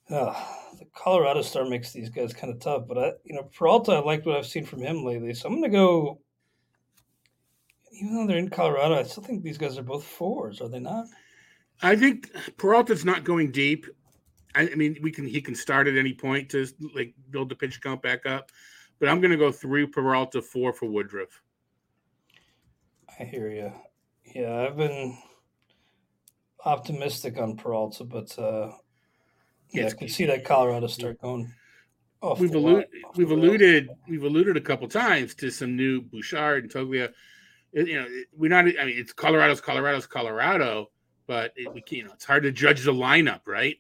Uh, 0.09 0.35
the 0.79 0.87
Colorado 0.95 1.43
star 1.43 1.65
makes 1.65 1.93
these 1.93 2.11
guys 2.11 2.33
kind 2.33 2.53
of 2.53 2.61
tough, 2.61 2.87
but 2.87 2.99
I, 2.99 3.13
you 3.25 3.35
know, 3.35 3.49
Peralta, 3.57 3.93
I 3.93 3.99
like 3.99 4.25
what 4.25 4.37
I've 4.37 4.47
seen 4.47 4.65
from 4.65 4.81
him 4.81 5.05
lately. 5.05 5.35
So 5.35 5.49
I'm 5.49 5.55
going 5.55 5.71
to 5.71 5.77
go. 5.77 6.21
Even 8.01 8.15
though 8.15 8.27
they're 8.27 8.39
in 8.39 8.51
Colorado, 8.51 8.97
I 8.97 9.03
still 9.05 9.23
think 9.23 9.43
these 9.43 9.59
guys 9.59 9.79
are 9.79 9.83
both 9.83 10.05
fours, 10.05 10.61
are 10.61 10.69
they 10.69 10.81
not? 10.81 11.07
I 11.83 11.97
think 11.97 12.31
Peralta's 12.57 13.05
not 13.05 13.25
going 13.25 13.51
deep. 13.51 13.87
I, 14.55 14.71
I 14.71 14.75
mean, 14.75 14.99
we 15.03 15.11
can 15.11 15.27
he 15.27 15.41
can 15.41 15.55
start 15.55 15.87
at 15.87 15.97
any 15.97 16.13
point 16.13 16.51
to 16.51 16.67
like 16.95 17.15
build 17.31 17.49
the 17.49 17.57
pitch 17.57 17.81
count 17.81 18.03
back 18.03 18.27
up, 18.27 18.51
but 18.99 19.09
I'm 19.09 19.21
going 19.21 19.31
to 19.31 19.37
go 19.37 19.51
three 19.53 19.87
Peralta, 19.87 20.43
four 20.43 20.73
for 20.73 20.87
Woodruff. 20.87 21.43
I 23.19 23.25
hear 23.25 23.49
you. 23.49 23.73
Yeah, 24.35 24.67
I've 24.67 24.77
been 24.77 25.17
optimistic 26.65 27.39
on 27.39 27.57
Peralta, 27.57 28.05
but 28.05 28.37
uh, 28.39 28.73
yeah, 29.71 29.87
I 29.87 29.91
can 29.91 30.09
see 30.09 30.25
that 30.27 30.45
Colorado 30.45 30.87
start 30.87 31.21
going 31.21 31.53
off. 32.21 32.41
We've 32.41 32.55
wa- 32.55 32.61
alluded, 32.61 32.89
we've 33.17 33.31
alluded, 33.31 33.89
we've 34.09 34.23
alluded 34.23 34.57
a 34.57 34.61
couple 34.61 34.89
times 34.89 35.35
to 35.37 35.51
some 35.51 35.77
new 35.77 36.01
Bouchard 36.01 36.65
and 36.65 36.73
Toglia. 36.73 37.13
You 37.75 38.01
know, 38.01 38.07
we're 38.37 38.49
not. 38.49 38.67
I 38.67 38.87
mean, 38.87 38.99
it's 38.99 39.13
Colorado's 39.13 39.61
Colorado's 39.61 40.07
Colorado, 40.07 40.91
but 41.27 41.53
it, 41.57 41.73
we 41.75 41.81
can, 41.81 41.99
you 41.99 42.05
know, 42.05 42.13
it's 42.13 42.25
hard 42.25 42.45
to 42.45 42.53
judge 42.53 42.85
the 42.85 42.93
lineup, 42.93 43.41
right? 43.47 43.77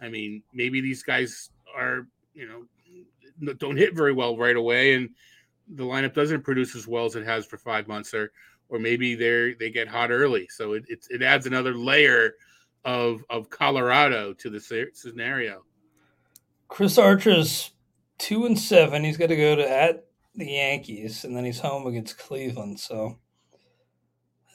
I 0.00 0.08
mean, 0.08 0.42
maybe 0.52 0.80
these 0.80 1.02
guys 1.02 1.50
are, 1.74 2.06
you 2.34 2.46
know, 2.46 3.54
don't 3.54 3.76
hit 3.76 3.94
very 3.94 4.12
well 4.12 4.36
right 4.36 4.56
away, 4.56 4.94
and 4.94 5.10
the 5.74 5.84
lineup 5.84 6.14
doesn't 6.14 6.42
produce 6.42 6.76
as 6.76 6.86
well 6.86 7.04
as 7.04 7.16
it 7.16 7.24
has 7.24 7.44
for 7.44 7.58
five 7.58 7.88
months, 7.88 8.14
or 8.14 8.32
or 8.68 8.78
maybe 8.78 9.14
they're 9.16 9.54
they 9.54 9.70
get 9.70 9.88
hot 9.88 10.10
early, 10.10 10.46
so 10.48 10.74
it 10.74 10.84
it, 10.88 11.06
it 11.10 11.22
adds 11.22 11.46
another 11.46 11.74
layer 11.74 12.34
of 12.84 13.24
of 13.28 13.50
Colorado 13.50 14.32
to 14.34 14.50
the 14.50 14.88
scenario. 14.92 15.64
Chris 16.68 16.96
Archer's 16.96 17.72
two 18.18 18.46
and 18.46 18.58
seven. 18.58 19.04
He's 19.04 19.16
got 19.16 19.26
to 19.26 19.36
go 19.36 19.56
to 19.56 19.68
at 19.68 20.06
the 20.34 20.46
Yankees, 20.46 21.24
and 21.24 21.36
then 21.36 21.44
he's 21.44 21.60
home 21.60 21.86
against 21.86 22.18
Cleveland. 22.18 22.78
So 22.80 23.18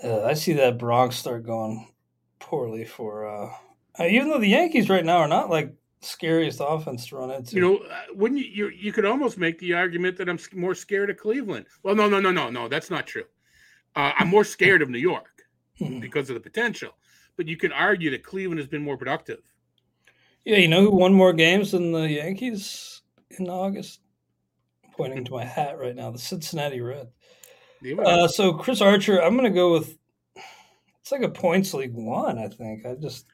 uh, 0.04 0.24
I 0.24 0.34
see 0.34 0.54
that 0.54 0.78
Bronx 0.78 1.16
start 1.16 1.46
going 1.46 1.88
poorly 2.40 2.86
for. 2.86 3.28
Uh, 3.28 3.52
uh, 4.00 4.06
even 4.06 4.30
though 4.30 4.40
the 4.40 4.48
Yankees 4.48 4.90
right 4.90 5.06
now 5.06 5.18
are 5.18 5.28
not 5.28 5.50
like 5.50 5.74
scariest 6.02 6.62
offense 6.64 7.08
to 7.08 7.18
run 7.18 7.32
into. 7.32 7.56
You 7.56 7.62
know, 7.62 7.78
uh, 7.78 8.02
wouldn't 8.14 8.40
you, 8.42 8.68
you? 8.68 8.70
You 8.70 8.92
could 8.94 9.06
almost 9.06 9.38
make 9.38 9.58
the 9.60 9.74
argument 9.74 10.18
that 10.18 10.30
I'm 10.30 10.40
more 10.54 10.76
scared 10.76 11.10
of 11.10 11.18
Cleveland. 11.18 11.66
Well, 11.84 11.96
no, 11.96 12.08
no, 12.08 12.20
no, 12.20 12.32
no, 12.32 12.50
no. 12.50 12.68
That's 12.68 12.90
not 12.90 13.08
true. 13.08 13.26
Uh, 13.96 14.12
I'm 14.18 14.28
more 14.28 14.44
scared 14.44 14.82
of 14.82 14.90
New 14.90 15.00
York 15.00 15.44
Mhm. 15.82 16.02
because 16.02 16.30
of 16.30 16.36
the 16.36 16.40
potential. 16.40 16.92
But 17.36 17.48
you 17.48 17.58
can 17.58 17.72
argue 17.72 18.12
that 18.12 18.24
Cleveland 18.24 18.60
has 18.60 18.68
been 18.68 18.84
more 18.84 18.98
productive. 18.98 19.40
Yeah, 20.46 20.58
you 20.58 20.68
know 20.68 20.82
who 20.82 20.92
won 20.92 21.14
more 21.14 21.34
games 21.34 21.72
than 21.72 21.92
the 21.92 22.10
Yankees 22.10 23.02
in 23.32 23.50
August? 23.50 24.02
I'm 24.86 24.92
pointing 24.92 25.26
to 25.26 25.32
my 25.32 25.46
hat 25.46 25.78
right 25.78 25.96
now, 25.96 26.10
the 26.12 26.18
Cincinnati 26.20 26.80
Reds. 26.80 27.12
Uh, 28.00 28.28
so 28.28 28.54
Chris 28.54 28.82
Archer, 28.82 29.22
I'm 29.22 29.38
going 29.38 29.52
to 29.52 29.56
go 29.56 29.74
with. 29.74 29.98
It's 31.02 31.12
like 31.12 31.22
a 31.22 31.30
points 31.30 31.74
league 31.74 31.94
one. 31.94 32.38
I 32.38 32.48
think. 32.48 32.86
I 32.86 32.96
just. 32.96 33.26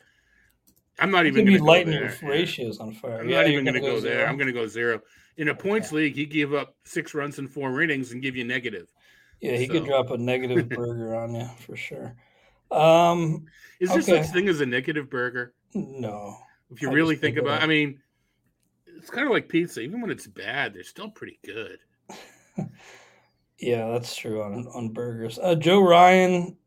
I'm 0.99 1.09
not 1.09 1.25
even 1.25 1.45
going 1.45 1.57
to 1.57 1.63
lighten 1.63 1.91
your 1.91 2.13
ratios 2.21 2.79
on 2.79 2.93
fire. 2.93 3.21
I'm 3.21 3.29
yeah, 3.29 3.37
not 3.37 3.47
even 3.47 3.65
going 3.65 3.73
to 3.73 3.79
go, 3.79 3.95
go 3.95 4.01
there. 4.01 4.27
I'm 4.27 4.37
going 4.37 4.47
to 4.47 4.53
go 4.53 4.67
zero. 4.67 5.01
In 5.37 5.49
a 5.49 5.55
points 5.55 5.87
okay. 5.87 5.97
league, 5.97 6.15
he 6.15 6.25
give 6.25 6.53
up 6.53 6.75
six 6.83 7.15
runs 7.15 7.39
in 7.39 7.47
four 7.47 7.81
innings 7.81 8.11
and 8.11 8.21
give 8.21 8.35
you 8.35 8.43
negative. 8.43 8.93
Yeah, 9.41 9.57
he 9.57 9.65
so. 9.65 9.73
could 9.73 9.85
drop 9.85 10.11
a 10.11 10.17
negative 10.17 10.69
burger 10.69 11.15
on 11.15 11.33
you 11.33 11.47
for 11.59 11.75
sure. 11.75 12.15
Um, 12.71 13.45
Is 13.79 13.89
there 13.89 13.99
okay. 13.99 14.23
such 14.23 14.31
thing 14.33 14.47
as 14.47 14.61
a 14.61 14.65
negative 14.65 15.09
burger? 15.09 15.53
No. 15.73 16.37
If 16.71 16.81
you 16.81 16.89
I 16.89 16.93
really 16.93 17.15
think 17.15 17.37
about, 17.37 17.61
it, 17.61 17.63
I 17.63 17.67
mean, 17.67 17.99
it's 18.97 19.09
kind 19.09 19.27
of 19.27 19.33
like 19.33 19.49
pizza. 19.49 19.81
Even 19.81 20.01
when 20.01 20.11
it's 20.11 20.27
bad, 20.27 20.73
they're 20.73 20.83
still 20.83 21.09
pretty 21.09 21.39
good. 21.43 21.79
yeah, 23.59 23.89
that's 23.91 24.15
true 24.15 24.41
on 24.41 24.67
on 24.73 24.89
burgers. 24.89 25.39
Uh, 25.41 25.55
Joe 25.55 25.81
Ryan, 25.81 26.57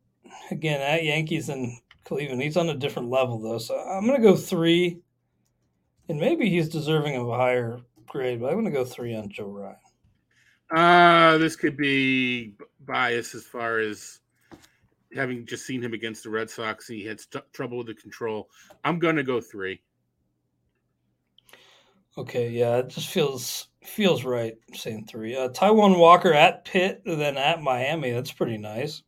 again 0.51 0.81
at 0.81 1.05
Yankees 1.05 1.49
and 1.49 1.79
Cleveland, 2.05 2.43
he's 2.43 2.57
on 2.57 2.69
a 2.69 2.75
different 2.75 3.11
level 3.11 3.39
though. 3.39 3.59
So 3.59 3.77
I'm 3.77 4.07
gonna 4.07 4.21
go 4.21 4.37
three, 4.37 5.01
and 6.09 6.21
maybe 6.21 6.49
he's 6.49 6.69
deserving 6.69 7.17
of 7.17 7.29
a 7.29 7.37
higher 7.37 7.81
grade, 8.07 8.41
but 8.41 8.51
I'm 8.51 8.57
gonna 8.57 8.71
go 8.71 8.85
three 8.85 9.15
on 9.15 9.29
Joe 9.29 9.49
Ryan. 9.49 9.77
Uh, 10.75 11.39
this 11.39 11.55
could 11.55 11.77
be 11.77 12.55
bias 12.81 13.35
as 13.35 13.45
far 13.45 13.79
as 13.79 14.21
having 15.15 15.47
just 15.47 15.65
seen 15.67 15.83
him 15.83 15.93
against 15.93 16.25
the 16.25 16.31
Red 16.31 16.51
Sox. 16.51 16.89
He 16.89 17.05
had 17.05 17.21
st- 17.21 17.53
trouble 17.53 17.79
with 17.79 17.87
the 17.87 17.95
control. 17.95 18.49
I'm 18.85 18.99
gonna 18.99 19.23
go 19.23 19.41
three. 19.41 19.81
Okay, 22.19 22.51
yeah, 22.51 22.79
it 22.79 22.89
just 22.89 23.09
feels 23.09 23.69
feels 23.83 24.25
right 24.25 24.55
saying 24.75 25.07
three. 25.07 25.37
Uh, 25.37 25.49
Taijuan 25.49 25.99
Walker 25.99 26.33
at 26.33 26.65
Pitt, 26.65 27.03
then 27.05 27.37
at 27.37 27.63
Miami. 27.63 28.11
That's 28.11 28.33
pretty 28.33 28.57
nice. 28.57 29.03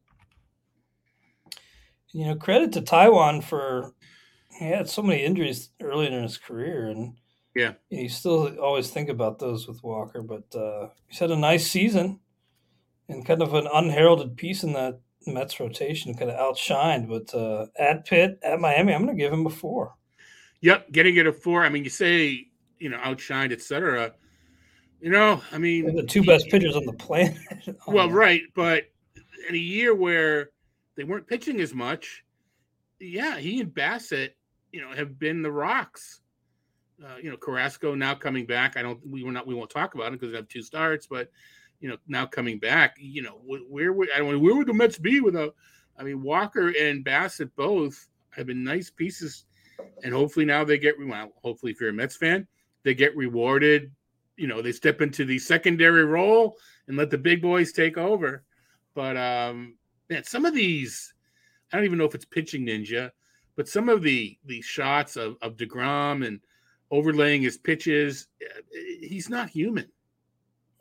You 2.13 2.27
know, 2.27 2.37
credit 2.37 2.73
to 2.73 2.83
Taijuan 2.83 3.43
for 3.43 3.93
he 4.59 4.67
had 4.67 4.89
so 4.89 5.03
many 5.03 5.25
injuries 5.25 5.71
early 5.81 6.07
in 6.07 6.23
his 6.23 6.37
career, 6.37 6.89
and 6.89 7.15
yeah, 7.55 7.75
you 7.91 8.09
still 8.09 8.59
always 8.59 8.91
think 8.91 9.09
about 9.09 9.39
those 9.39 9.67
with 9.67 9.83
Walker. 9.83 10.23
But 10.23 10.55
uh, 10.55 10.89
he's 11.07 11.19
had 11.19 11.31
a 11.31 11.37
nice 11.37 11.67
season 11.67 12.21
and 13.09 13.25
kind 13.25 13.41
of 13.41 13.55
an 13.55 13.69
unheralded 13.73 14.37
piece 14.37 14.65
in 14.65 14.75
that 14.75 15.01
Mets 15.27 15.61
rotation, 15.61 16.15
kind 16.15 16.31
of 16.31 16.39
outshined. 16.39 17.09
But 17.09 17.35
uh, 17.35 17.67
at 17.79 18.07
Pitt, 18.07 18.39
at 18.43 18.61
Miami, 18.61 18.93
I'm 18.93 19.05
going 19.05 19.17
to 19.17 19.23
give 19.23 19.33
him 19.33 19.47
a 19.47 19.51
four. 19.51 19.95
Yep, 20.61 20.93
getting 20.93 21.17
it 21.17 21.27
a 21.27 21.33
four. 21.33 21.65
I 21.65 21.69
mean, 21.69 21.85
you 21.85 21.91
say 21.91 22.48
you 22.79 22.89
know 22.89 22.99
outshined, 22.99 23.53
etc. 23.53 24.13
You 25.01 25.11
know, 25.11 25.41
I 25.53 25.59
mean, 25.59 25.85
They're 25.85 26.03
the 26.03 26.09
two 26.09 26.25
best 26.25 26.47
he, 26.47 26.51
pitchers 26.51 26.75
on 26.75 26.85
the 26.85 26.93
planet. 26.93 27.37
oh, 27.69 27.93
well, 27.93 28.11
right, 28.11 28.43
but 28.55 28.85
in 29.49 29.55
a 29.55 29.59
year 29.59 29.95
where 29.95 30.51
they 30.97 31.05
weren't 31.05 31.29
pitching 31.29 31.61
as 31.61 31.73
much, 31.73 32.25
yeah, 32.99 33.39
he 33.39 33.61
and 33.61 33.73
Bassitt, 33.73 34.31
you 34.73 34.81
know, 34.81 34.91
have 34.91 35.19
been 35.19 35.43
the 35.43 35.53
rocks. 35.53 36.21
Uh, 37.03 37.17
you 37.23 37.31
know, 37.31 37.37
Carrasco 37.37 37.95
now 37.95 38.15
coming 38.15 38.45
back. 38.45 38.77
I 38.77 38.83
don't. 38.83 38.99
We 39.07 39.23
were 39.23 39.31
not. 39.31 39.47
We 39.47 39.55
won't 39.55 39.71
talk 39.71 39.95
about 39.95 40.09
it 40.09 40.13
because 40.13 40.33
they 40.33 40.37
have 40.37 40.49
two 40.49 40.63
starts, 40.63 41.07
but 41.07 41.31
you 41.81 41.89
know, 41.89 41.97
now 42.09 42.27
coming 42.27 42.59
back. 42.59 42.97
You 42.99 43.23
know, 43.23 43.41
where 43.45 43.93
would 43.93 44.09
I 44.13 44.19
don't. 44.19 44.41
Where 44.41 44.57
would 44.57 44.67
the 44.67 44.75
Mets 44.75 44.99
be 44.99 45.21
without? 45.21 45.55
I 45.97 46.03
mean, 46.03 46.23
Walker 46.23 46.73
and 46.79 47.05
Bassitt 47.05 47.51
both 47.55 48.09
have 48.31 48.47
been 48.47 48.65
nice 48.65 48.91
pieces, 48.91 49.45
and 50.03 50.13
hopefully 50.13 50.45
now 50.45 50.65
they 50.65 50.79
get. 50.79 50.97
Well, 50.99 51.33
hopefully, 51.43 51.71
if 51.71 51.81
you're 51.81 51.91
a 51.91 51.93
Mets 51.93 52.17
fan, 52.17 52.49
they 52.85 52.95
get 52.95 53.17
rewarded. 53.17 53.93
You 54.37 54.47
know, 54.47 54.63
they 54.63 54.73
step 54.73 55.01
into 55.01 55.25
the 55.25 55.39
secondary 55.39 56.05
role 56.05 56.57
and 56.87 56.97
let 56.97 57.11
the 57.11 57.19
big 57.19 57.43
boys 57.43 57.73
take 57.73 57.99
over. 57.99 58.45
But 58.95 59.17
um, 59.17 59.77
man, 60.09 60.25
some 60.25 60.45
of 60.45 60.55
these, 60.55 61.15
I 61.73 61.77
don't 61.77 61.85
even 61.85 61.99
know 61.99 62.05
if 62.05 62.15
it's 62.15 62.25
pitching 62.25 62.67
ninja, 62.67 63.11
but 63.57 63.69
some 63.69 63.89
of 63.89 64.03
the 64.03 64.39
the 64.45 64.61
shots 64.63 65.17
of, 65.17 65.37
of 65.43 65.57
Degrom 65.57 66.27
and 66.27 66.41
overlaying 66.91 67.43
his 67.43 67.59
pitches, 67.59 68.29
eh, 68.43 68.47
he's 69.01 69.29
not 69.29 69.51
human. 69.51 69.89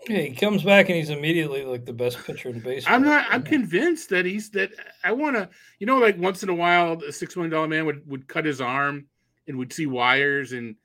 Yeah, 0.08 0.20
he 0.20 0.36
comes 0.36 0.64
back 0.64 0.90
and 0.90 0.98
he's 0.98 1.10
immediately 1.10 1.66
like 1.66 1.86
the 1.86 1.94
best 1.94 2.24
pitcher 2.24 2.50
in 2.50 2.60
baseball. 2.60 2.96
I'm 2.96 3.04
not. 3.04 3.26
I'm 3.30 3.44
convinced 3.44 4.10
that 4.10 4.26
he's 4.26 4.50
that. 4.52 4.72
I 5.04 5.12
want 5.12 5.36
to. 5.36 5.50
You 5.80 5.88
know, 5.88 5.98
like 5.98 6.18
once 6.18 6.44
in 6.44 6.50
a 6.50 6.56
while, 6.56 7.02
a 7.04 7.12
six 7.12 7.36
million 7.36 7.52
dollar 7.52 7.68
man 7.68 7.86
would 7.86 8.08
would 8.08 8.28
cut 8.28 8.46
his 8.46 8.62
arm 8.62 9.08
and 9.48 9.58
would 9.58 9.74
see 9.74 9.86
wires 9.86 10.54
and 10.54 10.76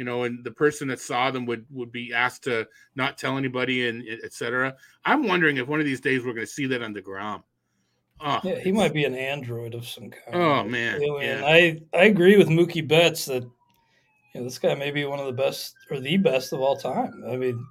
you 0.00 0.04
know, 0.04 0.22
and 0.22 0.42
the 0.42 0.50
person 0.50 0.88
that 0.88 0.98
saw 0.98 1.30
them 1.30 1.44
would 1.44 1.66
would 1.68 1.92
be 1.92 2.14
asked 2.14 2.44
to 2.44 2.66
not 2.96 3.18
tell 3.18 3.36
anybody 3.36 3.86
and 3.86 4.02
etc. 4.24 4.74
I'm 5.04 5.28
wondering 5.28 5.58
if 5.58 5.68
one 5.68 5.78
of 5.78 5.84
these 5.84 6.00
days 6.00 6.24
we're 6.24 6.32
going 6.32 6.46
to 6.46 6.50
see 6.50 6.64
that 6.68 6.82
on 6.82 6.94
Degrom. 6.94 7.42
Oh, 8.18 8.40
yeah, 8.42 8.58
he 8.60 8.72
might 8.72 8.94
be 8.94 9.04
an 9.04 9.14
android 9.14 9.74
of 9.74 9.86
some 9.86 10.08
kind. 10.08 10.34
Oh 10.34 10.64
man, 10.64 11.02
yeah. 11.02 11.42
I 11.44 11.82
I 11.92 12.04
agree 12.04 12.38
with 12.38 12.48
Mookie 12.48 12.88
Betts 12.88 13.26
that 13.26 13.42
you 13.42 13.50
know 14.40 14.44
this 14.44 14.58
guy 14.58 14.74
may 14.74 14.90
be 14.90 15.04
one 15.04 15.18
of 15.18 15.26
the 15.26 15.34
best 15.34 15.74
or 15.90 16.00
the 16.00 16.16
best 16.16 16.54
of 16.54 16.62
all 16.62 16.76
time. 16.76 17.22
I 17.30 17.36
mean, 17.36 17.62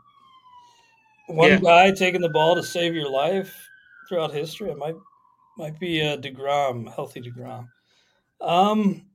one 1.30 1.50
yeah. 1.50 1.60
guy 1.60 1.92
taking 1.94 2.22
the 2.22 2.30
ball 2.30 2.54
to 2.54 2.62
save 2.62 2.94
your 2.94 3.10
life 3.10 3.60
throughout 4.08 4.36
history, 4.36 4.70
it 4.70 4.78
might 4.78 4.96
might 5.58 5.80
be 5.80 6.02
a 6.02 6.16
Degrom, 6.16 6.94
healthy 6.94 7.22
Degrom. 7.22 7.68
Um, 8.40 9.09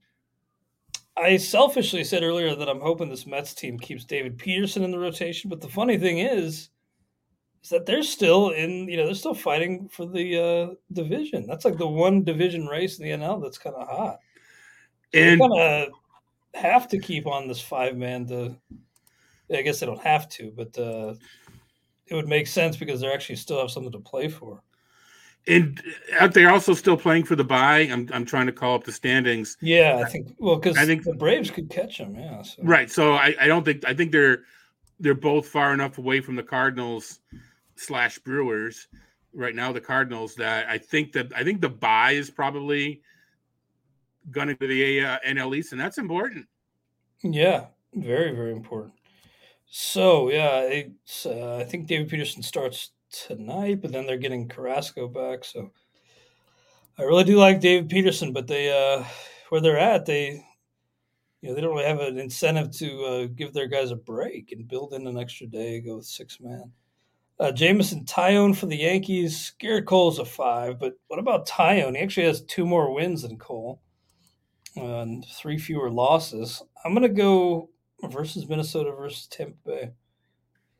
I 1.17 1.37
selfishly 1.37 2.03
said 2.03 2.23
earlier 2.23 2.55
that 2.57 2.69
I'm 2.69 2.81
hoping 2.81 3.09
this 3.09 3.27
Mets 3.27 3.55
team 3.55 3.79
keeps 3.79 4.05
David 4.05 4.37
Peterson 4.37 4.83
in 4.83 4.91
the 4.91 4.99
rotation, 4.99 5.49
but 5.49 5.61
the 5.61 5.69
funny 5.69 5.97
thing 5.97 6.19
is, 6.19 6.71
is 7.63 7.71
that 7.71 7.87
they're 7.87 8.03
still 8.03 8.51
in. 8.51 8.89
You 8.89 8.97
know, 8.97 9.07
they're 9.07 9.15
still 9.15 9.35
fighting 9.35 9.89
for 9.89 10.07
the 10.07 10.39
uh, 10.39 10.75
division. 10.93 11.47
That's 11.47 11.65
like 11.65 11.79
the 11.79 11.87
one 11.87 12.25
division 12.25 12.67
race 12.67 12.99
in 12.99 13.05
the 13.05 13.13
NL 13.13 13.43
that's 13.43 13.59
kind 13.59 13.77
of 13.77 13.89
hot. 13.89 14.19
And 15.13 15.41
kind 15.41 15.53
of 15.59 15.89
have 16.55 16.89
to 16.89 16.99
keep 16.99 17.27
on 17.27 17.47
this 17.47 17.61
five 17.61 17.97
man. 17.97 18.27
To 18.27 18.57
I 19.53 19.63
guess 19.63 19.81
they 19.81 19.87
don't 19.87 20.03
have 20.03 20.29
to, 20.31 20.53
but 20.57 20.77
uh, 20.79 21.15
it 22.07 22.15
would 22.15 22.29
make 22.29 22.47
sense 22.47 22.77
because 22.77 23.01
they 23.01 23.13
actually 23.13 23.37
still 23.37 23.61
have 23.61 23.71
something 23.71 23.93
to 23.93 24.01
play 24.01 24.29
for. 24.29 24.63
And 25.47 25.83
are 26.21 26.29
they're 26.29 26.51
also 26.51 26.73
still 26.73 26.97
playing 26.97 27.25
for 27.25 27.37
the 27.37 27.45
bye. 27.45 27.81
I'm 27.81 28.09
I'm 28.13 28.25
trying 28.25 28.47
to 28.47 28.53
call 28.53 28.75
up 28.75 28.85
the 28.85 28.93
standings. 28.93 29.59
Yeah, 29.61 30.03
I 30.05 30.09
think 30.09 30.35
well 30.39 30.57
because 30.57 30.79
I 30.79 30.87
think 30.87 31.05
the 31.05 31.15
Braves 31.15 31.51
could 31.51 31.69
catch 31.69 31.99
them. 31.99 32.15
Yeah, 32.15 32.43
so. 32.43 32.63
right. 32.63 32.91
So 32.91 33.15
I, 33.15 33.35
I 33.39 33.47
don't 33.47 33.65
think 33.65 33.85
I 33.85 33.93
think 33.93 34.11
they're 34.11 34.45
they're 35.01 35.15
both 35.15 35.47
far 35.47 35.75
enough 35.75 35.99
away 35.99 36.21
from 36.21 36.37
the 36.37 36.43
Cardinals 36.43 37.21
slash 37.77 38.19
Brewers 38.21 38.89
right 39.35 39.55
now. 39.55 39.71
The 39.71 39.83
Cardinals 39.83 40.35
that 40.37 40.67
I 40.69 40.79
think 40.79 41.13
that 41.13 41.31
I 41.37 41.45
think 41.45 41.61
the 41.61 41.69
bye 41.69 42.13
is 42.13 42.31
probably 42.31 43.03
going 44.31 44.49
to 44.49 44.57
be 44.57 44.67
the 44.67 45.01
uh, 45.01 45.19
NL 45.27 45.57
East, 45.57 45.73
and 45.73 45.81
that's 45.81 45.99
important. 45.99 46.47
Yeah, 47.23 47.67
very 47.93 48.35
very 48.35 48.53
important. 48.53 48.95
So 49.67 50.31
yeah, 50.31 50.85
uh, 51.27 51.57
I 51.57 51.65
think 51.65 51.87
David 51.87 52.09
Peterson 52.09 52.43
starts 52.43 52.93
tonight, 53.27 53.81
but 53.81 53.93
then 53.93 54.07
they're 54.07 54.17
getting 54.17 54.49
Carrasco 54.49 55.09
back. 55.09 55.45
So 55.45 55.71
I 56.99 57.03
really 57.03 57.25
do 57.25 57.39
like 57.39 57.61
David 57.61 57.89
Peterson, 57.89 58.33
but 58.33 58.47
they 58.47 58.71
uh, 58.71 59.05
where 59.49 59.61
they're 59.61 59.79
at, 59.79 60.07
they 60.07 60.45
you 61.41 61.49
know 61.49 61.55
they 61.55 61.61
don't 61.61 61.75
really 61.75 61.87
have 61.87 62.01
an 62.01 62.19
incentive 62.19 62.71
to 62.73 63.05
uh, 63.05 63.27
give 63.35 63.53
their 63.53 63.69
guys 63.69 63.91
a 63.91 63.97
break 63.97 64.53
and 64.53 64.69
build 64.69 64.95
in 64.95 65.07
an 65.07 65.19
extra 65.19 65.47
day, 65.47 65.81
go 65.81 65.97
with 65.97 66.07
six 66.07 66.41
man. 66.41 66.71
Uh, 67.41 67.51
Jameson 67.51 68.05
Taillon 68.05 68.57
for 68.57 68.67
the 68.67 68.77
Yankees. 68.77 69.55
Gerrit 69.61 69.87
Cole's 69.87 70.21
a 70.21 70.25
five, 70.25 70.79
but 70.79 70.95
what 71.09 71.19
about 71.19 71.49
Taillon? 71.49 71.97
He 71.97 72.03
actually 72.03 72.27
has 72.27 72.43
two 72.43 72.65
more 72.65 72.95
wins 72.95 73.23
than 73.23 73.39
Cole 73.39 73.81
and 74.77 75.25
three 75.27 75.59
fewer 75.59 75.91
losses. 75.91 76.63
I'm 76.85 76.95
to 76.95 77.09
go 77.09 77.71
versus 78.05 78.49
Minnesota 78.49 78.93
versus 78.93 79.27
Tampa 79.27 79.57
Bay. 79.65 79.91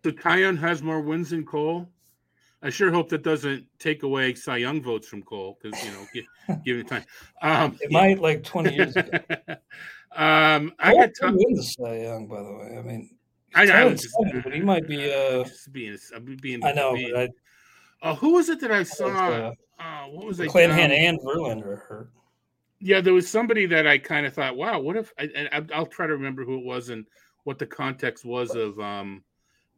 So 0.05 0.11
Taillon 0.11 0.59
has 0.59 0.83
more 0.83 1.01
wins 1.01 1.31
than 1.31 1.45
Cole? 1.45 1.89
I 2.65 2.71
sure 2.71 2.91
hope 2.91 3.11
that 3.11 3.23
doesn't 3.23 3.67
take 3.79 4.05
away 4.05 4.35
Cy 4.35 4.57
Young 4.57 4.83
votes 4.83 5.07
from 5.07 5.23
Cole 5.23 5.59
because 5.61 5.85
you 5.85 5.91
know, 5.93 6.07
give, 6.15 6.25
give 6.65 6.79
it 6.79 6.89
time. 6.89 7.05
Um, 7.43 7.77
it 7.83 7.93
might 7.93 8.19
like 8.19 8.43
twenty 8.43 8.75
years 8.75 8.97
ago. 8.97 9.19
um, 10.17 10.73
I 10.79 10.95
got 10.95 11.13
to 11.17 11.27
win 11.27 11.55
the 11.55 11.63
Cy 11.63 11.99
Young, 11.99 12.27
by 12.27 12.43
the 12.43 12.53
way. 12.53 12.79
I 12.79 12.83
mean, 12.83 13.11
I 13.55 13.67
know, 13.67 13.91
just, 13.91 14.09
seven, 14.19 14.41
but 14.43 14.55
he 14.55 14.61
might 14.63 14.89
be. 14.89 15.13
Uh, 15.13 15.45
just 15.45 15.73
being, 15.75 15.99
being. 16.41 16.65
I 16.65 16.73
know, 16.73 16.95
being, 16.95 17.15
I, 17.15 17.29
uh, 18.01 18.15
who 18.15 18.33
was 18.33 18.49
it 18.49 18.61
that 18.61 18.73
I 18.73 18.83
saw? 18.83 19.09
Uh, 19.09 19.53
uh, 19.79 20.05
what 20.07 20.25
was 20.25 20.41
it? 20.41 20.49
Clanahan 20.49 20.91
and 20.91 21.21
Verlander 21.21 21.87
hurt. 21.87 22.11
Yeah, 22.81 23.03
there 23.03 23.13
was 23.15 23.29
somebody 23.29 23.67
that 23.67 23.87
I 23.87 23.99
kind 23.99 24.25
of 24.25 24.33
thought, 24.33 24.57
wow, 24.57 24.79
what 24.81 24.97
if? 24.97 25.13
I, 25.19 25.49
I, 25.53 25.79
will 25.79 25.87
try 25.87 26.07
to 26.07 26.15
remember 26.15 26.45
who 26.45 26.59
it 26.59 26.65
was 26.65 26.89
and 26.89 27.07
what 27.45 27.59
the 27.59 27.67
context 27.67 28.25
was 28.25 28.55
of. 28.55 28.81
um 28.81 29.23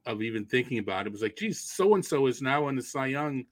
of 0.06 0.22
even 0.22 0.44
thinking 0.44 0.78
about 0.78 1.02
it. 1.02 1.08
It 1.08 1.12
was 1.12 1.22
like, 1.22 1.36
geez, 1.36 1.60
so 1.60 1.94
and 1.94 2.04
so 2.04 2.26
is 2.26 2.40
now 2.40 2.68
in 2.68 2.76
the 2.76 2.82
Cy 2.82 3.06
Young 3.06 3.44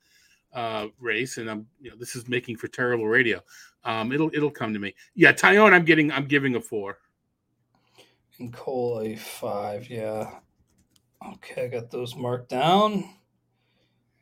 uh, 0.55 0.87
race, 1.01 1.39
and 1.39 1.51
I'm 1.51 1.67
you 1.81 1.91
know 1.91 1.97
this 1.97 2.17
is 2.17 2.29
making 2.29 2.57
for 2.57 2.69
terrible 2.69 3.07
radio. 3.07 3.41
Um, 3.85 4.13
it'll 4.13 4.31
it'll 4.33 4.51
come 4.51 4.73
to 4.73 4.79
me. 4.79 4.95
Yeah, 5.15 5.33
Taillon, 5.33 5.73
I'm 5.75 5.85
getting 5.85 6.11
I'm 6.13 6.27
giving 6.27 6.55
a 6.57 6.61
four. 6.61 6.99
and 8.39 8.53
Cole 8.53 9.01
a 9.01 9.17
five. 9.17 9.91
Yeah. 9.91 10.31
Okay, 11.35 11.65
I 11.65 11.69
got 11.69 11.91
those 11.91 12.15
marked 12.15 12.51
down. 12.51 13.09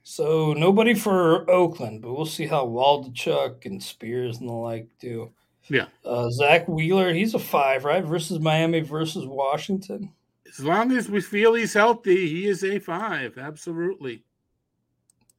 So 0.04 0.52
nobody 0.52 0.94
for 0.94 1.48
Oakland, 1.50 2.02
but 2.02 2.12
we'll 2.12 2.26
see 2.26 2.46
how 2.46 2.66
Waldichuk 2.66 3.66
and 3.66 3.82
Spears 3.82 4.38
and 4.38 4.48
the 4.48 4.52
like 4.52 4.88
do. 4.98 5.30
Yeah. 5.68 5.86
Uh, 6.04 6.28
Zack 6.30 6.66
Wheeler, 6.66 7.12
he's 7.12 7.34
a 7.34 7.38
five, 7.38 7.84
right? 7.84 8.04
Versus 8.04 8.40
Miami 8.40 8.80
versus 8.80 9.26
Washington. 9.26 10.12
As 10.52 10.64
long 10.64 10.92
as 10.92 11.08
we 11.08 11.20
feel 11.20 11.54
he's 11.54 11.72
healthy, 11.72 12.28
he 12.28 12.46
is 12.46 12.62
a 12.62 12.78
five. 12.78 13.38
Absolutely. 13.38 14.22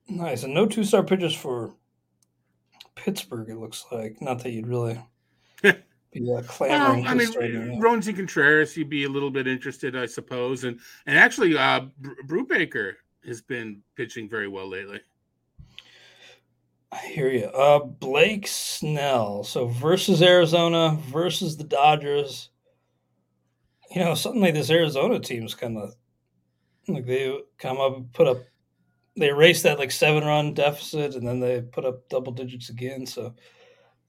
Nice. 0.09 0.43
And 0.43 0.53
no 0.53 0.65
two 0.65 0.83
start 0.83 1.07
pitchers 1.07 1.35
for 1.35 1.75
Pittsburgh, 2.95 3.49
it 3.49 3.57
looks 3.57 3.85
like. 3.91 4.21
Not 4.21 4.39
that 4.39 4.51
you'd 4.51 4.67
really 4.67 4.99
be 5.61 5.71
uh, 6.35 6.41
clamoring. 6.47 7.03
Well, 7.03 7.11
I 7.11 7.13
mean, 7.13 7.31
Roansy 7.81 8.15
Contreras, 8.15 8.75
you'd 8.75 8.89
be 8.89 9.03
a 9.03 9.09
little 9.09 9.31
bit 9.31 9.47
interested, 9.47 9.95
I 9.95 10.07
suppose. 10.07 10.63
And 10.63 10.79
and 11.05 11.17
actually, 11.17 11.55
uh, 11.55 11.81
Brubaker 12.27 12.93
has 13.25 13.41
been 13.41 13.81
pitching 13.95 14.27
very 14.27 14.47
well 14.47 14.67
lately. 14.67 14.99
I 16.91 16.97
hear 17.07 17.29
you. 17.29 17.45
Uh, 17.45 17.79
Blake 17.79 18.45
Snell. 18.47 19.43
So 19.43 19.67
versus 19.67 20.21
Arizona 20.21 20.97
versus 21.07 21.57
the 21.57 21.63
Dodgers. 21.63 22.49
You 23.93 24.01
know, 24.01 24.15
suddenly 24.15 24.51
this 24.51 24.69
Arizona 24.69 25.19
team's 25.19 25.53
kind 25.53 25.77
of 25.77 25.93
like 26.87 27.05
they 27.05 27.37
come 27.59 27.79
up, 27.79 28.11
put 28.13 28.27
up, 28.27 28.37
they 29.15 29.27
erased 29.27 29.63
that 29.63 29.79
like 29.79 29.91
seven 29.91 30.23
run 30.23 30.53
deficit, 30.53 31.15
and 31.15 31.27
then 31.27 31.39
they 31.39 31.61
put 31.61 31.85
up 31.85 32.09
double 32.09 32.31
digits 32.31 32.69
again. 32.69 33.05
So 33.05 33.33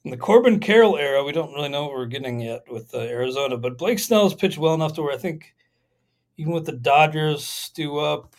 in 0.05 0.11
the 0.11 0.17
Corbin 0.17 0.59
Carroll 0.59 0.97
era, 0.97 1.23
we 1.23 1.33
don't 1.33 1.53
really 1.53 1.69
know 1.69 1.83
what 1.85 1.93
we're 1.93 2.07
getting 2.07 2.41
yet 2.41 2.63
with 2.71 2.95
uh, 2.95 2.99
Arizona, 2.99 3.57
but 3.57 3.79
Blake 3.79 3.99
Snell's 3.99 4.35
pitched 4.35 4.59
well 4.59 4.75
enough 4.75 4.95
to 4.95 5.03
where 5.03 5.15
I 5.15 5.19
think 5.19 5.55
even 6.37 6.53
with 6.53 6.67
the 6.67 6.73
Dodgers 6.73 7.45
stew 7.45 7.99
up, 7.99 8.35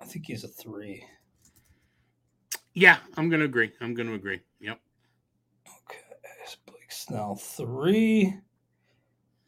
I 0.00 0.04
think 0.04 0.26
he's 0.26 0.44
a 0.44 0.48
three. 0.48 1.04
Yeah, 2.74 2.98
I'm 3.16 3.28
going 3.28 3.40
to 3.40 3.46
agree. 3.46 3.72
I'm 3.80 3.94
going 3.94 4.08
to 4.08 4.14
agree. 4.14 4.40
Yep. 4.60 4.80
Okay. 5.66 5.98
Blake 6.66 6.90
Snell, 6.92 7.34
three. 7.34 8.38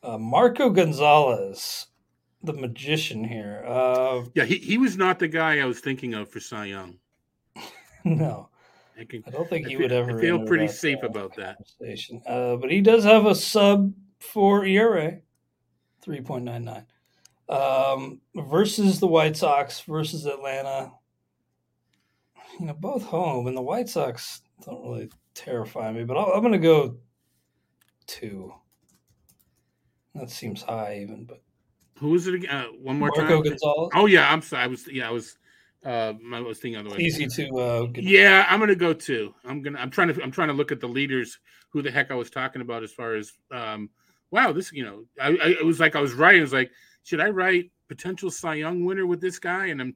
Uh, 0.02 0.18
Marco 0.18 0.70
Gonzales, 0.70 1.86
the 2.42 2.52
magician 2.52 3.22
here. 3.22 3.64
Uh, 3.66 4.24
yeah, 4.34 4.44
he, 4.44 4.56
he 4.56 4.78
was 4.78 4.96
not 4.96 5.18
the 5.18 5.28
guy 5.28 5.58
I 5.58 5.66
was 5.66 5.80
thinking 5.80 6.14
of 6.14 6.30
for 6.30 6.40
Cy 6.40 6.66
Young. 6.66 6.98
no. 8.04 8.48
I, 8.98 9.04
can, 9.04 9.22
I 9.26 9.30
don't 9.30 9.48
think 9.48 9.66
he 9.66 9.74
feel, 9.74 9.82
would 9.82 9.92
ever. 9.92 10.18
I 10.18 10.20
feel 10.20 10.46
pretty 10.46 10.68
safe 10.68 11.02
about 11.02 11.34
that. 11.36 11.56
Uh, 12.26 12.56
but 12.56 12.70
he 12.70 12.80
does 12.80 13.04
have 13.04 13.26
a 13.26 13.34
sub 13.34 13.92
four 14.18 14.64
ERA, 14.64 15.18
3.99. 16.06 16.84
Um, 17.48 18.20
versus 18.36 19.00
the 19.00 19.06
White 19.06 19.36
Sox 19.36 19.80
versus 19.80 20.26
Atlanta. 20.26 20.92
You 22.58 22.66
know, 22.66 22.74
both 22.74 23.04
home, 23.04 23.46
and 23.46 23.56
the 23.56 23.62
White 23.62 23.88
Sox 23.88 24.42
don't 24.64 24.82
really 24.82 25.10
terrify 25.34 25.90
me, 25.92 26.04
but 26.04 26.16
i 26.16 26.36
am 26.36 26.40
going 26.40 26.52
to 26.52 26.58
go 26.58 26.96
two. 28.06 28.52
That 30.14 30.30
seems 30.30 30.62
high, 30.62 31.00
even. 31.02 31.24
But 31.24 31.42
who 31.98 32.14
is 32.14 32.26
it 32.26 32.34
again? 32.34 32.50
Uh, 32.50 32.64
one 32.80 32.98
more 32.98 33.10
Marco 33.16 33.42
time. 33.42 33.42
Gonzales. 33.42 33.90
Oh 33.94 34.06
yeah, 34.06 34.32
I'm 34.32 34.42
sorry. 34.42 34.64
I 34.64 34.66
was 34.66 34.88
yeah, 34.88 35.08
I 35.08 35.12
was. 35.12 35.36
Uh, 35.84 36.12
I 36.34 36.40
was 36.40 36.58
thinking 36.58 36.78
otherwise. 36.78 37.00
Easy 37.00 37.26
to. 37.26 37.58
Uh, 37.58 37.86
yeah, 37.94 38.46
I'm 38.48 38.60
gonna 38.60 38.74
go 38.74 38.92
two. 38.92 39.34
I'm 39.44 39.62
gonna. 39.62 39.78
I'm 39.78 39.90
trying 39.90 40.12
to. 40.12 40.22
I'm 40.22 40.30
trying 40.30 40.48
to 40.48 40.54
look 40.54 40.72
at 40.72 40.80
the 40.80 40.88
leaders. 40.88 41.38
Who 41.70 41.82
the 41.82 41.90
heck 41.90 42.10
I 42.10 42.14
was 42.14 42.30
talking 42.30 42.62
about 42.62 42.82
as 42.82 42.92
far 42.92 43.14
as. 43.14 43.32
Um, 43.50 43.90
wow, 44.30 44.52
this. 44.52 44.72
You 44.72 44.84
know, 44.84 45.04
I, 45.20 45.28
I 45.28 45.48
it 45.60 45.64
was 45.64 45.80
like 45.80 45.96
I 45.96 46.00
was 46.00 46.14
writing. 46.14 46.40
I 46.40 46.42
was 46.42 46.52
like, 46.52 46.70
should 47.04 47.20
I 47.20 47.30
write 47.30 47.70
potential 47.88 48.30
Cy 48.30 48.54
Young 48.54 48.84
winner 48.84 49.06
with 49.06 49.20
this 49.20 49.38
guy? 49.38 49.66
And 49.66 49.80
I'm, 49.80 49.94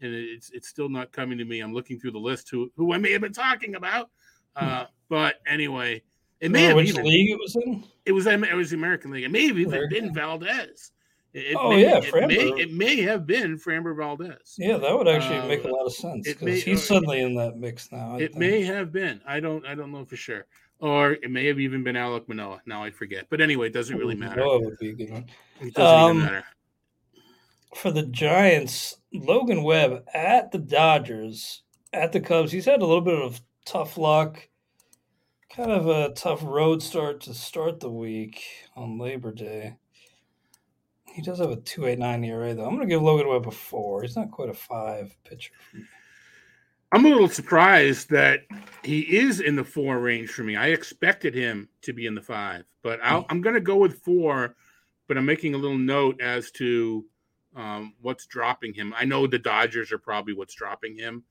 and 0.00 0.14
it's 0.14 0.50
it's 0.50 0.68
still 0.68 0.88
not 0.88 1.12
coming 1.12 1.38
to 1.38 1.44
me. 1.44 1.60
I'm 1.60 1.74
looking 1.74 1.98
through 1.98 2.12
the 2.12 2.18
list 2.18 2.48
who 2.50 2.70
who 2.76 2.92
I 2.92 2.98
may 2.98 3.12
have 3.12 3.22
been 3.22 3.32
talking 3.32 3.74
about. 3.74 4.10
Uh, 4.54 4.84
hmm. 4.84 4.90
But 5.08 5.36
anyway, 5.46 6.02
it 6.40 6.50
may 6.50 6.64
have 6.64 6.76
which 6.76 6.88
even, 6.90 7.04
league 7.04 7.30
it 7.30 7.38
was 7.38 7.56
in. 7.56 7.84
It 8.04 8.12
was 8.12 8.26
it 8.26 8.54
was 8.54 8.70
the 8.70 8.76
American 8.76 9.10
League. 9.10 9.24
It 9.24 9.30
may 9.30 9.46
have 9.46 9.58
even 9.58 9.88
been 9.88 10.14
Valdez. 10.14 10.92
It, 11.32 11.54
oh 11.54 11.70
may, 11.70 11.82
yeah, 11.82 12.00
it 12.02 12.28
may, 12.28 12.62
it 12.62 12.72
may 12.72 13.02
have 13.02 13.26
been 13.26 13.58
Framber 13.58 13.94
Valdez. 13.94 14.54
Yeah, 14.56 14.78
that 14.78 14.96
would 14.96 15.06
actually 15.06 15.36
uh, 15.36 15.46
make 15.46 15.64
a 15.64 15.68
lot 15.68 15.84
of 15.84 15.92
sense 15.92 16.26
because 16.26 16.62
he's 16.62 16.80
uh, 16.80 16.94
suddenly 16.94 17.20
in 17.20 17.34
that 17.34 17.58
mix 17.58 17.92
now. 17.92 18.14
I 18.14 18.20
it 18.20 18.28
think. 18.28 18.36
may 18.36 18.62
have 18.62 18.90
been. 18.90 19.20
I 19.26 19.40
don't. 19.40 19.66
I 19.66 19.74
don't 19.74 19.92
know 19.92 20.06
for 20.06 20.16
sure. 20.16 20.46
Or 20.78 21.12
it 21.12 21.30
may 21.30 21.46
have 21.46 21.58
even 21.60 21.82
been 21.82 21.96
Alek 21.96 22.26
Manoah. 22.28 22.62
Now 22.64 22.84
I 22.84 22.90
forget. 22.90 23.26
But 23.28 23.42
anyway, 23.42 23.66
it 23.66 23.72
doesn't 23.74 23.96
really 23.98 24.14
matter. 24.14 24.40
Manoah 24.40 24.60
would 24.60 24.78
be 24.78 24.90
a 24.90 24.92
good 24.94 25.10
one. 25.10 25.26
It 25.60 25.74
doesn't 25.74 26.10
um, 26.10 26.16
even 26.16 26.24
matter. 26.24 26.44
For 27.74 27.90
the 27.90 28.04
Giants, 28.04 28.96
Logan 29.12 29.62
Webb 29.62 30.04
at 30.14 30.52
the 30.52 30.58
Dodgers, 30.58 31.62
at 31.92 32.12
the 32.12 32.20
Cubs, 32.20 32.50
he's 32.50 32.64
had 32.64 32.80
a 32.80 32.86
little 32.86 33.02
bit 33.02 33.20
of 33.20 33.40
tough 33.66 33.98
luck. 33.98 34.48
Kind 35.56 35.72
of 35.72 35.88
a 35.88 36.10
tough 36.10 36.42
road 36.44 36.82
start 36.82 37.22
to 37.22 37.32
start 37.32 37.80
the 37.80 37.90
week 37.90 38.44
on 38.76 38.98
Labor 38.98 39.32
Day. 39.32 39.74
He 41.06 41.22
does 41.22 41.38
have 41.38 41.50
a 41.50 41.56
2.89 41.56 42.26
ERA 42.26 42.54
though. 42.54 42.66
I'm 42.66 42.76
going 42.76 42.86
to 42.86 42.94
give 42.94 43.00
Logan 43.00 43.26
Webb 43.26 43.48
a 43.48 43.50
four. 43.50 44.02
He's 44.02 44.16
not 44.16 44.30
quite 44.30 44.50
a 44.50 44.54
five 44.54 45.16
pitcher. 45.24 45.54
I'm 46.92 47.06
a 47.06 47.08
little 47.08 47.30
surprised 47.30 48.10
that 48.10 48.40
he 48.84 49.00
is 49.00 49.40
in 49.40 49.56
the 49.56 49.64
four 49.64 49.98
range 49.98 50.28
for 50.28 50.42
me. 50.42 50.56
I 50.56 50.66
expected 50.66 51.34
him 51.34 51.70
to 51.80 51.94
be 51.94 52.04
in 52.04 52.14
the 52.14 52.20
five, 52.20 52.64
but 52.82 53.00
i 53.02 53.24
am 53.30 53.40
going 53.40 53.54
to 53.54 53.60
go 53.62 53.76
with 53.76 54.02
four. 54.02 54.56
But 55.08 55.16
I'm 55.16 55.24
making 55.24 55.54
a 55.54 55.58
little 55.58 55.78
note 55.78 56.20
as 56.20 56.50
to 56.50 57.02
um, 57.54 57.94
what's 58.02 58.26
dropping 58.26 58.74
him. 58.74 58.92
I 58.94 59.06
know 59.06 59.26
the 59.26 59.38
Dodgers 59.38 59.90
are 59.90 59.98
probably 59.98 60.34
what's 60.34 60.54
dropping 60.54 60.98
him, 60.98 61.24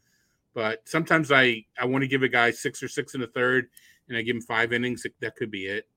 but 0.56 0.82
sometimes 0.86 1.32
I 1.32 1.64
I 1.80 1.86
want 1.86 2.02
to 2.02 2.08
give 2.08 2.24
a 2.24 2.28
guy 2.28 2.50
six 2.50 2.82
or 2.82 2.88
six 2.88 3.14
and 3.14 3.22
a 3.22 3.28
third, 3.28 3.68
and 4.08 4.18
I 4.18 4.22
give 4.22 4.36
him 4.36 4.42
five 4.42 4.74
innings. 4.74 5.06
That 5.22 5.36
could 5.36 5.52
be 5.52 5.66
it. 5.66 5.88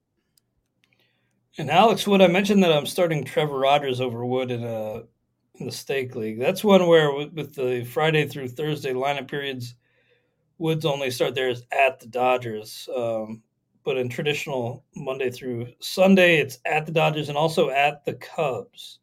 And 1.58 1.70
Alex 1.70 2.06
Wood, 2.06 2.22
I 2.22 2.28
mentioned 2.28 2.62
that 2.62 2.72
I'm 2.72 2.86
starting 2.86 3.24
Trevor 3.24 3.58
Rogers 3.58 4.00
over 4.00 4.24
Wood 4.24 4.50
in 4.50 4.62
a 4.62 5.02
in 5.56 5.66
the 5.66 5.72
stake 5.72 6.14
league. 6.14 6.38
That's 6.38 6.62
one 6.62 6.86
where 6.86 7.12
with 7.12 7.54
the 7.54 7.84
Friday 7.84 8.26
through 8.28 8.48
Thursday 8.48 8.92
lineup 8.92 9.28
periods, 9.28 9.74
Woods 10.58 10.84
only 10.84 11.10
start 11.10 11.34
theirs 11.34 11.62
at 11.72 11.98
the 11.98 12.06
Dodgers. 12.06 12.88
Um, 12.94 13.42
but 13.84 13.96
in 13.96 14.08
traditional 14.08 14.84
Monday 14.94 15.30
through 15.30 15.68
Sunday, 15.80 16.38
it's 16.38 16.58
at 16.64 16.86
the 16.86 16.92
Dodgers 16.92 17.28
and 17.28 17.38
also 17.38 17.70
at 17.70 18.04
the 18.04 18.14
Cubs. 18.14 19.00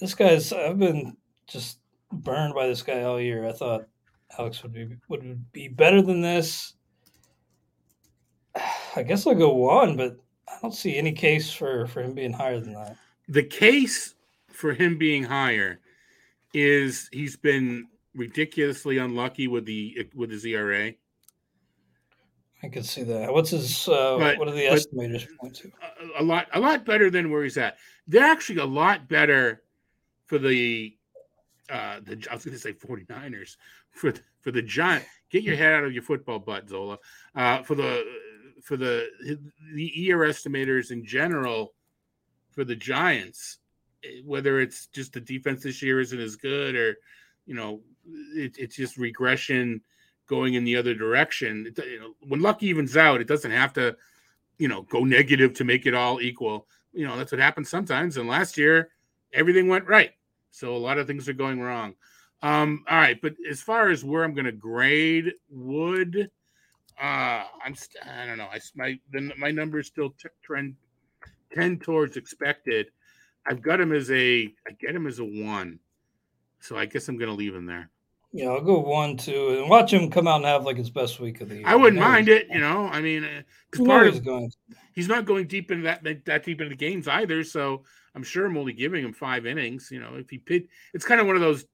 This 0.00 0.14
guy's 0.14 0.52
I've 0.52 0.78
been 0.78 1.16
just 1.46 1.80
burned 2.12 2.54
by 2.54 2.66
this 2.66 2.82
guy 2.82 3.02
all 3.02 3.20
year. 3.20 3.46
I 3.46 3.52
thought 3.52 3.86
Alex 4.38 4.62
would 4.62 4.72
be 4.72 4.96
would 5.08 5.52
be 5.52 5.68
better 5.68 6.00
than 6.00 6.20
this. 6.20 6.74
I 8.96 9.02
guess 9.02 9.26
I'll 9.26 9.34
go 9.34 9.52
one, 9.54 9.96
but 9.96 10.16
I 10.48 10.58
don't 10.62 10.74
see 10.74 10.96
any 10.96 11.12
case 11.12 11.52
for 11.52 11.86
for 11.86 12.02
him 12.02 12.14
being 12.14 12.32
higher 12.32 12.60
than 12.60 12.74
that. 12.74 12.96
The 13.28 13.42
case 13.42 14.14
for 14.48 14.72
him 14.72 14.98
being 14.98 15.24
higher 15.24 15.80
is 16.52 17.08
he's 17.12 17.36
been 17.36 17.88
ridiculously 18.14 18.98
unlucky 18.98 19.48
with 19.48 19.66
the 19.66 20.08
with 20.14 20.30
his 20.30 20.44
ERA. 20.44 20.92
I 22.62 22.68
can 22.68 22.82
see 22.82 23.02
that. 23.02 23.32
What's 23.32 23.50
his? 23.50 23.88
Uh, 23.88 24.16
but, 24.18 24.38
what 24.38 24.48
are 24.48 24.52
the 24.52 24.64
estimators 24.64 25.26
point 25.38 25.56
to? 25.56 25.70
A, 26.16 26.22
a 26.22 26.24
lot, 26.24 26.46
a 26.54 26.60
lot 26.60 26.86
better 26.86 27.10
than 27.10 27.30
where 27.30 27.42
he's 27.42 27.58
at. 27.58 27.76
They're 28.06 28.24
actually 28.24 28.60
a 28.60 28.64
lot 28.64 29.08
better 29.08 29.62
for 30.26 30.38
the. 30.38 30.96
Uh, 31.70 32.00
the 32.02 32.26
I 32.30 32.34
was 32.34 32.44
going 32.44 32.56
to 32.56 32.60
say 32.60 32.72
49ers 32.72 33.56
for 33.90 34.14
for 34.40 34.50
the 34.50 34.62
giant. 34.62 35.04
Get 35.30 35.42
your 35.42 35.56
head 35.56 35.72
out 35.72 35.84
of 35.84 35.92
your 35.92 36.02
football 36.02 36.38
butt, 36.38 36.68
Zola. 36.68 36.98
Uh, 37.34 37.62
for 37.62 37.74
the 37.74 38.04
for 38.64 38.78
the 38.78 39.08
the 39.74 40.10
ER 40.10 40.26
estimators 40.26 40.90
in 40.90 41.04
general 41.04 41.74
for 42.50 42.64
the 42.64 42.74
Giants, 42.74 43.58
whether 44.24 44.60
it's 44.60 44.86
just 44.86 45.12
the 45.12 45.20
defense 45.20 45.62
this 45.62 45.82
year 45.82 46.00
isn't 46.00 46.18
as 46.18 46.34
good 46.34 46.74
or 46.74 46.96
you 47.46 47.54
know 47.54 47.82
it, 48.34 48.56
it's 48.58 48.74
just 48.74 48.96
regression 48.96 49.82
going 50.26 50.54
in 50.54 50.64
the 50.64 50.76
other 50.76 50.94
direction. 50.94 51.66
It, 51.66 51.84
you 51.84 52.00
know, 52.00 52.14
when 52.26 52.40
luck 52.40 52.62
evens 52.62 52.96
out, 52.96 53.20
it 53.20 53.28
doesn't 53.28 53.50
have 53.50 53.74
to 53.74 53.96
you 54.56 54.68
know 54.68 54.82
go 54.82 55.04
negative 55.04 55.52
to 55.54 55.64
make 55.64 55.84
it 55.84 55.94
all 55.94 56.22
equal. 56.22 56.66
You 56.94 57.06
know 57.06 57.18
that's 57.18 57.32
what 57.32 57.42
happens 57.42 57.68
sometimes. 57.68 58.16
And 58.16 58.28
last 58.28 58.56
year, 58.56 58.88
everything 59.34 59.68
went 59.68 59.86
right, 59.86 60.12
so 60.50 60.74
a 60.74 60.78
lot 60.78 60.96
of 60.96 61.06
things 61.06 61.28
are 61.28 61.34
going 61.34 61.60
wrong. 61.60 61.94
Um, 62.40 62.84
all 62.88 62.96
right, 62.96 63.20
but 63.20 63.34
as 63.50 63.60
far 63.60 63.90
as 63.90 64.04
where 64.04 64.24
I'm 64.24 64.34
going 64.34 64.46
to 64.46 64.52
grade 64.52 65.34
Wood 65.50 66.30
uh, 67.00 67.44
I'm 67.64 67.74
st- 67.74 68.06
I 68.06 68.26
don't 68.26 68.38
know. 68.38 68.48
I 68.52 68.60
my 68.76 68.98
the, 69.12 69.32
my 69.38 69.50
numbers 69.50 69.88
still 69.88 70.10
t- 70.10 70.28
trend 70.42 70.76
tend 71.52 71.82
towards 71.82 72.16
expected. 72.16 72.86
I've 73.46 73.62
got 73.62 73.80
him 73.80 73.92
as 73.92 74.10
a 74.10 74.52
I 74.66 74.72
get 74.80 74.94
him 74.94 75.06
as 75.06 75.18
a 75.18 75.24
one, 75.24 75.78
so 76.60 76.76
I 76.76 76.86
guess 76.86 77.08
I'm 77.08 77.18
going 77.18 77.30
to 77.30 77.36
leave 77.36 77.54
him 77.54 77.66
there. 77.66 77.90
Yeah, 78.32 78.48
I'll 78.48 78.62
go 78.62 78.80
one, 78.80 79.16
two, 79.16 79.60
and 79.60 79.70
watch 79.70 79.92
him 79.92 80.10
come 80.10 80.26
out 80.26 80.36
and 80.36 80.44
have 80.46 80.64
like 80.64 80.76
his 80.76 80.90
best 80.90 81.20
week 81.20 81.40
of 81.40 81.48
the 81.48 81.56
year. 81.56 81.66
I 81.66 81.76
wouldn't 81.76 82.02
mind 82.02 82.28
it, 82.28 82.48
you 82.50 82.58
know. 82.58 82.88
I 82.88 83.00
mean, 83.00 83.24
uh, 83.24 83.84
part 83.84 84.08
he's 84.08 84.18
of 84.18 84.24
going. 84.24 84.50
he's 84.92 85.06
not 85.08 85.24
going 85.24 85.46
deep 85.46 85.70
into 85.70 85.84
that, 85.84 86.02
that 86.02 86.24
that 86.24 86.44
deep 86.44 86.60
into 86.60 86.70
the 86.70 86.76
games 86.76 87.06
either. 87.06 87.44
So 87.44 87.84
I'm 88.14 88.24
sure 88.24 88.46
I'm 88.46 88.56
only 88.56 88.72
giving 88.72 89.04
him 89.04 89.12
five 89.12 89.46
innings. 89.46 89.88
You 89.92 90.00
know, 90.00 90.16
if 90.16 90.30
he 90.30 90.38
pit, 90.38 90.66
it's 90.94 91.04
kind 91.04 91.20
of 91.20 91.28
one 91.28 91.36
of 91.36 91.42
those 91.42 91.64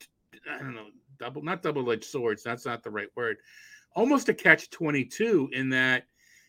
I 0.50 0.58
don't 0.58 0.74
know 0.74 0.88
double 1.18 1.42
not 1.42 1.62
double 1.62 1.90
edged 1.92 2.04
swords. 2.04 2.42
That's 2.42 2.66
not 2.66 2.82
the 2.82 2.90
right 2.90 3.08
word. 3.14 3.36
Almost 3.96 4.28
a 4.28 4.34
catch 4.34 4.70
twenty 4.70 5.04
two 5.04 5.48
in 5.52 5.70
that 5.70 6.04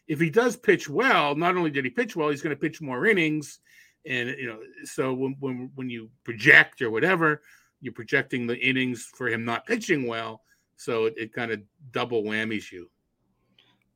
if 0.07 0.19
he 0.19 0.29
does 0.29 0.55
pitch 0.57 0.89
well, 0.89 1.35
not 1.35 1.55
only 1.57 1.69
did 1.71 1.85
he 1.85 1.91
pitch 1.91 2.15
well, 2.15 2.29
he's 2.29 2.41
going 2.41 2.55
to 2.55 2.59
pitch 2.59 2.81
more 2.81 3.05
innings, 3.05 3.59
and 4.05 4.29
you 4.29 4.47
know, 4.47 4.59
so 4.83 5.13
when 5.13 5.35
when 5.39 5.71
when 5.75 5.89
you 5.89 6.09
project 6.23 6.81
or 6.81 6.91
whatever, 6.91 7.41
you're 7.81 7.93
projecting 7.93 8.45
the 8.47 8.57
innings 8.57 9.09
for 9.15 9.27
him 9.27 9.43
not 9.45 9.65
pitching 9.65 10.05
well. 10.07 10.41
So 10.77 11.05
it, 11.05 11.13
it 11.17 11.33
kind 11.33 11.51
of 11.51 11.61
double 11.91 12.23
whammies 12.23 12.71
you. 12.71 12.89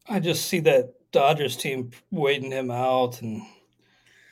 I 0.08 0.20
just 0.20 0.46
see 0.48 0.60
that 0.62 0.94
Dodgers 1.12 1.58
team 1.58 1.92
waiting 2.12 2.52
him 2.52 2.70
out 2.70 3.22
and 3.22 3.42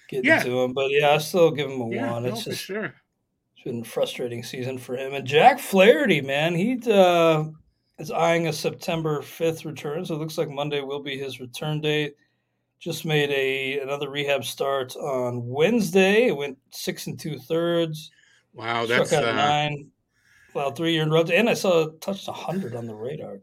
getting 0.10 0.26
Yeah. 0.26 0.44
to 0.44 0.62
him. 0.64 0.74
But 0.74 0.92
yeah, 0.92 1.12
I 1.12 1.18
still 1.18 1.50
give 1.52 1.70
him 1.72 1.82
a 1.82 1.90
Yeah, 1.90 2.12
one. 2.12 2.24
no, 2.24 2.30
It's 2.30 2.44
for 2.44 2.50
just 2.52 2.64
sure. 2.64 2.94
it's 3.56 3.64
been 3.64 3.82
a 3.82 3.84
frustrating 3.86 4.44
season 4.44 4.78
for 4.78 4.96
him. 4.96 5.14
And 5.14 5.26
Jack 5.26 5.60
Flaherty, 5.60 6.22
man, 6.22 6.54
he 6.54 6.80
uh, 6.92 7.46
is 8.00 8.12
eyeing 8.12 8.48
a 8.48 8.54
September 8.54 9.20
5th 9.22 9.66
return. 9.66 10.06
So 10.06 10.16
it 10.16 10.20
looks 10.20 10.38
like 10.38 10.50
Monday 10.50 10.82
will 10.82 11.02
be 11.02 11.18
his 11.18 11.40
return 11.40 11.82
date. 11.82 12.16
Just 12.80 13.06
made 13.06 13.30
a 13.30 13.80
another 13.80 14.10
rehab 14.10 14.44
start 14.44 14.96
on 14.98 15.48
Wednesday. 15.48 16.28
It 16.28 16.36
went 16.36 16.58
six 16.72 17.08
and 17.08 17.18
two 17.18 17.40
thirds. 17.40 18.12
Wow, 18.54 18.86
Struck 18.86 19.08
that's 19.08 19.14
out 19.14 19.24
uh, 19.24 19.34
nine. 19.34 19.90
Well, 20.54 20.72
three 20.72 20.94
year 20.94 21.08
runs, 21.08 21.32
and 21.32 21.50
I 21.50 21.54
saw 21.54 21.84
it 21.84 22.02
touched 22.02 22.28
hundred 22.28 22.76
on 22.76 22.86
the 22.86 22.94
radar. 22.94 23.40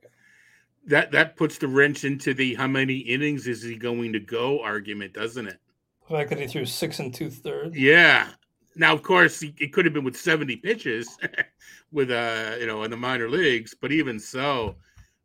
that 0.87 1.11
that 1.13 1.37
puts 1.37 1.57
the 1.57 1.69
wrench 1.69 2.05
into 2.05 2.35
the 2.35 2.55
how 2.55 2.67
many 2.67 2.99
innings 2.99 3.47
is 3.47 3.63
he 3.63 3.77
going 3.77 4.13
to 4.13 4.21
go 4.21 4.63
argument, 4.63 5.15
doesn't 5.15 5.47
it? 5.47 5.59
The 6.09 6.17
fact 6.17 6.31
that 6.31 6.39
he 6.39 6.47
threw 6.47 6.67
six 6.67 6.99
and 6.99 7.13
two 7.13 7.31
thirds. 7.31 7.77
Yeah. 7.77 8.29
Now, 8.77 8.95
of 8.95 9.03
course, 9.03 9.43
it 9.43 9.73
could 9.73 9.85
have 9.85 9.95
been 9.95 10.05
with 10.05 10.17
seventy 10.17 10.57
pitches, 10.57 11.19
with 11.93 12.11
uh, 12.11 12.57
you 12.59 12.67
know, 12.67 12.83
in 12.85 12.91
the 12.91 12.97
minor 12.97 13.29
leagues. 13.29 13.75
But 13.75 13.93
even 13.93 14.19
so, 14.19 14.77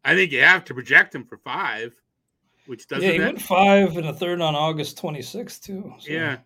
I 0.03 0.15
think 0.15 0.31
you 0.31 0.41
have 0.41 0.65
to 0.65 0.73
project 0.73 1.13
him 1.13 1.25
for 1.25 1.37
five, 1.37 1.93
which 2.65 2.87
doesn't. 2.87 3.03
Yeah, 3.03 3.13
he 3.13 3.19
went 3.19 3.41
five 3.41 3.97
and 3.97 4.07
a 4.07 4.13
third 4.13 4.41
on 4.41 4.55
August 4.55 4.97
26th, 5.01 5.61
too. 5.61 5.93
So 5.99 6.11
yeah. 6.11 6.37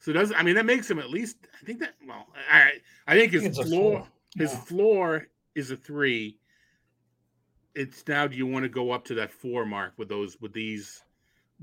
So 0.00 0.12
does 0.12 0.32
I 0.36 0.42
mean 0.42 0.54
that 0.56 0.66
makes 0.66 0.90
him 0.90 0.98
at 0.98 1.08
least? 1.08 1.38
I 1.60 1.64
think 1.64 1.80
that. 1.80 1.94
Well, 2.06 2.26
I 2.52 2.72
I 3.06 3.14
think 3.14 3.30
I 3.30 3.32
his 3.32 3.42
think 3.42 3.56
it's 3.56 3.68
floor. 3.68 3.98
four. 4.00 4.08
His 4.36 4.54
floor 4.54 5.28
is 5.54 5.70
a 5.70 5.76
three. 5.76 6.38
It's 7.74 8.06
now. 8.06 8.26
Do 8.26 8.36
you 8.36 8.46
want 8.46 8.64
to 8.64 8.68
go 8.68 8.90
up 8.90 9.04
to 9.06 9.14
that 9.14 9.32
four 9.32 9.64
mark 9.64 9.94
with 9.96 10.08
those 10.08 10.38
with 10.40 10.52
these 10.52 11.03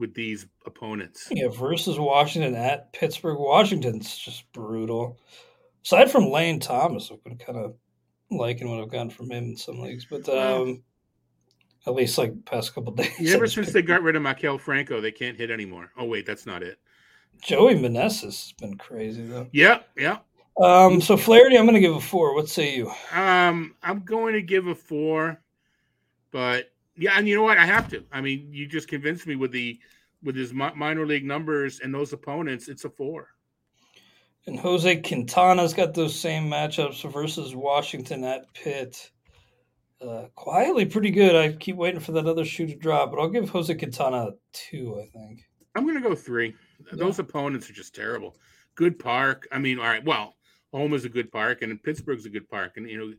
with 0.02 0.14
these 0.14 0.47
opponents? 0.66 1.30
Yeah, 1.32 1.47
versus 1.47 1.97
Washington 1.97 2.56
at 2.56 2.91
Pittsburgh. 2.91 3.39
Washington's 3.39 4.18
just 4.18 4.52
brutal. 4.52 5.18
Aside 5.86 6.12
from 6.12 6.30
Lane 6.30 6.60
Thomas, 6.60 7.10
I've 7.12 7.24
been 7.24 7.38
kind 7.38 7.58
of 7.58 7.76
liking 8.30 8.70
what 8.70 8.82
I've 8.82 8.91
gotten 8.91 9.10
from 9.10 9.32
him 9.32 9.45
in 9.45 9.56
some 9.56 9.80
leagues, 9.80 10.06
but 10.10 10.28
um, 10.28 10.84
at 11.88 11.93
least 11.93 12.18
like 12.18 12.34
past 12.45 12.76
couple 12.76 12.91
days. 12.95 13.12
Yeah, 13.20 13.36
ever 13.36 13.47
since 13.47 13.72
they 13.72 13.82
got 13.82 14.04
rid 14.04 14.18
of 14.18 14.24
Maikel 14.24 14.60
Franco, 14.60 14.99
they 14.99 15.12
can't 15.12 15.38
hit 15.38 15.52
anymore. 15.52 15.91
Oh 15.97 16.06
wait, 16.06 16.26
that's 16.26 16.45
not 16.45 16.64
it. 16.64 16.78
Joey 17.41 17.76
Meneses 17.76 18.22
has 18.24 18.54
been 18.60 18.78
crazy 18.78 19.26
though. 19.26 19.47
Yeah, 19.54 19.80
yeah. 19.95 20.18
Um, 20.62 20.99
so 20.99 21.16
Flaherty, 21.16 21.58
I'm 21.58 21.66
going 21.66 21.76
to 21.76 21.80
give 21.80 21.95
a 21.95 22.02
four. 22.02 22.36
What 22.36 22.49
say 22.49 22.76
you? 22.76 22.91
Um, 23.14 23.76
I'm 23.82 24.02
going 24.02 24.34
to 24.34 24.41
give 24.41 24.68
a 24.68 24.76
four, 24.76 25.41
but 26.32 26.70
yeah, 26.96 27.14
and 27.18 27.28
you 27.28 27.36
know 27.36 27.44
what? 27.44 27.58
I 27.58 27.66
have 27.66 27.89
to. 27.89 28.04
I 28.12 28.22
mean, 28.22 28.50
you 28.52 28.68
just 28.68 28.88
convinced 28.88 29.28
me 29.28 29.36
with 29.36 29.52
the 29.52 29.80
with 30.24 30.36
his 30.36 30.54
minor 30.54 31.06
league 31.06 31.26
numbers 31.26 31.80
and 31.80 31.94
those 31.94 32.14
opponents. 32.14 32.68
It's 32.68 32.86
a 32.86 32.89
four. 32.89 33.30
And 34.48 34.60
Jose 34.60 35.02
Quintana's 35.02 35.74
got 35.74 35.94
those 35.94 36.20
same 36.20 36.50
matchups 36.50 37.10
versus 37.12 37.56
Washington 37.56 38.24
at 38.24 38.52
Pitt. 38.54 39.12
Uh, 40.02 40.26
quietly 40.36 40.86
pretty 40.86 41.12
good. 41.12 41.36
I 41.36 41.52
keep 41.54 41.76
waiting 41.76 42.00
for 42.00 42.12
that 42.14 42.26
other 42.26 42.44
shoe 42.44 42.66
to 42.66 42.76
drop, 42.76 43.12
but 43.12 43.20
I'll 43.20 43.30
give 43.30 43.50
Jose 43.50 43.74
Quintana 43.74 44.18
a 44.18 44.32
two, 44.52 45.00
I 45.00 45.06
think. 45.16 45.44
I'm 45.76 45.84
going 45.84 46.02
to 46.02 46.08
go 46.08 46.16
three. 46.16 46.56
Those 46.92 47.20
opponents 47.20 47.70
are 47.70 47.74
just 47.74 47.94
terrible. 47.94 48.36
Good 48.76 48.98
park. 48.98 49.48
I 49.52 49.60
mean, 49.60 49.78
all 49.78 49.86
right. 49.86 50.04
Well, 50.04 50.36
home 50.74 50.94
is 50.94 51.06
a 51.06 51.10
good 51.10 51.32
park, 51.32 51.62
and 51.62 51.82
Pittsburgh's 51.84 52.26
a 52.26 52.30
good 52.30 52.50
park, 52.50 52.78
and 52.78 52.89
you 52.89 52.98
know 52.98 53.14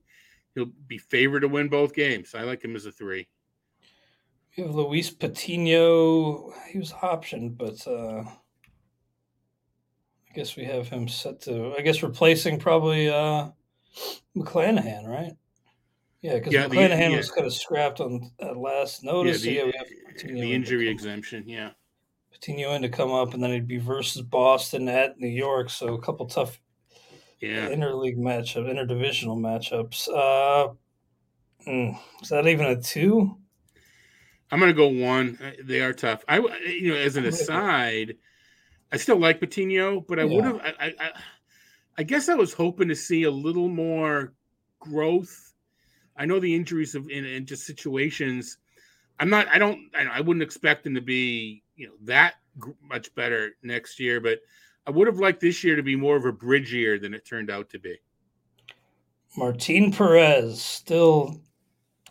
he'll 0.55 0.73
be 0.87 0.99
favored 0.99 1.41
to 1.41 1.49
win 1.49 1.69
both 1.69 1.95
games. 1.95 2.35
I 2.35 2.43
like 2.43 2.65
him 2.65 2.75
as 2.75 2.87
a 2.87 2.93
three. 2.93 3.29
We 4.57 4.65
have 4.65 4.75
Luis 4.75 5.11
Patino. 5.11 6.53
He 6.71 6.79
was 6.79 6.93
optioned, 6.93 7.57
but 7.57 7.87
uh, 7.87 8.23
I 10.31 10.35
guess 10.35 10.57
we 10.57 10.65
have 10.65 10.89
him 10.89 11.09
set 11.09 11.41
to, 11.43 11.75
I 11.79 11.83
guess, 11.83 12.03
replacing 12.03 12.59
probably 12.59 13.09
uh, 13.09 13.49
McClanahan, 14.37 15.07
right? 15.07 15.33
Yeah, 16.21 16.35
because 16.35 16.53
Yeah, 16.53 16.69
the- 16.69 16.77
McClanahan 16.77 17.11
yeah. 17.13 17.17
was 17.17 17.31
kind 17.31 17.47
of 17.47 17.55
scrapped 17.55 18.01
on 18.01 18.31
at 18.41 18.57
last 18.57 19.03
notice. 19.05 19.45
yeah, 19.45 19.53
so 19.53 19.59
yeah, 19.59 19.65
we 19.65 19.73
have 19.79 19.87
Patino 20.17 20.41
the 20.41 20.53
injury 20.53 20.89
exemption. 20.89 21.45
Yeah. 21.49 21.71
Patino 22.33 22.73
in 22.75 22.83
to 22.83 22.89
come 22.89 23.11
up, 23.13 23.35
and 23.35 23.43
then 23.43 23.51
it'd 23.51 23.67
be 23.69 23.79
versus 23.79 24.23
Boston 24.23 24.89
at 24.89 25.19
New 25.19 25.29
York. 25.29 25.71
So 25.71 25.95
a 25.95 26.01
couple 26.01 26.27
tough 26.27 26.61
Yeah. 27.41 27.69
interleague 27.71 28.19
matchup, 28.19 28.67
interdivisional 28.71 29.39
matchups. 29.39 30.09
Uh, 30.09 30.75
mm, 31.67 31.99
is 32.23 32.29
that 32.29 32.47
even 32.47 32.67
a 32.67 32.81
two? 32.81 33.39
I'm 34.53 34.61
going 34.61 34.71
to 34.71 34.77
go 34.77 34.89
one. 34.89 35.39
They 35.65 35.81
are 35.81 35.95
tough. 35.95 36.23
I, 36.29 36.37
you 36.67 36.91
know, 36.91 36.97
as 36.97 37.17
an 37.17 37.25
I'm 37.25 37.31
gonna 37.31 37.37
go- 37.39 37.43
aside, 37.43 38.17
I 38.93 38.99
still 38.99 39.17
like 39.17 39.41
Patino, 39.41 40.01
but 40.03 40.19
I 40.21 40.25
Yeah. 40.25 40.35
would 40.37 40.45
have. 40.45 40.57
I, 40.61 40.95
I, 41.01 41.11
I, 41.97 42.03
guess 42.03 42.29
I 42.29 42.35
was 42.35 42.53
hoping 42.53 42.89
to 42.89 42.95
see 42.95 43.23
a 43.23 43.31
little 43.31 43.69
more 43.69 44.35
growth. 44.79 45.55
I 46.19 46.27
know 46.27 46.39
the 46.39 46.55
injuries 46.55 46.95
of 46.95 47.09
in, 47.09 47.25
in 47.25 47.47
just 47.47 47.65
situations. 47.65 48.59
I'm 49.19 49.31
not. 49.31 49.49
I 49.49 49.59
don't. 49.59 49.79
I, 49.97 50.19
I 50.19 50.21
wouldn't 50.21 50.43
expect 50.43 50.87
him 50.87 50.95
to 50.97 51.01
be, 51.01 51.63
you 51.75 51.87
know, 51.87 51.95
that 52.03 52.35
much 52.83 53.15
better 53.15 53.53
next 53.63 53.99
year. 53.99 54.21
But 54.21 54.41
I 54.87 54.91
would 54.91 55.07
have 55.07 55.19
liked 55.19 55.41
this 55.41 55.65
year 55.65 55.77
to 55.77 55.83
be 55.83 55.97
more 55.97 56.17
of 56.17 56.27
a 56.27 56.33
bridge 56.33 56.75
year 56.75 56.99
than 56.99 57.15
it 57.15 57.25
turned 57.25 57.51
out 57.51 57.71
to 57.71 57.79
be. 57.79 57.97
Martin 59.35 59.93
Perez 59.93 60.61
still 60.63 61.41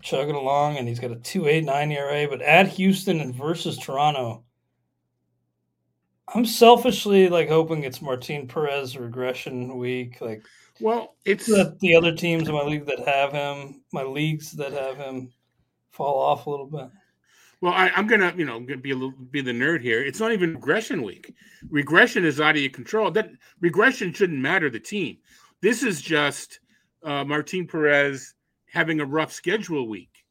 chugging 0.01 0.35
along, 0.35 0.77
and 0.77 0.87
he's 0.87 0.99
got 0.99 1.11
a 1.11 1.15
two 1.15 1.47
eight 1.47 1.63
nine 1.63 1.91
ERA. 1.91 2.27
But 2.27 2.41
at 2.41 2.67
Houston 2.69 3.19
and 3.19 3.33
versus 3.33 3.77
Toronto, 3.77 4.43
I'm 6.33 6.45
selfishly 6.45 7.29
like 7.29 7.49
hoping 7.49 7.83
it's 7.83 8.01
Martin 8.01 8.47
Perez 8.47 8.97
regression 8.97 9.77
week. 9.77 10.21
Like 10.21 10.43
Well, 10.79 11.15
it's 11.25 11.47
the 11.47 11.95
other 11.95 12.15
teams 12.15 12.47
in 12.47 12.55
my 12.55 12.63
league 12.63 12.85
that 12.85 13.07
have 13.07 13.31
him, 13.33 13.83
my 13.91 14.03
leagues 14.03 14.51
that 14.53 14.73
have 14.73 14.97
him, 14.97 15.31
fall 15.91 16.19
off 16.19 16.45
a 16.45 16.49
little 16.49 16.67
bit. 16.67 16.89
Well, 17.61 17.73
I, 17.73 17.91
I'm 17.95 18.07
gonna, 18.07 18.33
you 18.35 18.45
know, 18.45 18.59
gonna 18.59 18.77
be 18.77 18.91
a 18.91 18.95
little 18.95 19.13
be 19.29 19.41
the 19.41 19.51
nerd 19.51 19.81
here. 19.81 20.03
It's 20.03 20.19
not 20.19 20.31
even 20.31 20.55
regression 20.55 21.03
week. 21.03 21.33
Regression 21.69 22.25
is 22.25 22.41
out 22.41 22.55
of 22.55 22.61
your 22.61 22.71
control. 22.71 23.11
That 23.11 23.29
regression 23.59 24.11
shouldn't 24.13 24.39
matter 24.39 24.69
the 24.69 24.79
team. 24.79 25.17
This 25.61 25.83
is 25.83 26.01
just 26.01 26.59
uh, 27.03 27.23
Martin 27.23 27.67
Perez 27.67 28.33
having 28.71 28.99
a 28.99 29.05
rough 29.05 29.31
schedule 29.31 29.87
week 29.87 30.25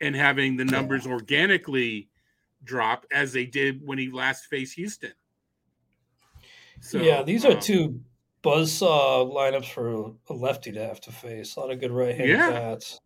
and 0.00 0.14
having 0.14 0.56
the 0.56 0.64
numbers 0.64 1.06
organically 1.06 2.08
drop 2.64 3.06
as 3.12 3.32
they 3.32 3.46
did 3.46 3.80
when 3.84 3.98
he 3.98 4.10
last 4.10 4.46
faced 4.46 4.74
Houston. 4.74 5.12
So, 6.80 6.98
yeah, 6.98 7.22
these 7.22 7.44
are 7.44 7.52
um, 7.52 7.60
two 7.60 8.00
buzzsaw 8.42 9.32
lineups 9.32 9.72
for 9.72 10.12
a 10.28 10.32
lefty 10.32 10.70
to 10.72 10.86
have 10.86 11.00
to 11.02 11.12
face. 11.12 11.56
A 11.56 11.60
lot 11.60 11.70
of 11.70 11.80
good 11.80 11.90
right-handed 11.90 12.28
Yeah. 12.38 12.50
bats. 12.50 13.00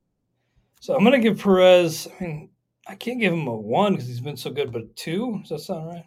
So 0.80 0.94
I'm 0.94 1.04
going 1.04 1.12
to 1.12 1.28
give 1.28 1.40
Perez. 1.40 2.08
I 2.20 2.24
mean, 2.24 2.50
I 2.88 2.96
can't 2.96 3.20
give 3.20 3.32
him 3.32 3.46
a 3.46 3.54
one 3.54 3.92
because 3.92 4.08
he's 4.08 4.20
been 4.20 4.36
so 4.36 4.50
good, 4.50 4.72
but 4.72 4.82
a 4.82 4.86
two. 4.96 5.38
Does 5.40 5.48
that 5.50 5.60
sound 5.60 5.86
right? 5.86 6.04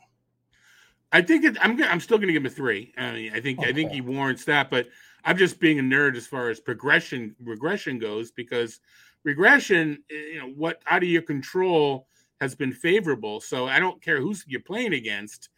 I 1.14 1.22
think 1.22 1.46
it, 1.46 1.58
I'm. 1.62 1.82
I'm 1.82 2.02
still 2.02 2.18
going 2.18 2.28
to 2.28 2.34
give 2.34 2.42
him 2.42 2.48
a 2.48 2.54
three. 2.54 2.94
I 2.98 3.14
mean, 3.14 3.32
I 3.34 3.40
think. 3.40 3.60
I 3.62 3.72
think 3.72 3.92
he 3.92 4.02
warrants 4.02 4.44
that. 4.46 4.70
But 4.70 4.88
I'm 5.26 5.38
just 5.38 5.60
being 5.60 5.80
a 5.80 5.84
nerd 5.84 6.16
as 6.16 6.28
far 6.28 6.50
as 6.50 6.60
progression 6.60 7.36
regression 7.44 7.98
goes 8.00 8.32
because 8.32 8.80
regression, 9.24 10.04
eh, 10.12 10.34
you 10.34 10.40
know, 10.40 10.50
what 10.50 10.82
out 10.88 11.04
of 11.04 11.10
your 11.10 11.24
control 11.24 12.08
has 12.40 12.56
been 12.56 12.72
favorable. 12.72 13.42
So 13.42 13.68
I 13.68 13.80
don't 13.80 14.02
care 14.02 14.22
who's 14.22 14.46
you're 14.48 14.62
playing 14.62 14.94
against. 14.94 15.50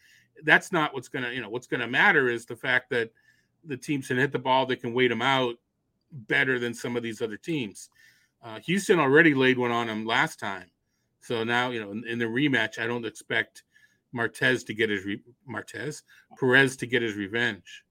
That's 0.43 0.72
not 0.72 0.93
what's 0.93 1.09
gonna. 1.09 1.32
You 1.32 1.41
know, 1.41 1.49
what's 1.49 1.68
to 1.68 1.88
matter 1.88 2.30
is 2.30 2.45
the 2.45 2.55
fact 2.55 2.89
that 2.91 3.11
the 3.65 3.78
teams 3.78 4.07
can 4.07 4.18
hit 4.18 4.32
the 4.32 4.39
ball. 4.39 4.65
They 4.65 4.76
can 4.76 4.93
wait 4.93 5.09
them 5.09 5.22
out 5.22 5.55
better 6.11 6.57
than 6.57 6.74
some 6.74 6.95
of 6.95 7.03
these 7.03 7.22
other 7.22 7.38
teams. 7.38 7.89
Uh, 8.43 8.59
Houston 8.59 8.99
already 8.99 9.34
laid 9.34 9.57
one 9.57 9.72
on 9.72 9.88
them 9.88 10.05
last 10.05 10.39
time. 10.39 10.70
So 11.20 11.43
now, 11.43 11.72
you 11.72 11.84
know, 11.84 11.91
in, 11.91 12.07
in 12.07 12.20
the 12.20 12.26
rematch, 12.26 12.80
I 12.80 12.88
don't 12.88 13.05
expect 13.05 13.63
Martez 14.15 14.65
to 14.68 14.74
get 14.74 14.89
his 14.89 15.03
re- 15.03 15.22
Martez 15.49 16.03
Perez 16.39 16.78
to 16.78 16.86
get 16.86 17.01
his 17.01 17.15
revenge. 17.15 17.84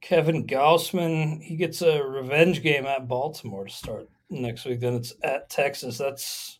Kevin 0.00 0.46
Gausman, 0.46 1.42
he 1.42 1.56
gets 1.56 1.82
a 1.82 2.02
revenge 2.02 2.62
game 2.62 2.86
at 2.86 3.08
Baltimore 3.08 3.64
to 3.64 3.72
start 3.72 4.08
next 4.30 4.64
week. 4.64 4.80
Then 4.80 4.94
it's 4.94 5.14
at 5.22 5.50
Texas. 5.50 5.98
That's 5.98 6.58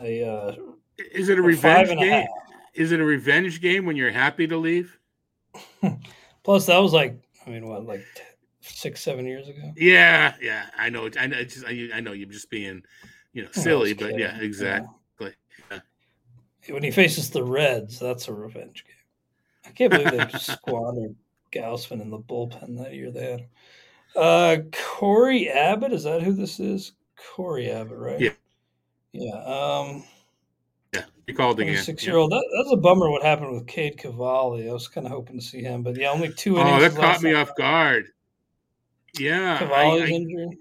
a. 0.00 0.26
Uh, 0.26 0.54
Is 1.12 1.28
it 1.28 1.38
a, 1.38 1.42
a 1.42 1.44
revenge 1.44 1.88
game? 1.88 2.26
Is 2.74 2.92
it 2.92 3.00
a 3.00 3.04
revenge 3.04 3.60
game 3.60 3.86
when 3.86 3.96
you're 3.96 4.10
happy 4.10 4.46
to 4.46 4.56
leave? 4.56 4.98
Plus, 6.42 6.66
that 6.66 6.78
was 6.78 6.92
like, 6.92 7.16
I 7.46 7.50
mean, 7.50 7.68
what, 7.68 7.86
like 7.86 8.04
t- 8.16 8.22
six, 8.60 9.00
seven 9.00 9.26
years 9.26 9.48
ago? 9.48 9.72
Yeah, 9.76 10.34
yeah, 10.40 10.66
I 10.76 10.90
know. 10.90 11.08
I 11.18 11.26
know. 11.26 11.44
Just, 11.44 11.66
I, 11.66 11.88
I 11.94 12.00
know 12.00 12.12
you're 12.12 12.28
just 12.28 12.50
being, 12.50 12.82
you 13.32 13.42
know, 13.42 13.50
silly, 13.52 13.94
but 13.94 14.18
yeah, 14.18 14.38
exactly. 14.40 14.88
know. 15.70 15.80
When 16.70 16.82
he 16.82 16.90
faces 16.90 17.30
the 17.30 17.44
Reds, 17.44 17.98
that's 17.98 18.28
a 18.28 18.32
revenge 18.32 18.84
game. 18.86 18.94
I 19.66 19.70
can't 19.70 19.90
believe 19.90 20.10
they 20.10 20.38
squandered 20.38 21.14
Gausman 21.54 22.00
in 22.02 22.10
the 22.10 22.18
bullpen 22.18 22.78
that 22.78 22.94
year. 22.94 23.10
They 23.10 23.30
had 23.32 23.46
uh, 24.16 24.56
Cory 24.72 25.48
Abbott. 25.50 25.92
Is 25.92 26.04
that 26.04 26.22
who 26.22 26.32
this 26.32 26.58
is? 26.60 26.92
Cory 27.16 27.70
Abbott, 27.70 27.98
right? 27.98 28.20
Yeah. 28.20 28.30
Yeah. 29.12 29.34
Um, 29.44 30.02
Yeah, 30.92 31.04
you 31.26 31.34
called 31.34 31.60
again. 31.60 31.82
Six 31.82 32.04
year 32.06 32.16
old. 32.16 32.32
That, 32.32 32.44
that's 32.56 32.72
a 32.72 32.76
bummer. 32.76 33.10
What 33.10 33.22
happened 33.22 33.52
with 33.52 33.66
Cade 33.66 33.96
Cavalli? 33.98 34.68
I 34.68 34.72
was 34.72 34.88
kind 34.88 35.06
of 35.06 35.12
hoping 35.12 35.38
to 35.38 35.44
see 35.44 35.62
him, 35.62 35.82
but 35.82 35.96
yeah, 35.96 36.10
only 36.10 36.32
two 36.32 36.56
innings. 36.58 36.76
Oh, 36.76 36.80
that 36.80 36.94
caught 36.94 37.22
me 37.22 37.32
off 37.34 37.54
guard. 37.56 38.06
Yeah, 39.18 39.54
I- 39.54 39.58
Cavalli's 39.58 40.10
I- 40.10 40.12
injury. 40.12 40.58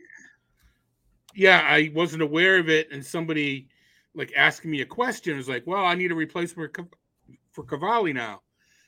yeah, 1.34 1.62
I 1.68 1.91
wasn't 1.96 2.22
aware 2.22 2.60
of 2.60 2.70
it, 2.70 2.91
and 2.91 3.04
somebody 3.04 3.68
like 4.14 4.32
asking 4.38 4.70
me 4.70 4.82
a 4.82 4.86
question 4.86 5.36
was 5.38 5.50
like, 5.50 5.64
"Well, 5.66 5.84
I 5.84 5.96
need 5.96 6.12
a 6.12 6.16
replacement 6.16 6.76
for 7.52 7.64
Cavalli 7.64 8.14
now," 8.14 8.43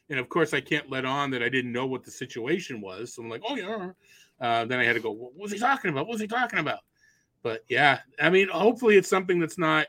and 0.09 0.19
of 0.19 0.29
course, 0.29 0.53
I 0.53 0.61
can't 0.61 0.89
let 0.89 1.05
on 1.05 1.31
that 1.31 1.41
I 1.41 1.49
didn't 1.49 1.71
know 1.71 1.85
what 1.85 2.03
the 2.03 2.11
situation 2.11 2.81
was. 2.81 3.13
So 3.13 3.21
I'm 3.21 3.29
like, 3.29 3.41
"Oh 3.47 3.55
yeah." 3.55 3.91
Uh, 4.39 4.65
then 4.65 4.79
I 4.79 4.83
had 4.83 4.93
to 4.93 4.99
go. 4.99 5.11
What 5.11 5.35
was 5.37 5.51
he 5.51 5.59
talking 5.59 5.91
about? 5.91 6.07
What 6.07 6.13
was 6.13 6.21
he 6.21 6.27
talking 6.27 6.59
about? 6.59 6.79
But 7.41 7.63
yeah, 7.69 7.99
I 8.19 8.29
mean, 8.29 8.49
hopefully 8.49 8.97
it's 8.97 9.09
something 9.09 9.39
that's 9.39 9.57
not 9.57 9.87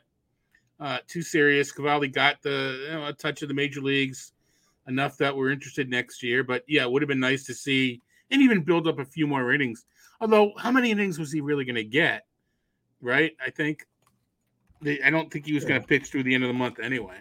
uh, 0.79 0.99
too 1.07 1.23
serious. 1.23 1.73
Cavalli 1.73 2.09
got 2.09 2.43
the 2.43 2.87
you 2.87 2.93
know, 2.93 3.07
a 3.07 3.12
touch 3.12 3.43
of 3.43 3.49
the 3.49 3.55
major 3.55 3.81
leagues 3.81 4.33
enough 4.89 5.17
that 5.19 5.37
we're 5.37 5.51
interested 5.51 5.89
next 5.89 6.23
year. 6.23 6.45
But 6.45 6.64
yeah, 6.69 6.83
it 6.83 6.91
would 6.91 7.03
have 7.03 7.09
been 7.09 7.21
nice 7.21 7.45
to 7.47 7.55
see 7.55 8.03
and 8.31 8.43
even 8.43 8.62
build 8.62 8.87
up 8.87 8.99
a 8.99 9.05
few 9.05 9.27
more 9.27 9.53
innings. 9.53 9.87
Although, 10.21 10.53
how 10.59 10.71
many 10.71 10.91
innings 10.91 11.19
was 11.19 11.33
he 11.33 11.41
really 11.41 11.64
going 11.64 11.77
to 11.77 11.85
get? 11.85 12.27
Right? 13.01 13.37
I 13.45 13.51
think 13.51 13.87
I 15.05 15.11
don't 15.11 15.31
think 15.31 15.47
he 15.47 15.55
was 15.55 15.64
going 15.64 15.81
to 15.81 15.87
pitch 15.87 16.09
through 16.09 16.25
the 16.25 16.35
end 16.35 16.45
of 16.45 16.49
the 16.49 16.55
month 16.55 16.79
anyway. 16.79 17.17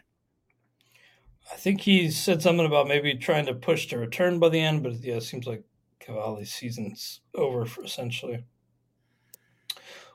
I 1.52 1.56
think 1.56 1.82
he 1.82 2.10
said 2.10 2.42
something 2.42 2.66
about 2.66 2.88
maybe 2.88 3.16
trying 3.16 3.46
to 3.46 3.54
push 3.54 3.88
to 3.88 3.98
return 3.98 4.40
by 4.40 4.50
the 4.50 4.60
end, 4.60 4.84
but 4.84 4.94
yeah, 5.04 5.16
it 5.16 5.24
seems 5.24 5.46
like 5.46 5.64
Cavalli's 6.00 6.54
season's 6.54 7.22
over 7.36 7.66
for 7.66 7.84
essentially. 7.84 8.44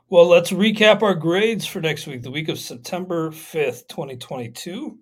Well, 0.09 0.27
let's 0.27 0.51
recap 0.51 1.03
our 1.03 1.15
grades 1.15 1.67
for 1.67 1.81
next 1.81 2.09
week, 2.09 2.23
the 2.23 2.33
week 2.33 2.49
of 2.49 2.59
September 2.59 3.31
5th, 3.31 3.87
2022. 3.87 4.99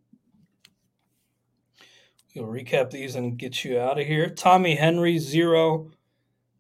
We'll 2.35 2.47
recap 2.47 2.91
these 2.91 3.17
and 3.17 3.39
get 3.39 3.65
you 3.65 3.81
out 3.81 3.99
of 3.99 4.07
here. 4.07 4.29
Tommy 4.29 4.75
Henry, 4.77 5.19
zero. 5.19 5.91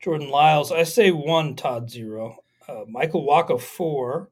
Jordan 0.01 0.31
Lyles, 0.31 0.73
I 0.73 0.85
say 0.85 1.11
one, 1.11 1.57
Todd, 1.57 1.91
zero. 1.91 2.39
Uh, 2.66 2.85
Michael 2.89 3.27
Wacha, 3.27 3.61
four. 3.61 4.31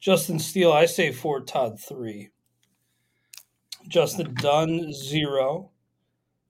Justin 0.00 0.38
Steele, 0.38 0.72
I 0.72 0.86
say 0.86 1.12
four, 1.12 1.40
Todd, 1.40 1.80
three. 1.80 2.30
Justin 3.88 4.34
Dunn, 4.34 4.92
zero. 4.92 5.70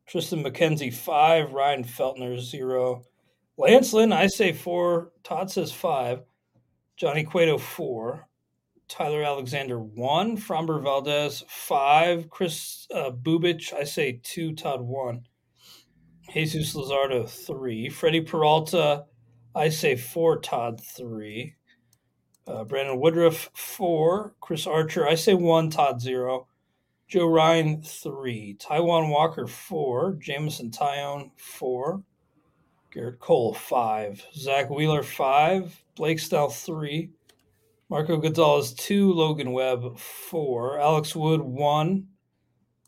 Triston 0.08 0.44
McKenzie, 0.46 0.92
five. 0.92 1.52
Ryan 1.52 1.84
Feltner, 1.84 2.40
zero. 2.40 3.04
Lance 3.58 3.92
Lynn, 3.92 4.12
I 4.12 4.26
say 4.26 4.52
four. 4.52 5.12
Todd 5.24 5.50
says 5.50 5.72
five. 5.72 6.22
Johnny 6.96 7.24
Cueto, 7.24 7.58
four. 7.58 8.28
Tyler 8.88 9.22
Alexander, 9.22 9.80
one. 9.80 10.36
Framber 10.36 10.82
Valdez, 10.82 11.42
five. 11.48 12.30
Kris 12.30 12.86
uh, 12.94 13.10
Bubic, 13.10 13.72
I 13.72 13.84
say 13.84 14.20
two. 14.22 14.54
Todd, 14.54 14.80
one. 14.80 15.26
Jesus 16.32 16.74
Luzardo, 16.74 17.28
three. 17.28 17.88
Freddy 17.88 18.20
Peralta, 18.20 19.04
I 19.54 19.68
say 19.70 19.96
four. 19.96 20.38
Todd, 20.40 20.80
three. 20.80 21.54
Uh, 22.46 22.64
Brandon 22.64 23.00
Woodruff, 23.00 23.50
four. 23.54 24.34
Chris 24.40 24.66
Archer, 24.66 25.06
I 25.06 25.16
say 25.16 25.34
one. 25.34 25.70
Todd, 25.70 26.00
zero. 26.00 26.46
Joe 27.08 27.28
Ryan, 27.28 27.82
three. 27.82 28.56
Taijuan 28.58 29.10
Walker, 29.10 29.46
four. 29.46 30.14
Jameson 30.20 30.70
Taillon, 30.70 31.30
four. 31.36 32.02
Gerrit 32.92 33.20
Cole, 33.20 33.54
five. 33.54 34.24
Zack 34.34 34.70
Wheeler, 34.70 35.04
five. 35.04 35.82
Blake 35.94 36.18
Snell, 36.18 36.48
three. 36.48 37.10
Marco 37.88 38.16
Gonzales, 38.16 38.74
two. 38.74 39.12
Logan 39.12 39.52
Webb, 39.52 39.98
four. 39.98 40.80
Alex 40.80 41.14
Wood, 41.14 41.42
one. 41.42 42.08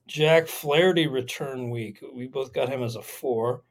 Jack 0.08 0.48
Flaherty, 0.48 1.06
return 1.06 1.70
week. 1.70 2.02
We 2.12 2.26
both 2.26 2.52
got 2.52 2.70
him 2.70 2.82
as 2.82 2.96
a 2.96 3.02
four. 3.02 3.62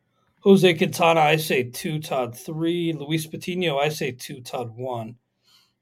Jose 0.42 0.76
Quintana, 0.76 1.20
I 1.20 1.36
say 1.36 1.64
two. 1.64 2.00
Todd, 2.00 2.38
three. 2.38 2.94
Luis 2.94 3.28
Patino, 3.28 3.78
I 3.78 3.90
say 3.90 4.12
two. 4.12 4.40
Todd, 4.40 4.78
one. 4.78 5.18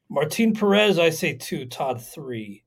Martin 0.10 0.54
Perez, 0.54 0.98
I 0.98 1.12
say 1.12 1.36
two. 1.36 1.66
Todd, 1.66 2.02
three. 2.02 2.64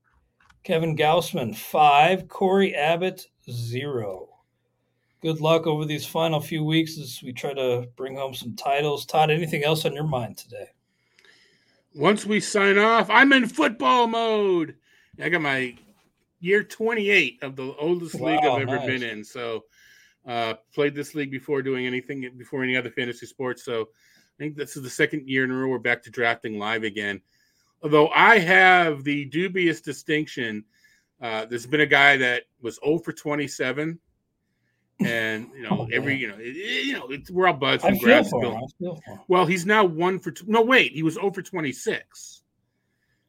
Kevin 0.63 0.95
Gausman, 0.95 1.55
five. 1.55 2.27
Cory 2.27 2.75
Abbott, 2.75 3.27
zero. 3.49 4.29
Good 5.21 5.41
luck 5.41 5.67
over 5.67 5.85
these 5.85 6.05
final 6.05 6.39
few 6.39 6.63
weeks 6.63 6.97
as 6.97 7.21
we 7.23 7.33
try 7.33 7.53
to 7.53 7.87
bring 7.95 8.15
home 8.15 8.33
some 8.33 8.55
titles. 8.55 9.05
Todd, 9.05 9.31
anything 9.31 9.63
else 9.63 9.85
on 9.85 9.93
your 9.93 10.07
mind 10.07 10.37
today? 10.37 10.67
Once 11.95 12.25
we 12.25 12.39
sign 12.39 12.77
off, 12.77 13.09
I'm 13.09 13.33
in 13.33 13.47
football 13.47 14.07
mode. 14.07 14.75
I 15.21 15.27
got 15.27 15.41
my 15.41 15.75
year 16.39 16.63
28 16.63 17.43
of 17.43 17.55
the 17.55 17.75
oldest 17.77 18.15
league 18.15 18.39
I've 18.39 18.61
ever 18.61 18.77
nice. 18.77 18.85
been 18.85 19.03
in. 19.03 19.23
So, 19.23 19.65
uh, 20.25 20.53
played 20.73 20.95
this 20.95 21.15
league 21.15 21.31
before 21.31 21.61
doing 21.61 21.85
anything 21.85 22.29
before 22.37 22.63
any 22.63 22.77
other 22.77 22.91
fantasy 22.91 23.25
sports. 23.25 23.65
So, 23.65 23.81
I 23.81 24.37
think 24.37 24.55
this 24.55 24.77
is 24.77 24.83
the 24.83 24.89
second 24.89 25.27
year 25.27 25.43
in 25.43 25.51
a 25.51 25.53
row 25.53 25.67
we're 25.67 25.79
back 25.79 26.01
to 26.03 26.09
drafting 26.09 26.57
live 26.57 26.83
again. 26.83 27.21
Although 27.81 28.09
I 28.09 28.39
have 28.39 29.03
the 29.03 29.25
dubious 29.25 29.81
distinction, 29.81 30.65
uh, 31.21 31.45
there's 31.45 31.65
been 31.67 31.81
a 31.81 31.85
guy 31.85 32.17
that 32.17 32.43
was 32.61 32.79
0 32.83 32.99
for 32.99 33.13
27, 33.13 33.99
and 35.05 35.47
you 35.55 35.63
know 35.63 35.69
Oh, 35.81 35.87
every 35.93 36.15
you 36.17 36.27
know 36.27 36.35
it, 36.35 36.55
it- 36.57 36.85
you 36.85 36.93
know 36.93 37.07
it's, 37.09 37.31
we're 37.31 37.47
all 37.47 37.53
buds 37.53 37.83
from 37.83 37.97
feel 37.99 38.23
for 38.25 38.43
him. 38.43 38.55
I 38.57 38.59
feel 38.79 38.95
for 39.05 39.11
him. 39.13 39.19
Well, 39.29 39.45
he's 39.45 39.65
now 39.65 39.85
one 39.85 40.19
for 40.19 40.33
no 40.45 40.61
wait, 40.61 40.91
he 40.91 41.03
was 41.03 41.13
0 41.15 41.31
for 41.31 41.41
26 41.41 42.41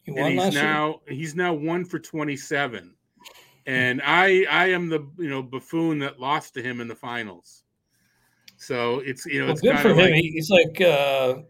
He 0.03 0.13
and 0.17 0.29
he's 0.33 0.39
last 0.39 0.53
year. 0.55 0.63
now 0.63 1.01
he's 1.09 1.35
now 1.37 1.53
one 1.55 1.85
for 1.85 1.99
27 2.01 2.95
and 3.67 4.01
i 4.05 4.45
i 4.51 4.67
am 4.69 4.89
the 4.89 5.07
you 5.19 5.29
know 5.29 5.43
buffoon 5.43 5.99
that 5.99 6.19
lost 6.19 6.55
to 6.55 6.63
him 6.63 6.81
in 6.81 6.89
the 6.89 6.95
finals 6.95 7.63
so 8.57 9.01
it's 9.01 9.27
you 9.27 9.39
know 9.41 9.47
Well, 9.47 9.53
it's 9.53 9.61
good 9.61 9.79
for 9.79 9.91
him. 9.91 9.97
like 9.97 10.15
He's 10.15 10.51
like 10.51 10.81
uh, 10.81 11.43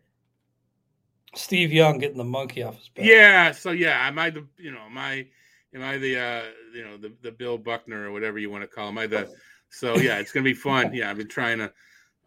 Steve 1.34 1.72
Young 1.72 1.98
getting 1.98 2.16
the 2.18 2.24
monkey 2.24 2.62
off 2.62 2.76
his 2.78 2.88
back. 2.88 3.04
yeah 3.04 3.52
so 3.52 3.70
yeah 3.70 4.06
am 4.08 4.18
i 4.18 4.30
the 4.30 4.46
you 4.58 4.72
know 4.72 4.80
am 4.80 4.98
i 4.98 5.26
am 5.74 5.82
i 5.82 5.96
the 5.98 6.18
uh 6.18 6.42
you 6.74 6.84
know 6.84 6.96
the, 6.96 7.12
the 7.22 7.30
bill 7.30 7.56
buckner 7.58 8.08
or 8.08 8.12
whatever 8.12 8.38
you 8.38 8.50
want 8.50 8.62
to 8.62 8.68
call 8.68 8.88
him? 8.88 8.98
Am 8.98 9.04
i 9.04 9.06
the 9.06 9.30
so 9.68 9.96
yeah 9.98 10.18
it's 10.18 10.32
gonna 10.32 10.44
be 10.44 10.54
fun. 10.54 10.92
Yeah 10.94 11.10
i've 11.10 11.16
been 11.18 11.28
trying 11.28 11.58
to 11.58 11.72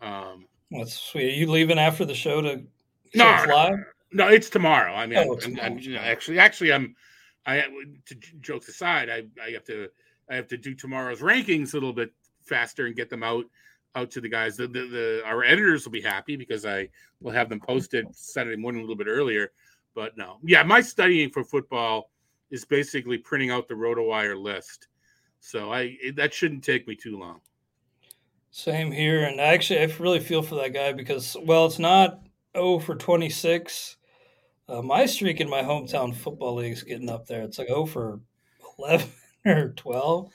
um 0.02 0.46
That's 0.72 0.94
sweet. 0.98 1.26
Are 1.34 1.36
you 1.38 1.52
leaving 1.52 1.78
after 1.80 2.06
the 2.06 2.16
show 2.16 2.42
to 2.42 2.64
No, 3.14 3.46
no, 3.46 3.76
no 4.14 4.28
it's 4.30 4.50
tomorrow. 4.50 4.94
I 4.94 5.06
mean 5.06 5.20
Oh, 5.20 5.38
I'm, 5.44 5.60
I'm- 5.60 5.80
you 5.80 5.94
know, 5.96 6.00
actually 6.02 6.40
actually 6.40 6.72
i'm 6.74 6.96
i 7.46 7.62
to 8.06 8.16
jokes 8.40 8.70
aside 8.70 9.10
i 9.10 9.24
i 9.46 9.52
have 9.52 9.66
to 9.66 9.90
i 10.30 10.36
have 10.36 10.48
to 10.48 10.58
do 10.58 10.74
tomorrow's 10.74 11.20
rankings 11.20 11.72
a 11.74 11.76
little 11.76 11.92
bit 11.92 12.14
faster 12.46 12.86
and 12.86 12.96
get 12.96 13.10
them 13.10 13.24
out 13.24 13.46
out 13.96 14.10
to 14.12 14.22
the 14.22 14.30
guys 14.30 14.58
the, 14.58 14.68
the, 14.68 14.88
the 14.88 15.22
our 15.26 15.44
editors 15.44 15.86
will 15.86 15.92
be 15.92 16.02
happy 16.02 16.36
because 16.36 16.66
i 16.66 16.88
will 17.22 17.32
have 17.32 17.50
them 17.50 17.60
posted 17.60 18.06
saturday 18.16 18.58
morning 18.58 18.82
a 18.82 18.84
little 18.84 18.96
bit 18.96 19.08
earlier 19.08 19.52
but 19.94 20.18
no 20.18 20.38
yeah 20.44 20.64
my 20.64 20.82
studying 20.82 21.30
for 21.30 21.44
football 21.44 22.10
is 22.52 22.66
basically 22.66 23.18
printing 23.18 23.52
out 23.52 23.68
the 23.68 23.74
rotowire 23.74 24.40
list 24.42 24.88
so 25.40 25.72
i 25.72 25.96
it, 26.02 26.16
that 26.16 26.34
shouldn't 26.34 26.64
take 26.64 26.88
me 26.88 26.96
too 26.96 27.18
long 27.18 27.40
Same 28.56 28.92
here. 28.92 29.24
And 29.24 29.42
actually, 29.42 29.80
I 29.80 29.86
really 30.00 30.20
feel 30.20 30.44
for 30.44 30.54
that 30.56 30.74
guy 30.74 30.94
because, 30.94 31.36
well, 31.42 31.66
it's 31.66 31.80
not 31.80 32.20
0 32.56 32.80
for 32.80 32.94
26. 32.94 33.98
Uh, 34.70 34.82
my 34.84 35.08
streak 35.08 35.42
in 35.42 35.50
my 35.50 35.64
hometown 35.64 36.14
football 36.14 36.56
league 36.56 36.74
is 36.74 36.84
getting 36.84 37.10
up 37.10 37.26
there. 37.26 37.42
It's 37.42 37.58
like 37.58 37.68
0 37.68 37.88
for 37.88 38.20
11 38.78 39.10
or 39.48 39.70
12. 39.70 40.32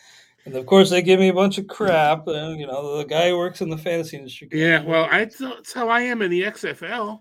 And 0.48 0.56
of 0.56 0.64
course, 0.64 0.88
they 0.88 1.02
give 1.02 1.20
me 1.20 1.28
a 1.28 1.34
bunch 1.34 1.58
of 1.58 1.66
crap. 1.66 2.26
And, 2.26 2.58
you 2.58 2.66
know, 2.66 2.96
the 2.96 3.04
guy 3.04 3.28
who 3.28 3.36
works 3.36 3.60
in 3.60 3.68
the 3.68 3.76
fantasy 3.76 4.16
industry. 4.16 4.48
Yeah, 4.50 4.82
well, 4.82 5.06
I, 5.10 5.26
that's 5.26 5.74
how 5.74 5.90
I 5.90 6.00
am 6.00 6.22
in 6.22 6.30
the 6.30 6.42
XFL. 6.44 7.20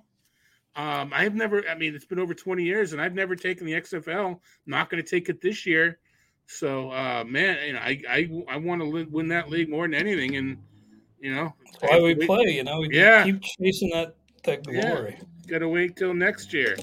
Um, 0.77 1.11
I've 1.13 1.35
never, 1.35 1.67
I 1.67 1.75
mean, 1.75 1.93
it's 1.93 2.05
been 2.05 2.19
over 2.19 2.33
20 2.33 2.63
years 2.63 2.93
and 2.93 3.01
I've 3.01 3.13
never 3.13 3.35
taken 3.35 3.65
the 3.65 3.73
XFL. 3.73 4.27
I'm 4.27 4.37
not 4.65 4.89
going 4.89 5.03
to 5.03 5.09
take 5.09 5.27
it 5.27 5.41
this 5.41 5.65
year. 5.65 5.99
So, 6.45 6.89
uh, 6.91 7.25
man, 7.27 7.67
you 7.67 7.73
know, 7.73 7.79
I, 7.79 8.01
I, 8.09 8.29
I 8.47 8.55
want 8.55 8.81
to 8.81 9.05
win 9.11 9.27
that 9.27 9.49
league 9.49 9.69
more 9.69 9.85
than 9.85 9.93
anything. 9.93 10.37
And 10.37 10.57
You 11.19 11.35
know, 11.35 11.53
That's 11.81 11.91
why 11.91 11.99
we 11.99 12.15
play. 12.15 12.45
You 12.45 12.63
know, 12.63 12.79
we 12.79 12.95
Yeah. 12.95 13.25
keep 13.25 13.41
chasing 13.41 13.89
that 13.89 14.15
that 14.45 14.61
Yeah. 14.71 14.85
glory. 14.85 15.19
Got 15.47 15.59
to 15.59 15.67
wait 15.67 15.97
till 15.97 16.13
next 16.13 16.53
year. 16.53 16.77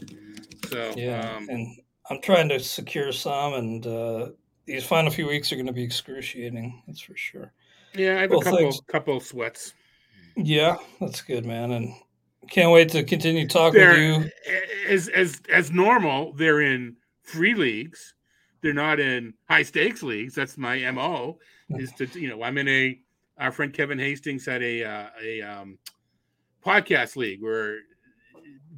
So 0.69 0.93
Yeah, 0.95 1.37
um, 1.37 1.49
and 1.49 1.67
I'm 2.11 2.21
trying 2.21 2.51
to 2.51 2.61
secure 2.61 3.13
some, 3.13 3.55
and 3.55 3.87
uh, 3.87 4.29
these 4.67 4.85
final 4.85 5.11
few 5.11 5.27
weeks 5.27 5.53
are 5.53 5.57
going 5.57 5.67
to 5.67 5.73
be 5.73 5.83
excruciating. 5.83 6.83
That's 6.87 7.01
for 7.01 7.17
sure. 7.17 7.53
yeah, 7.95 8.17
I 8.19 8.21
have 8.23 8.31
Well, 8.31 8.41
a 8.41 8.45
couple 8.45 8.59
thanks. 8.59 8.81
couple 8.89 9.21
sweats. 9.21 9.75
Yeah, 10.37 10.77
that's 11.01 11.23
good, 11.23 11.45
man, 11.47 11.71
and 11.73 11.95
can't 12.51 12.73
wait 12.73 12.89
to 12.91 13.05
continue 13.05 13.47
talking 13.49 13.81
with 13.81 13.89
They're 13.89 14.23
you. 14.25 14.31
as 14.89 15.09
as 15.09 15.41
as 15.53 15.71
normal. 15.71 16.33
They're 16.33 16.61
in 16.63 16.97
free 17.23 17.55
leagues. 17.55 18.15
They're 18.61 18.73
not 18.75 18.99
in 18.99 19.35
high 19.49 19.63
stakes 19.63 20.03
leagues. 20.03 20.35
That's 20.35 20.57
my 20.59 20.91
mo. 20.91 21.39
Is 21.71 21.93
to 21.95 22.07
you 22.19 22.29
know 22.29 22.43
I'm 22.43 22.59
in 22.59 22.69
a 22.69 22.99
our 23.39 23.53
friend 23.53 23.73
Kevin 23.73 23.99
Hastings 23.99 24.45
had 24.47 24.63
a 24.63 24.85
uh, 24.85 25.07
a 25.23 25.43
um, 25.43 25.79
podcast 26.65 27.17
league 27.17 27.43
where 27.43 27.79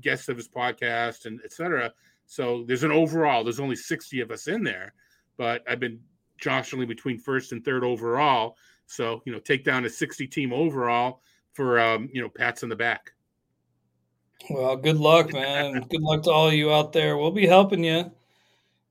guests 0.00 0.28
of 0.28 0.36
his 0.36 0.48
podcast 0.48 1.24
and 1.26 1.40
etc. 1.44 1.92
So 2.26 2.64
there's 2.66 2.82
an 2.84 2.92
overall. 2.92 3.44
There's 3.44 3.60
only 3.60 3.76
60 3.76 4.20
of 4.20 4.30
us 4.30 4.48
in 4.48 4.62
there, 4.64 4.92
but 5.36 5.62
I've 5.68 5.80
been 5.80 6.00
jostling 6.38 6.88
between 6.88 7.18
first 7.18 7.52
and 7.52 7.64
third 7.64 7.84
overall. 7.84 8.56
So 8.86 9.22
you 9.24 9.32
know, 9.32 9.38
take 9.38 9.64
down 9.64 9.84
a 9.84 9.90
60 9.90 10.26
team 10.26 10.52
overall 10.52 11.20
for 11.52 11.80
um, 11.80 12.08
you 12.12 12.22
know 12.22 12.28
pats 12.28 12.62
on 12.62 12.68
the 12.68 12.76
back. 12.76 13.12
Well, 14.50 14.76
good 14.76 14.98
luck, 14.98 15.32
man. 15.32 15.80
good 15.90 16.02
luck 16.02 16.22
to 16.24 16.30
all 16.30 16.48
of 16.48 16.54
you 16.54 16.72
out 16.72 16.92
there. 16.92 17.16
We'll 17.16 17.30
be 17.30 17.46
helping 17.46 17.84
you. 17.84 18.12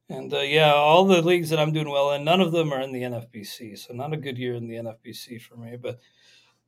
And 0.10 0.34
uh, 0.34 0.41
yeah, 0.41 0.74
all 0.74 1.06
the 1.06 1.22
leagues 1.22 1.50
that 1.50 1.60
I'm 1.60 1.74
doing 1.74 1.89
well 1.89 2.12
in, 2.12 2.24
none 2.24 2.41
of 2.41 2.52
them 2.52 2.72
are 2.72 2.82
in 2.82 2.91
the 2.91 3.02
NFBC. 3.02 3.78
So 3.78 3.93
not 3.93 4.14
a 4.14 4.18
good 4.18 4.38
year 4.38 4.54
in 4.54 4.68
the 4.68 4.76
NFBC 4.76 5.41
for 5.41 5.56
me. 5.56 5.78
But 5.78 6.00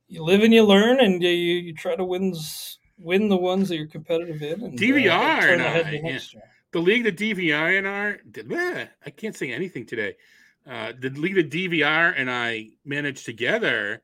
you 0.08 0.24
live 0.24 0.42
and 0.42 0.52
you 0.52 0.64
learn, 0.64 1.00
and 1.00 1.22
you 1.22 1.28
you 1.28 1.74
try 1.74 1.94
to 1.94 2.04
wins 2.04 2.78
win 2.98 3.28
the 3.28 3.36
ones 3.36 3.68
that 3.68 3.76
you're 3.76 3.86
competitive 3.86 4.42
in. 4.42 4.62
And, 4.62 4.74
uh, 4.74 4.82
DVR 4.82 5.40
turn 5.40 5.60
and 5.60 5.62
I, 5.62 5.90
to 5.90 5.96
yeah. 5.96 6.40
The 6.72 6.80
league 6.80 7.04
that 7.04 7.16
DVR 7.16 7.78
and 7.78 7.88
I 7.88 8.16
did. 8.30 8.52
eh, 8.52 8.86
I 9.04 9.10
can't 9.10 9.36
say 9.36 9.52
anything 9.52 9.86
today. 9.86 10.16
Uh, 10.68 10.92
the 10.98 11.10
league 11.10 11.34
the 11.34 11.44
DVR 11.44 12.12
and 12.16 12.30
I 12.30 12.68
managed 12.84 13.24
together. 13.24 14.02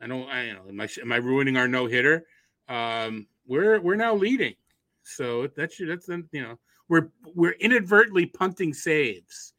I 0.00 0.06
don't. 0.06 0.28
I 0.28 0.46
you 0.46 0.54
know. 0.54 0.62
Am 0.68 0.80
I, 0.80 0.88
am 1.00 1.12
I 1.12 1.16
ruining 1.16 1.56
our 1.56 1.68
no 1.68 1.86
hitter? 1.86 2.26
Um, 2.68 3.26
we're 3.46 3.80
we're 3.80 3.96
now 3.96 4.14
leading. 4.14 4.54
So 5.02 5.48
that's 5.54 5.76
that's 5.78 6.08
you 6.08 6.42
know 6.42 6.58
we're 6.88 7.10
we're 7.34 7.52
inadvertently 7.52 8.26
punting 8.26 8.72
saves, 8.72 9.52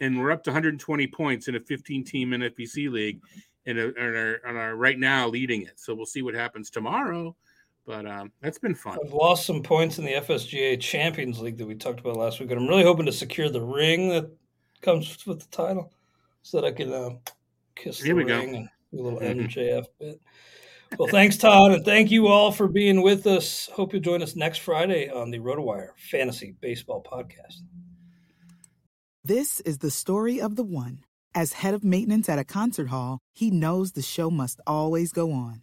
and 0.00 0.18
we're 0.18 0.30
up 0.30 0.44
to 0.44 0.50
120 0.50 1.06
points 1.08 1.48
in 1.48 1.56
a 1.56 1.60
15 1.60 2.04
team 2.04 2.30
NFBC 2.30 2.90
league, 2.90 3.20
and, 3.66 3.78
uh, 3.78 3.88
and 3.88 3.98
are, 3.98 4.34
and 4.46 4.56
are 4.56 4.76
right 4.76 4.98
now 4.98 5.28
leading 5.28 5.62
it. 5.62 5.80
So 5.80 5.94
we'll 5.94 6.06
see 6.06 6.22
what 6.22 6.34
happens 6.34 6.70
tomorrow. 6.70 7.34
But 7.86 8.06
um, 8.06 8.32
that's 8.40 8.58
been 8.58 8.74
fun. 8.74 8.98
I've 9.04 9.12
lost 9.12 9.44
some 9.44 9.62
points 9.62 9.98
in 9.98 10.04
the 10.04 10.12
FSGA 10.12 10.80
Champions 10.80 11.40
League 11.40 11.58
that 11.58 11.66
we 11.66 11.74
talked 11.74 12.00
about 12.00 12.16
last 12.16 12.38
week, 12.38 12.50
and 12.50 12.60
I'm 12.60 12.68
really 12.68 12.84
hoping 12.84 13.06
to 13.06 13.12
secure 13.12 13.48
the 13.50 13.60
ring 13.60 14.08
that 14.10 14.30
comes 14.82 15.26
with 15.26 15.40
the 15.40 15.48
title, 15.56 15.92
so 16.42 16.60
that 16.60 16.66
I 16.66 16.72
can 16.72 16.92
uh, 16.92 17.10
kiss 17.74 18.00
Here 18.00 18.14
the 18.14 18.22
we 18.22 18.24
go. 18.24 18.38
ring 18.38 18.56
and 18.56 18.68
do 18.92 19.00
a 19.00 19.02
little. 19.02 19.20
MJF 19.20 19.86
bit. 19.98 20.20
Well, 20.98 21.08
thanks, 21.08 21.36
Todd, 21.38 21.72
and 21.72 21.84
thank 21.84 22.10
you 22.10 22.28
all 22.28 22.52
for 22.52 22.68
being 22.68 23.02
with 23.02 23.26
us. 23.26 23.68
Hope 23.72 23.92
you'll 23.92 24.02
join 24.02 24.22
us 24.22 24.36
next 24.36 24.58
Friday 24.58 25.08
on 25.08 25.30
the 25.30 25.38
RotoWire 25.38 25.88
Fantasy 26.10 26.54
Baseball 26.60 27.02
Podcast. 27.02 27.62
This 29.24 29.60
is 29.60 29.78
the 29.78 29.90
story 29.90 30.40
of 30.40 30.56
the 30.56 30.64
one. 30.64 31.00
As 31.34 31.54
head 31.54 31.72
of 31.72 31.82
maintenance 31.82 32.28
at 32.28 32.38
a 32.38 32.44
concert 32.44 32.88
hall, 32.88 33.20
he 33.32 33.50
knows 33.50 33.92
the 33.92 34.02
show 34.02 34.30
must 34.30 34.60
always 34.66 35.12
go 35.12 35.32
on. 35.32 35.62